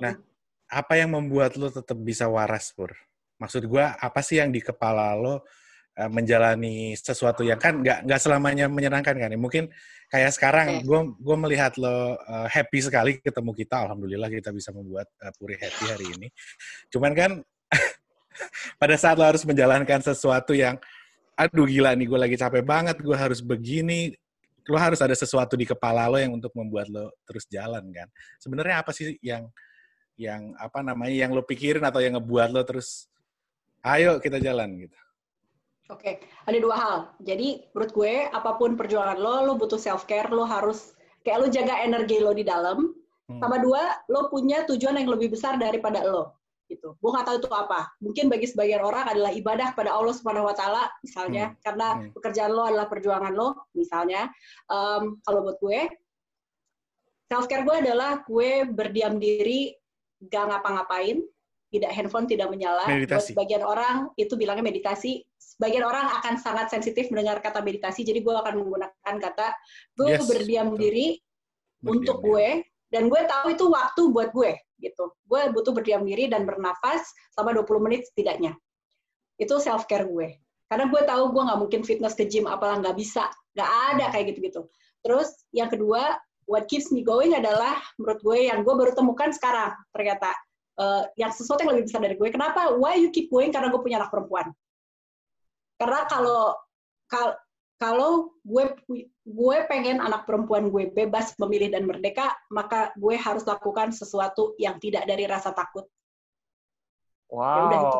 Nah, 0.00 0.16
apa 0.74 0.92
yang 0.98 1.14
membuat 1.14 1.54
lo 1.54 1.70
tetap 1.70 1.96
bisa 2.00 2.26
waras 2.26 2.74
Pur? 2.74 2.90
Maksud 3.38 3.66
gue, 3.66 3.84
apa 3.84 4.20
sih 4.22 4.40
yang 4.40 4.50
di 4.50 4.62
kepala 4.62 5.14
lo 5.14 5.44
eh, 5.94 6.10
menjalani 6.10 6.98
sesuatu 6.98 7.46
yang 7.46 7.58
kan 7.58 7.80
nggak 7.80 8.06
nggak 8.06 8.20
selamanya 8.20 8.66
menyenangkan 8.66 9.14
kan? 9.14 9.30
Ya, 9.30 9.38
Mungkin 9.38 9.70
kayak 10.10 10.30
sekarang 10.34 10.82
gue 10.82 11.00
gue 11.18 11.36
melihat 11.38 11.74
lo 11.80 12.18
eh, 12.18 12.48
happy 12.50 12.78
sekali 12.82 13.10
ketemu 13.22 13.50
kita. 13.54 13.86
Alhamdulillah 13.88 14.28
kita 14.30 14.50
bisa 14.50 14.70
membuat 14.74 15.08
eh, 15.22 15.32
Puri 15.34 15.56
happy 15.58 15.84
hari 15.90 16.06
ini. 16.18 16.28
Cuman 16.90 17.12
kan 17.14 17.30
pada 18.82 18.94
saat 18.98 19.16
lo 19.18 19.24
harus 19.24 19.46
menjalankan 19.46 20.02
sesuatu 20.02 20.54
yang 20.54 20.78
aduh 21.34 21.66
gila 21.66 21.98
nih 21.98 22.06
gue 22.06 22.18
lagi 22.18 22.36
capek 22.38 22.62
banget 22.62 22.96
gue 23.02 23.16
harus 23.16 23.42
begini 23.42 24.14
lo 24.70 24.78
harus 24.78 25.02
ada 25.02 25.12
sesuatu 25.12 25.58
di 25.58 25.66
kepala 25.66 26.06
lo 26.06 26.16
yang 26.16 26.32
untuk 26.38 26.54
membuat 26.54 26.86
lo 26.88 27.10
terus 27.26 27.44
jalan 27.50 27.84
kan 27.90 28.06
sebenarnya 28.38 28.80
apa 28.80 28.94
sih 28.94 29.18
yang 29.20 29.50
yang 30.14 30.54
apa 30.56 30.80
namanya 30.80 31.26
yang 31.26 31.34
lo 31.34 31.42
pikirin 31.42 31.82
atau 31.82 31.98
yang 31.98 32.14
ngebuat 32.16 32.54
lo 32.54 32.62
terus 32.62 33.10
ayo 33.82 34.22
kita 34.22 34.38
jalan 34.38 34.86
gitu 34.86 34.98
Oke, 35.92 36.16
ada 36.48 36.56
dua 36.56 36.76
hal. 36.80 36.96
Jadi 37.20 37.68
menurut 37.76 37.92
gue, 37.92 38.14
apa 38.32 38.56
pun 38.56 38.72
perjuangan 38.72 39.20
lo, 39.20 39.44
lo 39.44 39.52
butuh 39.60 39.76
self 39.76 40.08
care, 40.08 40.32
lo 40.32 40.48
harus 40.48 40.96
kayak 41.20 41.44
lo 41.44 41.46
jaga 41.52 41.84
energi 41.84 42.24
lo 42.24 42.32
di 42.32 42.40
dalam. 42.40 42.96
Hmm. 43.28 43.40
Sama 43.40 43.60
dua, 43.60 44.00
lo 44.08 44.32
punya 44.32 44.64
tujuan 44.64 44.96
yang 44.96 45.12
lebih 45.12 45.36
besar 45.36 45.60
daripada 45.60 46.00
lo. 46.08 46.40
Gitu. 46.72 46.96
Gue 46.96 47.10
nggak 47.12 47.28
tahu 47.28 47.36
itu 47.36 47.50
apa. 47.52 47.92
Mungkin 48.00 48.32
bagi 48.32 48.48
sebagian 48.48 48.80
orang 48.80 49.12
adalah 49.12 49.36
ibadah 49.36 49.76
pada 49.76 49.92
Allah 49.92 50.16
Subhanahu 50.16 50.48
Wa 50.48 50.56
Taala, 50.56 50.84
misalnya, 51.04 51.52
karena 51.60 51.88
Hmm. 52.00 52.08
pekerjaan 52.16 52.52
lo 52.56 52.64
adalah 52.64 52.88
perjuangan 52.88 53.32
lo, 53.36 53.68
misalnya. 53.76 54.32
Em, 54.72 55.20
kalau 55.20 55.44
buat 55.44 55.60
gue, 55.60 55.80
self 57.28 57.44
care 57.44 57.64
gue 57.64 57.76
adalah 57.76 58.24
gue 58.24 58.64
berdiam 58.72 59.20
diri, 59.20 59.76
gak 60.24 60.48
ngapa-ngapain, 60.48 61.20
tidak 61.74 61.90
handphone 61.90 62.30
tidak 62.30 62.46
menyala. 62.46 62.86
Meditasi. 62.86 63.10
Buat 63.10 63.24
sebagian 63.34 63.62
orang 63.66 63.96
itu 64.14 64.38
bilangnya 64.38 64.62
meditasi. 64.62 65.26
Sebagian 65.34 65.82
orang 65.82 66.06
akan 66.22 66.38
sangat 66.38 66.70
sensitif 66.70 67.10
mendengar 67.10 67.42
kata 67.42 67.62
meditasi, 67.62 68.06
jadi 68.06 68.22
gue 68.22 68.34
akan 68.34 68.62
menggunakan 68.62 69.14
kata 69.18 69.54
gue 69.98 70.14
Yes, 70.14 70.26
berdiam 70.26 70.74
betul. 70.74 70.80
diri 70.86 71.06
untuk 71.84 72.18
gue 72.22 72.62
dan 72.90 73.10
gue 73.10 73.22
tahu 73.26 73.46
itu 73.54 73.64
waktu 73.66 74.02
buat 74.14 74.30
gue 74.30 74.54
gitu. 74.78 75.10
Gue 75.26 75.50
butuh 75.50 75.74
berdiam 75.74 76.02
diri 76.06 76.30
dan 76.30 76.46
bernafas 76.46 77.10
selama 77.34 77.62
20 77.62 77.86
menit 77.90 78.06
setidaknya. 78.10 78.54
Itu 79.34 79.58
self 79.58 79.90
care 79.90 80.06
gue. 80.06 80.38
Karena 80.70 80.86
gue 80.90 81.02
tahu 81.02 81.22
gue 81.34 81.42
nggak 81.42 81.60
mungkin 81.60 81.80
fitness 81.82 82.14
ke 82.14 82.26
gym 82.26 82.46
apalah 82.46 82.78
nggak 82.82 82.96
bisa, 82.98 83.26
nggak 83.54 83.70
ada 83.94 84.04
kayak 84.14 84.34
gitu-gitu. 84.34 84.66
Terus 85.04 85.28
yang 85.52 85.68
kedua, 85.68 86.16
what 86.48 86.66
keeps 86.66 86.92
me 86.92 87.04
going 87.04 87.36
adalah 87.36 87.78
menurut 88.00 88.20
gue 88.20 88.38
yang 88.48 88.64
gue 88.64 88.74
baru 88.74 88.92
temukan 88.96 89.30
sekarang 89.32 89.72
ternyata 89.92 90.32
uh, 90.78 91.04
yang 91.14 91.30
sesuatu 91.30 91.62
yang 91.62 91.76
lebih 91.76 91.90
besar 91.90 92.00
dari 92.02 92.16
gue. 92.18 92.28
Kenapa? 92.30 92.74
Why 92.74 92.98
you 92.98 93.10
keep 93.14 93.30
going? 93.30 93.50
Karena 93.54 93.70
gue 93.70 93.80
punya 93.80 94.02
anak 94.02 94.10
perempuan. 94.10 94.50
Karena 95.78 96.06
kalau 96.06 96.54
kal 97.10 97.36
kalau 97.78 98.32
gue 98.46 98.64
gue 99.24 99.56
pengen 99.66 99.98
anak 99.98 100.24
perempuan 100.24 100.70
gue 100.70 100.88
bebas 100.88 101.34
memilih 101.42 101.74
dan 101.74 101.84
merdeka, 101.84 102.32
maka 102.48 102.94
gue 102.94 103.18
harus 103.18 103.42
lakukan 103.44 103.90
sesuatu 103.90 104.54
yang 104.56 104.78
tidak 104.78 105.04
dari 105.04 105.26
rasa 105.26 105.50
takut. 105.50 105.84
Wow. 107.34 107.42
Ya 107.42 107.64
gitu. 107.74 107.98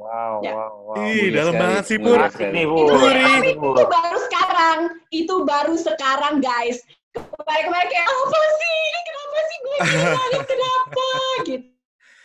Wow, 0.00 0.34
ya. 0.40 0.52
wow, 0.56 0.72
wow. 0.88 1.04
Ih, 1.04 1.28
dalam 1.36 1.54
banget 1.58 1.84
sih, 1.84 1.98
Pur. 2.00 2.16
Nih, 2.48 2.64
Pur. 2.64 2.88
Tapi 2.96 3.52
itu 3.52 3.68
baru 3.76 4.18
sekarang. 4.24 4.78
Itu 5.12 5.34
baru 5.44 5.74
sekarang, 5.76 6.34
guys. 6.40 6.80
Kemarin-kemarin 7.12 7.88
kayak, 7.92 8.08
apa 8.08 8.40
sih? 8.56 8.80
Kenapa 9.04 9.38
sih 9.38 9.58
gue 9.58 9.76
gini 9.84 10.38
Kenapa? 10.48 11.08
Gitu. 11.44 11.67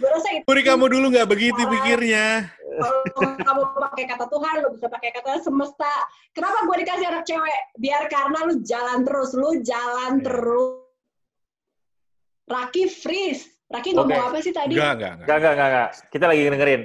Gue 0.04 0.10
rasa 0.12 0.30
itu. 0.36 0.43
Puri, 0.43 0.62
kamu 0.68 0.86
dulu 0.91 1.06
nggak 1.16 1.30
begitu 1.32 1.62
pikirnya 1.64 2.51
kalau 2.80 3.34
kamu 3.38 3.64
pakai 3.78 4.04
kata 4.10 4.26
Tuhan, 4.30 4.54
lu 4.66 4.70
bisa 4.76 4.88
pakai 4.89 5.10
kata 5.14 5.30
semesta. 5.43 5.93
Kenapa 6.34 6.66
gue 6.66 6.76
dikasih 6.86 7.08
anak 7.10 7.24
cewek? 7.28 7.60
Biar 7.78 8.04
karena 8.10 8.39
lu 8.49 8.54
jalan 8.66 8.99
terus, 9.06 9.30
lu 9.38 9.49
jalan 9.62 10.20
yeah. 10.20 10.26
terus. 10.26 10.82
Raki 12.43 12.84
freeze. 12.91 13.47
Raki 13.72 13.95
ngomong 13.97 14.14
okay. 14.14 14.30
apa 14.30 14.38
sih 14.43 14.54
tadi? 14.54 14.76
Enggak, 14.78 14.93
enggak, 14.99 15.14
enggak. 15.18 15.38
Enggak, 15.38 15.54
enggak, 15.54 15.70
enggak. 15.70 15.89
Kita 16.12 16.26
lagi 16.30 16.41
dengerin. 16.45 16.82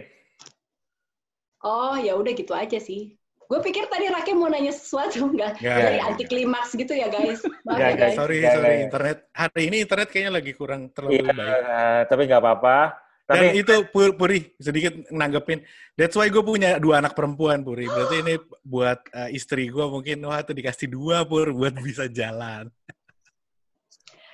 Oh, 1.66 1.95
ya 1.99 2.12
udah 2.14 2.33
gitu 2.33 2.53
aja 2.55 2.79
sih. 2.79 3.19
Gue 3.49 3.64
pikir 3.64 3.89
tadi 3.89 4.12
Raki 4.12 4.37
mau 4.37 4.53
nanya 4.53 4.71
sesuatu 4.71 5.25
enggak? 5.25 5.57
Gak, 5.59 5.77
Dari 5.81 5.99
anti 6.05 6.25
klimaks 6.29 6.77
gitu 6.77 6.93
ya 6.95 7.09
guys. 7.09 7.41
Maaf 7.66 7.81
ya, 7.81 7.97
guys. 7.97 8.16
Sorry, 8.16 8.45
gak, 8.45 8.53
sorry. 8.61 8.69
Gak. 8.69 8.85
Internet 8.93 9.19
hari 9.33 9.62
ini 9.66 9.77
internet 9.83 10.09
kayaknya 10.12 10.33
lagi 10.37 10.53
kurang 10.53 10.93
terlalu 10.93 11.25
ya, 11.25 11.33
baik. 11.33 11.61
Uh, 11.64 12.01
tapi 12.07 12.23
nggak 12.29 12.43
apa-apa 12.45 13.07
tapi, 13.29 13.53
Dan 13.53 13.61
itu 13.61 13.74
Puri 13.93 14.57
sedikit 14.57 15.05
nanggepin. 15.12 15.61
That's 15.93 16.16
why 16.16 16.33
gue 16.33 16.41
punya 16.41 16.81
dua 16.81 17.05
anak 17.05 17.12
perempuan 17.12 17.61
Puri. 17.61 17.85
Berarti 17.85 18.24
ini 18.24 18.41
buat 18.64 19.05
uh, 19.12 19.29
istri 19.29 19.68
gue 19.68 19.85
mungkin 19.85 20.24
wah 20.24 20.41
tuh 20.41 20.57
dikasih 20.57 20.89
dua 20.89 21.29
Pur 21.29 21.53
buat 21.53 21.76
bisa 21.85 22.09
jalan. 22.09 22.72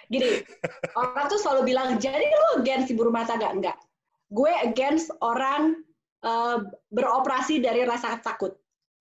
Gini, 0.07 0.47
orang 0.95 1.27
tuh 1.27 1.43
selalu 1.43 1.75
bilang 1.75 1.99
jadi 1.99 2.23
lu 2.23 2.63
against 2.63 2.95
ibu 2.95 3.03
rumah 3.03 3.27
tangga 3.27 3.51
enggak. 3.51 3.75
Gue 4.31 4.55
against 4.63 5.11
orang 5.19 5.83
uh, 6.23 6.63
beroperasi 6.95 7.59
dari 7.59 7.83
rasa 7.83 8.23
takut. 8.23 8.55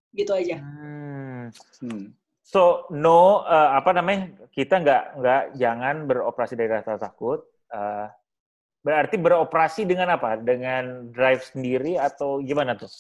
Gitu 0.10 0.34
aja. 0.34 0.58
Hmm. 0.58 1.54
Hmm. 1.86 2.18
So 2.42 2.90
no 2.90 3.46
uh, 3.46 3.78
apa 3.78 3.94
namanya 3.94 4.50
kita 4.50 4.82
nggak 4.82 5.04
nggak 5.22 5.44
jangan 5.54 6.10
beroperasi 6.10 6.58
dari 6.58 6.82
rasa 6.82 6.98
takut. 6.98 7.46
Uh, 7.70 8.10
Berarti 8.84 9.16
beroperasi 9.16 9.88
dengan 9.88 10.14
apa? 10.20 10.36
Dengan 10.36 11.08
drive 11.10 11.42
sendiri 11.56 11.96
atau 11.96 12.44
gimana 12.44 12.76
tuh? 12.76 12.92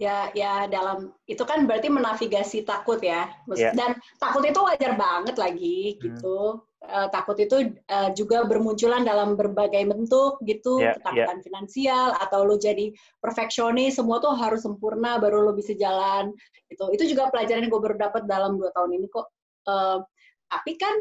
Ya, 0.00 0.32
ya 0.32 0.64
dalam 0.64 1.12
itu 1.28 1.44
kan 1.44 1.68
berarti 1.68 1.92
menavigasi 1.92 2.64
takut 2.64 3.00
ya. 3.04 3.28
Yeah. 3.52 3.76
Dan 3.76 4.00
takut 4.16 4.44
itu 4.44 4.60
wajar 4.60 4.96
banget 4.96 5.36
lagi 5.36 5.96
hmm. 5.96 6.00
gitu. 6.00 6.64
Uh, 6.80 7.12
takut 7.12 7.36
itu 7.36 7.76
uh, 7.92 8.08
juga 8.16 8.48
bermunculan 8.48 9.04
dalam 9.04 9.36
berbagai 9.36 9.84
bentuk 9.84 10.40
gitu, 10.48 10.80
yeah, 10.80 10.96
ketakutan 10.96 11.36
yeah. 11.36 11.44
finansial 11.44 12.06
atau 12.16 12.48
lo 12.48 12.56
jadi 12.56 12.88
perfeksionis, 13.20 14.00
semua 14.00 14.16
tuh 14.16 14.32
harus 14.32 14.64
sempurna 14.64 15.20
baru 15.20 15.44
lo 15.44 15.52
bisa 15.52 15.76
jalan 15.76 16.32
gitu. 16.72 16.88
Itu 16.88 17.04
juga 17.04 17.28
pelajaran 17.28 17.68
yang 17.68 17.72
gue 17.72 17.84
baru 17.84 18.00
dapat 18.00 18.24
dalam 18.24 18.56
dua 18.56 18.72
tahun 18.72 18.96
ini 18.96 19.12
kok. 19.12 19.28
Uh, 19.68 20.00
tapi 20.48 20.80
kan 20.80 20.96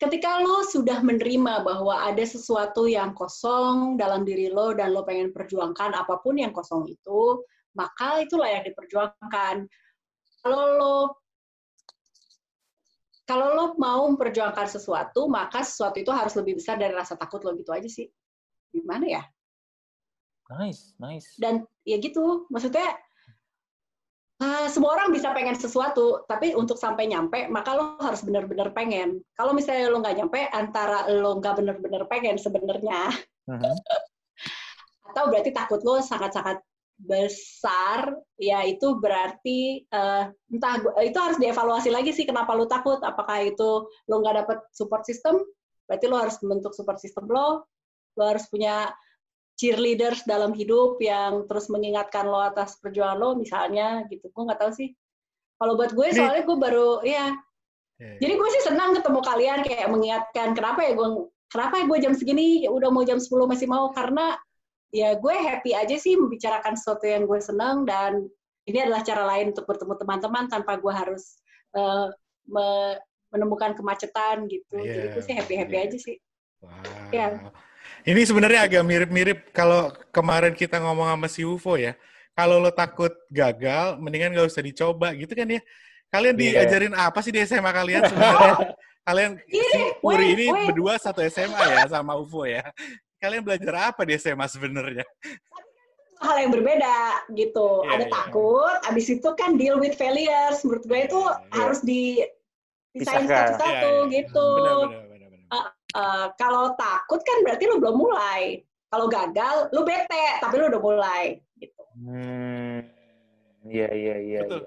ketika 0.00 0.40
lo 0.40 0.64
sudah 0.64 1.04
menerima 1.04 1.60
bahwa 1.60 2.08
ada 2.08 2.24
sesuatu 2.24 2.88
yang 2.88 3.12
kosong 3.12 4.00
dalam 4.00 4.24
diri 4.24 4.48
lo 4.48 4.72
dan 4.72 4.96
lo 4.96 5.04
pengen 5.04 5.28
perjuangkan 5.30 5.92
apa 5.92 6.16
pun 6.24 6.40
yang 6.40 6.56
kosong 6.56 6.88
itu, 6.88 7.44
maka 7.76 8.24
itulah 8.24 8.48
yang 8.48 8.64
diperjuangkan. 8.64 9.68
Kalau 10.40 10.66
lo 10.80 10.96
kalau 13.28 13.54
lo 13.54 13.66
mau 13.78 14.10
memperjuangkan 14.10 14.66
sesuatu, 14.66 15.30
maka 15.30 15.62
sesuatu 15.62 16.02
itu 16.02 16.10
harus 16.10 16.34
lebih 16.34 16.58
besar 16.58 16.74
dari 16.80 16.90
rasa 16.90 17.14
takut 17.14 17.38
lo 17.46 17.54
gitu 17.54 17.70
aja 17.70 17.86
sih. 17.86 18.10
Gimana 18.74 19.06
ya? 19.06 19.22
Nice, 20.50 20.98
nice. 20.98 21.38
Dan 21.38 21.62
ya 21.86 22.02
gitu, 22.02 22.50
maksudnya 22.50 22.98
uh, 24.40 24.66
semua 24.72 24.96
orang 24.96 25.12
bisa 25.12 25.30
pengen 25.36 25.54
sesuatu, 25.54 26.24
tapi 26.26 26.56
untuk 26.56 26.80
sampai 26.80 27.06
nyampe, 27.06 27.46
maka 27.52 27.76
lo 27.76 28.00
harus 28.00 28.24
benar-benar 28.24 28.72
pengen. 28.72 29.20
Kalau 29.36 29.52
misalnya 29.52 29.92
lo 29.92 30.00
nggak 30.00 30.16
nyampe, 30.16 30.40
antara 30.50 31.06
lo 31.12 31.38
nggak 31.38 31.60
benar-benar 31.60 32.02
pengen 32.08 32.40
sebenarnya, 32.40 33.12
uh-huh. 33.46 33.76
atau 35.12 35.24
berarti 35.28 35.52
takut 35.52 35.80
lo 35.84 36.00
sangat-sangat 36.00 36.64
besar, 37.00 38.12
ya 38.36 38.60
itu 38.68 38.92
berarti 39.00 39.88
uh, 39.88 40.28
entah 40.52 40.74
itu 41.00 41.16
harus 41.16 41.40
dievaluasi 41.40 41.88
lagi 41.88 42.12
sih 42.12 42.28
kenapa 42.28 42.52
lo 42.52 42.68
takut. 42.68 43.00
Apakah 43.00 43.48
itu 43.48 43.88
lo 43.88 44.14
nggak 44.20 44.44
dapet 44.44 44.58
support 44.76 45.08
system? 45.08 45.40
Berarti 45.88 46.04
lo 46.12 46.16
harus 46.20 46.36
membentuk 46.44 46.76
support 46.76 47.00
system 47.00 47.24
lo. 47.32 47.64
Lo 48.20 48.24
harus 48.28 48.44
punya 48.52 48.92
cheerleaders 49.60 50.24
dalam 50.24 50.56
hidup 50.56 50.96
yang 51.04 51.44
terus 51.44 51.68
mengingatkan 51.68 52.24
lo 52.24 52.40
atas 52.40 52.80
perjuangan 52.80 53.20
lo 53.20 53.36
misalnya 53.36 54.08
gitu 54.08 54.32
gue 54.32 54.42
nggak 54.48 54.56
tahu 54.56 54.72
sih 54.72 54.96
kalau 55.60 55.76
buat 55.76 55.92
gue 55.92 56.08
soalnya 56.16 56.48
gue 56.48 56.56
baru 56.56 57.04
ya 57.04 57.36
yeah. 58.00 58.16
jadi 58.24 58.32
gue 58.40 58.48
sih 58.56 58.62
senang 58.64 58.96
ketemu 58.96 59.20
kalian 59.20 59.60
kayak 59.60 59.92
mengingatkan 59.92 60.56
kenapa 60.56 60.80
ya 60.88 60.96
gue 60.96 61.28
kenapa 61.52 61.76
ya 61.76 61.84
gue 61.84 61.98
jam 62.00 62.14
segini 62.16 62.64
ya 62.64 62.72
udah 62.72 62.88
mau 62.88 63.04
jam 63.04 63.20
10 63.20 63.28
masih 63.44 63.68
mau 63.68 63.92
karena 63.92 64.40
ya 64.96 65.12
gue 65.20 65.34
happy 65.36 65.76
aja 65.76 66.00
sih 66.00 66.16
membicarakan 66.16 66.80
sesuatu 66.80 67.04
yang 67.04 67.28
gue 67.28 67.38
senang 67.44 67.84
dan 67.84 68.24
ini 68.64 68.80
adalah 68.80 69.04
cara 69.04 69.28
lain 69.28 69.52
untuk 69.52 69.68
bertemu 69.68 69.92
teman-teman 70.00 70.48
tanpa 70.48 70.80
gue 70.80 70.92
harus 70.94 71.36
uh, 71.76 72.08
me 72.48 72.96
menemukan 73.30 73.76
kemacetan 73.76 74.48
gitu 74.48 74.80
yeah. 74.80 74.96
jadi 74.96 75.06
gue 75.12 75.22
sih 75.22 75.34
happy 75.36 75.54
happy 75.60 75.76
yeah. 75.76 75.84
aja 75.84 75.98
sih 76.00 76.16
wow. 76.64 77.12
ya 77.12 77.28
ini 78.06 78.22
sebenarnya 78.24 78.60
agak 78.68 78.82
mirip-mirip 78.86 79.38
kalau 79.52 79.92
kemarin 80.14 80.54
kita 80.56 80.80
ngomong 80.80 81.08
sama 81.08 81.28
si 81.28 81.42
UFO 81.44 81.76
ya. 81.76 81.96
Kalau 82.32 82.62
lo 82.62 82.72
takut 82.72 83.12
gagal, 83.28 84.00
mendingan 84.00 84.32
gak 84.32 84.48
usah 84.48 84.64
dicoba 84.64 85.12
gitu 85.12 85.32
kan 85.34 85.50
ya. 85.50 85.60
Kalian 86.10 86.34
yeah. 86.38 86.64
diajarin 86.64 86.94
apa 86.96 87.18
sih 87.20 87.30
di 87.34 87.42
SMA 87.44 87.70
kalian 87.70 88.02
sebenarnya? 88.08 88.54
kalian 89.08 89.30
si 89.48 89.60
Puri 89.98 90.26
ini 90.38 90.46
berdua 90.70 90.94
satu 91.00 91.20
SMA 91.26 91.64
ya 91.76 91.84
sama 91.90 92.16
UFO 92.16 92.46
ya. 92.46 92.64
Kalian 93.20 93.44
belajar 93.44 93.92
apa 93.92 94.02
di 94.08 94.16
SMA 94.16 94.46
sebenarnya? 94.48 95.04
hal 96.20 96.36
yang 96.36 96.52
berbeda 96.52 96.96
gitu. 97.32 97.68
Yeah, 97.84 97.92
Ada 97.96 98.04
yeah. 98.06 98.12
takut, 98.12 98.76
abis 98.92 99.06
itu 99.08 99.28
kan 99.40 99.56
deal 99.56 99.80
with 99.80 99.96
failures. 99.96 100.60
Menurut 100.62 100.84
gue 100.84 101.00
itu 101.08 101.20
yeah, 101.20 101.36
yeah. 101.40 101.56
harus 101.56 101.80
di 101.80 102.02
desain 102.92 103.24
satu-satu 103.24 103.64
yeah, 103.72 104.04
yeah. 104.04 104.12
gitu. 104.12 104.48
Benar, 104.60 104.76
benar. 104.84 105.09
Uh, 105.50 105.66
uh, 105.98 106.26
kalau 106.38 106.72
takut 106.78 107.20
kan 107.26 107.38
berarti 107.42 107.66
lu 107.66 107.82
belum 107.82 107.98
mulai. 107.98 108.62
Kalau 108.90 109.06
gagal, 109.06 109.70
lu 109.70 109.86
bete, 109.86 110.26
tapi 110.42 110.54
lu 110.58 110.66
udah 110.66 110.82
mulai. 110.82 111.38
Gitu. 111.58 111.82
Hmm, 111.94 112.82
iya 113.66 113.86
iya 113.94 114.14
iya. 114.18 114.40
Betul, 114.46 114.66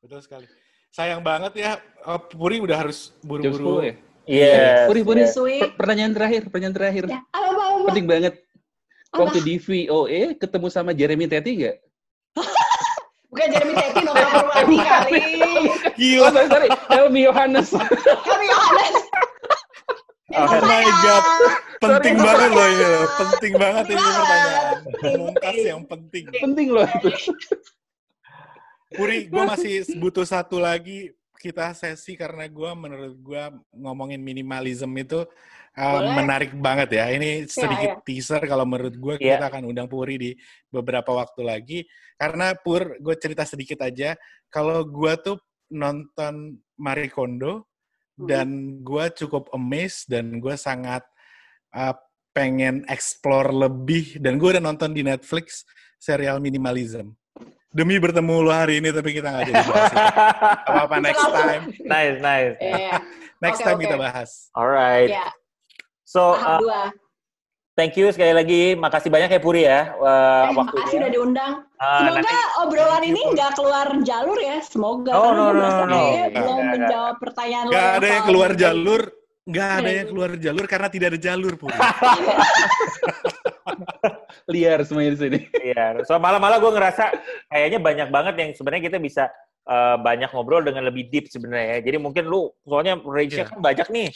betul 0.00 0.20
sekali. 0.24 0.46
Sayang 0.92 1.20
banget 1.20 1.52
ya, 1.60 1.72
uh, 2.08 2.16
Puri 2.16 2.60
udah 2.60 2.76
harus 2.88 3.12
buru-buru. 3.20 3.84
ya? 3.84 3.94
Iya. 4.24 4.48
Yeah. 4.48 4.86
Puri, 4.88 5.00
Puri. 5.04 5.22
Yeah. 5.28 5.72
Pertanyaan 5.76 6.12
terakhir, 6.16 6.40
pertanyaan 6.48 6.74
terakhir. 6.76 7.04
Ya, 7.08 7.20
apa, 7.32 7.48
apa, 7.52 7.62
apa. 7.68 7.86
Penting 7.92 8.06
banget. 8.08 8.34
Apa? 9.10 9.26
Waktu 9.26 9.38
di 9.42 9.54
VOA 9.58 10.22
ketemu 10.38 10.66
sama 10.70 10.90
Jeremy 10.96 11.26
Teti 11.28 11.50
nggak? 11.60 11.76
Bukan 13.30 13.46
Jeremy 13.50 13.74
Teti, 13.76 14.00
nomor 14.06 14.26
Purwadi 14.30 14.76
kali. 14.88 15.22
Gila. 16.00 16.22
Oh, 16.22 16.30
sorry, 16.32 16.48
sorry. 16.48 16.68
Helmi 16.88 17.20
Yohanes. 17.28 17.68
Helmi 18.24 18.46
Yohanes. 18.48 18.96
Oh 20.30 20.62
my 20.62 20.86
god, 21.02 21.24
penting 21.82 22.14
Sorry, 22.14 22.26
banget 22.26 22.50
loh 22.54 22.68
ini, 22.70 22.90
penting 23.18 23.52
banget 23.58 23.84
ini 23.90 24.02
pertanyaan. 24.06 24.78
Mungkas 25.18 25.58
yang 25.66 25.82
penting. 25.90 26.24
Penting 26.38 26.68
loh 26.70 26.86
itu. 26.86 27.10
Puri, 28.94 29.26
gue 29.26 29.42
masih 29.42 29.74
butuh 29.98 30.26
satu 30.26 30.62
lagi 30.62 31.10
kita 31.40 31.72
sesi 31.72 32.14
karena 32.20 32.44
gue 32.46 32.70
menurut 32.76 33.14
gue 33.16 33.44
ngomongin 33.72 34.20
minimalism 34.20 34.92
itu 35.00 35.24
uh, 35.74 36.00
menarik 36.14 36.52
banget 36.52 37.00
ya. 37.00 37.10
Ini 37.10 37.48
sedikit 37.48 37.90
ya, 37.90 37.96
ya. 37.96 38.04
teaser 38.04 38.42
kalau 38.44 38.68
menurut 38.68 38.94
gue 38.94 39.14
ya. 39.18 39.40
kita 39.40 39.46
akan 39.48 39.62
undang 39.66 39.88
Puri 39.88 40.14
di 40.20 40.30
beberapa 40.68 41.10
waktu 41.16 41.42
lagi. 41.42 41.78
Karena 42.14 42.52
Pur, 42.54 43.00
gue 43.00 43.14
cerita 43.16 43.42
sedikit 43.48 43.80
aja. 43.82 44.14
Kalau 44.52 44.84
gue 44.84 45.12
tuh 45.22 45.38
nonton 45.72 46.58
Marie 46.76 47.08
Kondo, 47.08 47.69
dan 48.28 48.80
gue 48.84 49.04
cukup 49.24 49.48
amazed 49.54 50.10
dan 50.10 50.40
gue 50.40 50.54
sangat 50.58 51.04
uh, 51.72 51.94
pengen 52.34 52.84
explore 52.86 53.50
lebih. 53.52 54.18
Dan 54.18 54.36
gue 54.36 54.56
udah 54.56 54.62
nonton 54.62 54.92
di 54.92 55.04
Netflix 55.04 55.64
serial 56.00 56.40
minimalism. 56.40 57.14
Demi 57.70 58.02
bertemu 58.02 58.34
lo 58.42 58.50
hari 58.50 58.82
ini 58.82 58.90
tapi 58.90 59.14
kita 59.14 59.30
nggak 59.30 59.44
jadi 59.46 59.62
bahas 59.62 59.92
apa 60.68 60.80
apa 60.90 60.96
next 60.98 61.22
time. 61.22 61.62
Nice 61.86 62.18
nice. 62.18 62.54
Iya. 62.58 62.94
next 63.38 63.60
Oke, 63.62 63.66
time 63.70 63.78
oke. 63.78 63.84
kita 63.86 63.96
bahas. 63.96 64.30
Alright. 64.58 65.10
Ya, 65.14 65.28
so 66.02 66.34
uh. 66.34 66.90
Thank 67.72 67.94
you 67.94 68.10
sekali 68.10 68.30
lagi 68.30 68.74
makasih 68.74 69.08
banyak 69.08 69.30
ya 69.30 69.40
Puri 69.40 69.62
ya 69.64 69.94
uh, 69.96 70.48
Eh, 70.48 70.52
makasih 70.52 70.76
waktunya 70.76 71.00
udah 71.00 71.12
diundang. 71.12 71.52
Ah, 71.76 71.98
Semoga 72.04 72.20
nanti- 72.20 72.48
obrolan 72.60 73.02
ini 73.02 73.20
nggak 73.32 73.50
keluar 73.56 73.86
jalur 74.00 74.38
ya. 74.38 74.58
Semoga. 74.60 75.12
Oh, 75.12 75.32
no, 75.32 75.44
no, 75.50 75.64
no, 75.64 75.84
no. 75.88 76.00
belum 76.28 76.58
nggak, 76.60 76.72
menjawab 76.76 77.14
pertanyaan 77.16 77.64
lo. 77.66 77.72
nggak 77.72 77.88
ada 77.96 78.06
yang 78.06 78.24
keluar 78.24 78.50
jalur 78.54 79.02
nggak 79.40 79.70
ada 79.72 79.88
Iya, 79.88 79.96
yang 80.04 80.08
keluar 80.12 80.30
jalur 80.36 80.64
karena 80.68 80.88
tidak 80.92 81.06
ada 81.10 81.20
jalur 81.20 81.52
pun 81.56 81.72
Liar 84.52 84.82
semuanya 84.84 85.10
di 85.14 85.18
sini. 85.18 85.38
Iya, 85.62 86.02
so 86.04 86.14
malah-malah 86.18 86.58
gue 86.58 86.70
ngerasa 86.70 87.04
kayaknya 87.48 87.78
banyak 87.78 88.08
banget 88.10 88.34
yang 88.36 88.50
sebenarnya 88.52 88.84
kita 88.90 88.98
bisa 88.98 89.24
eh, 89.64 89.96
banyak 89.96 90.30
ngobrol 90.30 90.62
dengan 90.62 90.86
lebih 90.86 91.08
deep 91.08 91.26
sebenarnya 91.30 91.78
ya. 91.78 91.88
Jadi 91.88 91.96
mungkin 91.98 92.24
lu, 92.26 92.50
soalnya 92.62 92.98
range-nya 92.98 93.46
Iya. 93.46 93.50
kan 93.50 93.58
banyak 93.58 93.88
nih. 93.88 94.08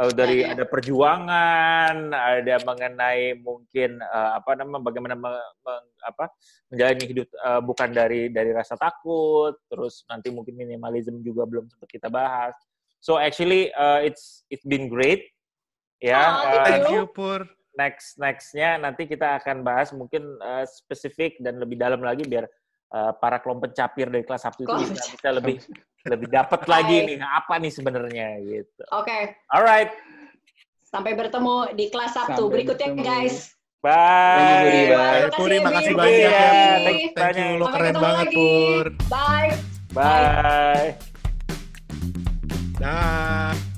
Eh, 0.00 0.12
dari 0.16 0.40
Iya. 0.40 0.56
ada 0.56 0.64
perjuangan, 0.64 1.96
ada 2.08 2.56
mengenai 2.64 3.36
mungkin 3.36 4.00
eh, 4.00 4.30
apa 4.32 4.56
namanya 4.56 4.80
bagaimana 4.88 5.12
me- 5.12 5.52
me- 5.60 5.84
apa 6.00 6.32
menjalani 6.72 7.04
hidup 7.04 7.28
eh, 7.28 7.60
bukan 7.60 7.88
dari 7.92 8.32
dari 8.32 8.48
rasa 8.56 8.80
takut, 8.80 9.60
terus 9.68 10.08
nanti 10.08 10.32
mungkin 10.32 10.56
minimalism 10.56 11.20
juga 11.20 11.44
belum 11.44 11.68
sempat 11.68 11.88
kita 11.92 12.08
bahas. 12.08 12.56
So 13.04 13.20
actually 13.20 13.72
uh, 13.76 14.00
it's 14.00 14.44
it's 14.48 14.64
been 14.64 14.88
great. 14.88 15.28
Ya, 16.00 16.16
Oh, 16.16 16.48
eh, 16.48 16.60
thank 16.64 16.84
Halo. 16.88 16.96
you 16.96 17.04
pur 17.04 17.44
next 17.76 18.16
nextnya 18.16 18.80
nanti 18.80 19.04
kita 19.04 19.36
akan 19.36 19.60
bahas 19.60 19.92
mungkin 19.92 20.24
uh, 20.40 20.64
spesifik 20.64 21.36
dan 21.44 21.60
lebih 21.60 21.76
dalam 21.76 22.00
lagi 22.00 22.24
biar 22.24 22.48
uh, 22.92 23.12
para 23.20 23.36
kelompok 23.36 23.76
capir 23.76 24.08
dari 24.08 24.24
kelas 24.24 24.48
Sabtu 24.48 24.64
itu 24.64 24.76
bisa 24.96 25.28
lebih 25.28 25.60
lebih 26.06 26.28
dapat 26.28 26.64
lagi 26.64 27.04
nih 27.04 27.16
apa 27.20 27.60
nih 27.60 27.68
sebenarnya 27.68 28.40
gitu. 28.40 28.82
Oke, 28.90 29.36
Alright, 29.48 29.92
sampai 30.82 31.12
bertemu 31.12 31.74
di 31.74 31.86
kelas 31.88 32.12
Sabtu 32.12 32.48
Sampai 32.48 32.52
berikutnya 32.52 32.88
bertemu. 32.90 33.04
guys. 33.04 33.36
bye. 33.80 33.92
Bye. 34.60 34.92
Bye, 34.92 35.32
Puri 35.32 35.56
Makasih, 35.56 35.94
banyak 35.96 36.20
ya 36.20 36.28
Iya, 36.28 36.50
thank 36.84 37.00
you 37.00 37.10
thank 37.16 37.36
you 37.36 37.50
lo 37.56 37.66
keren 37.68 37.96
banget 37.96 38.26
lagi. 38.28 38.36
pur 38.36 38.86
Bye. 39.08 39.50
Bye. 39.90 40.88
dah 42.76 43.69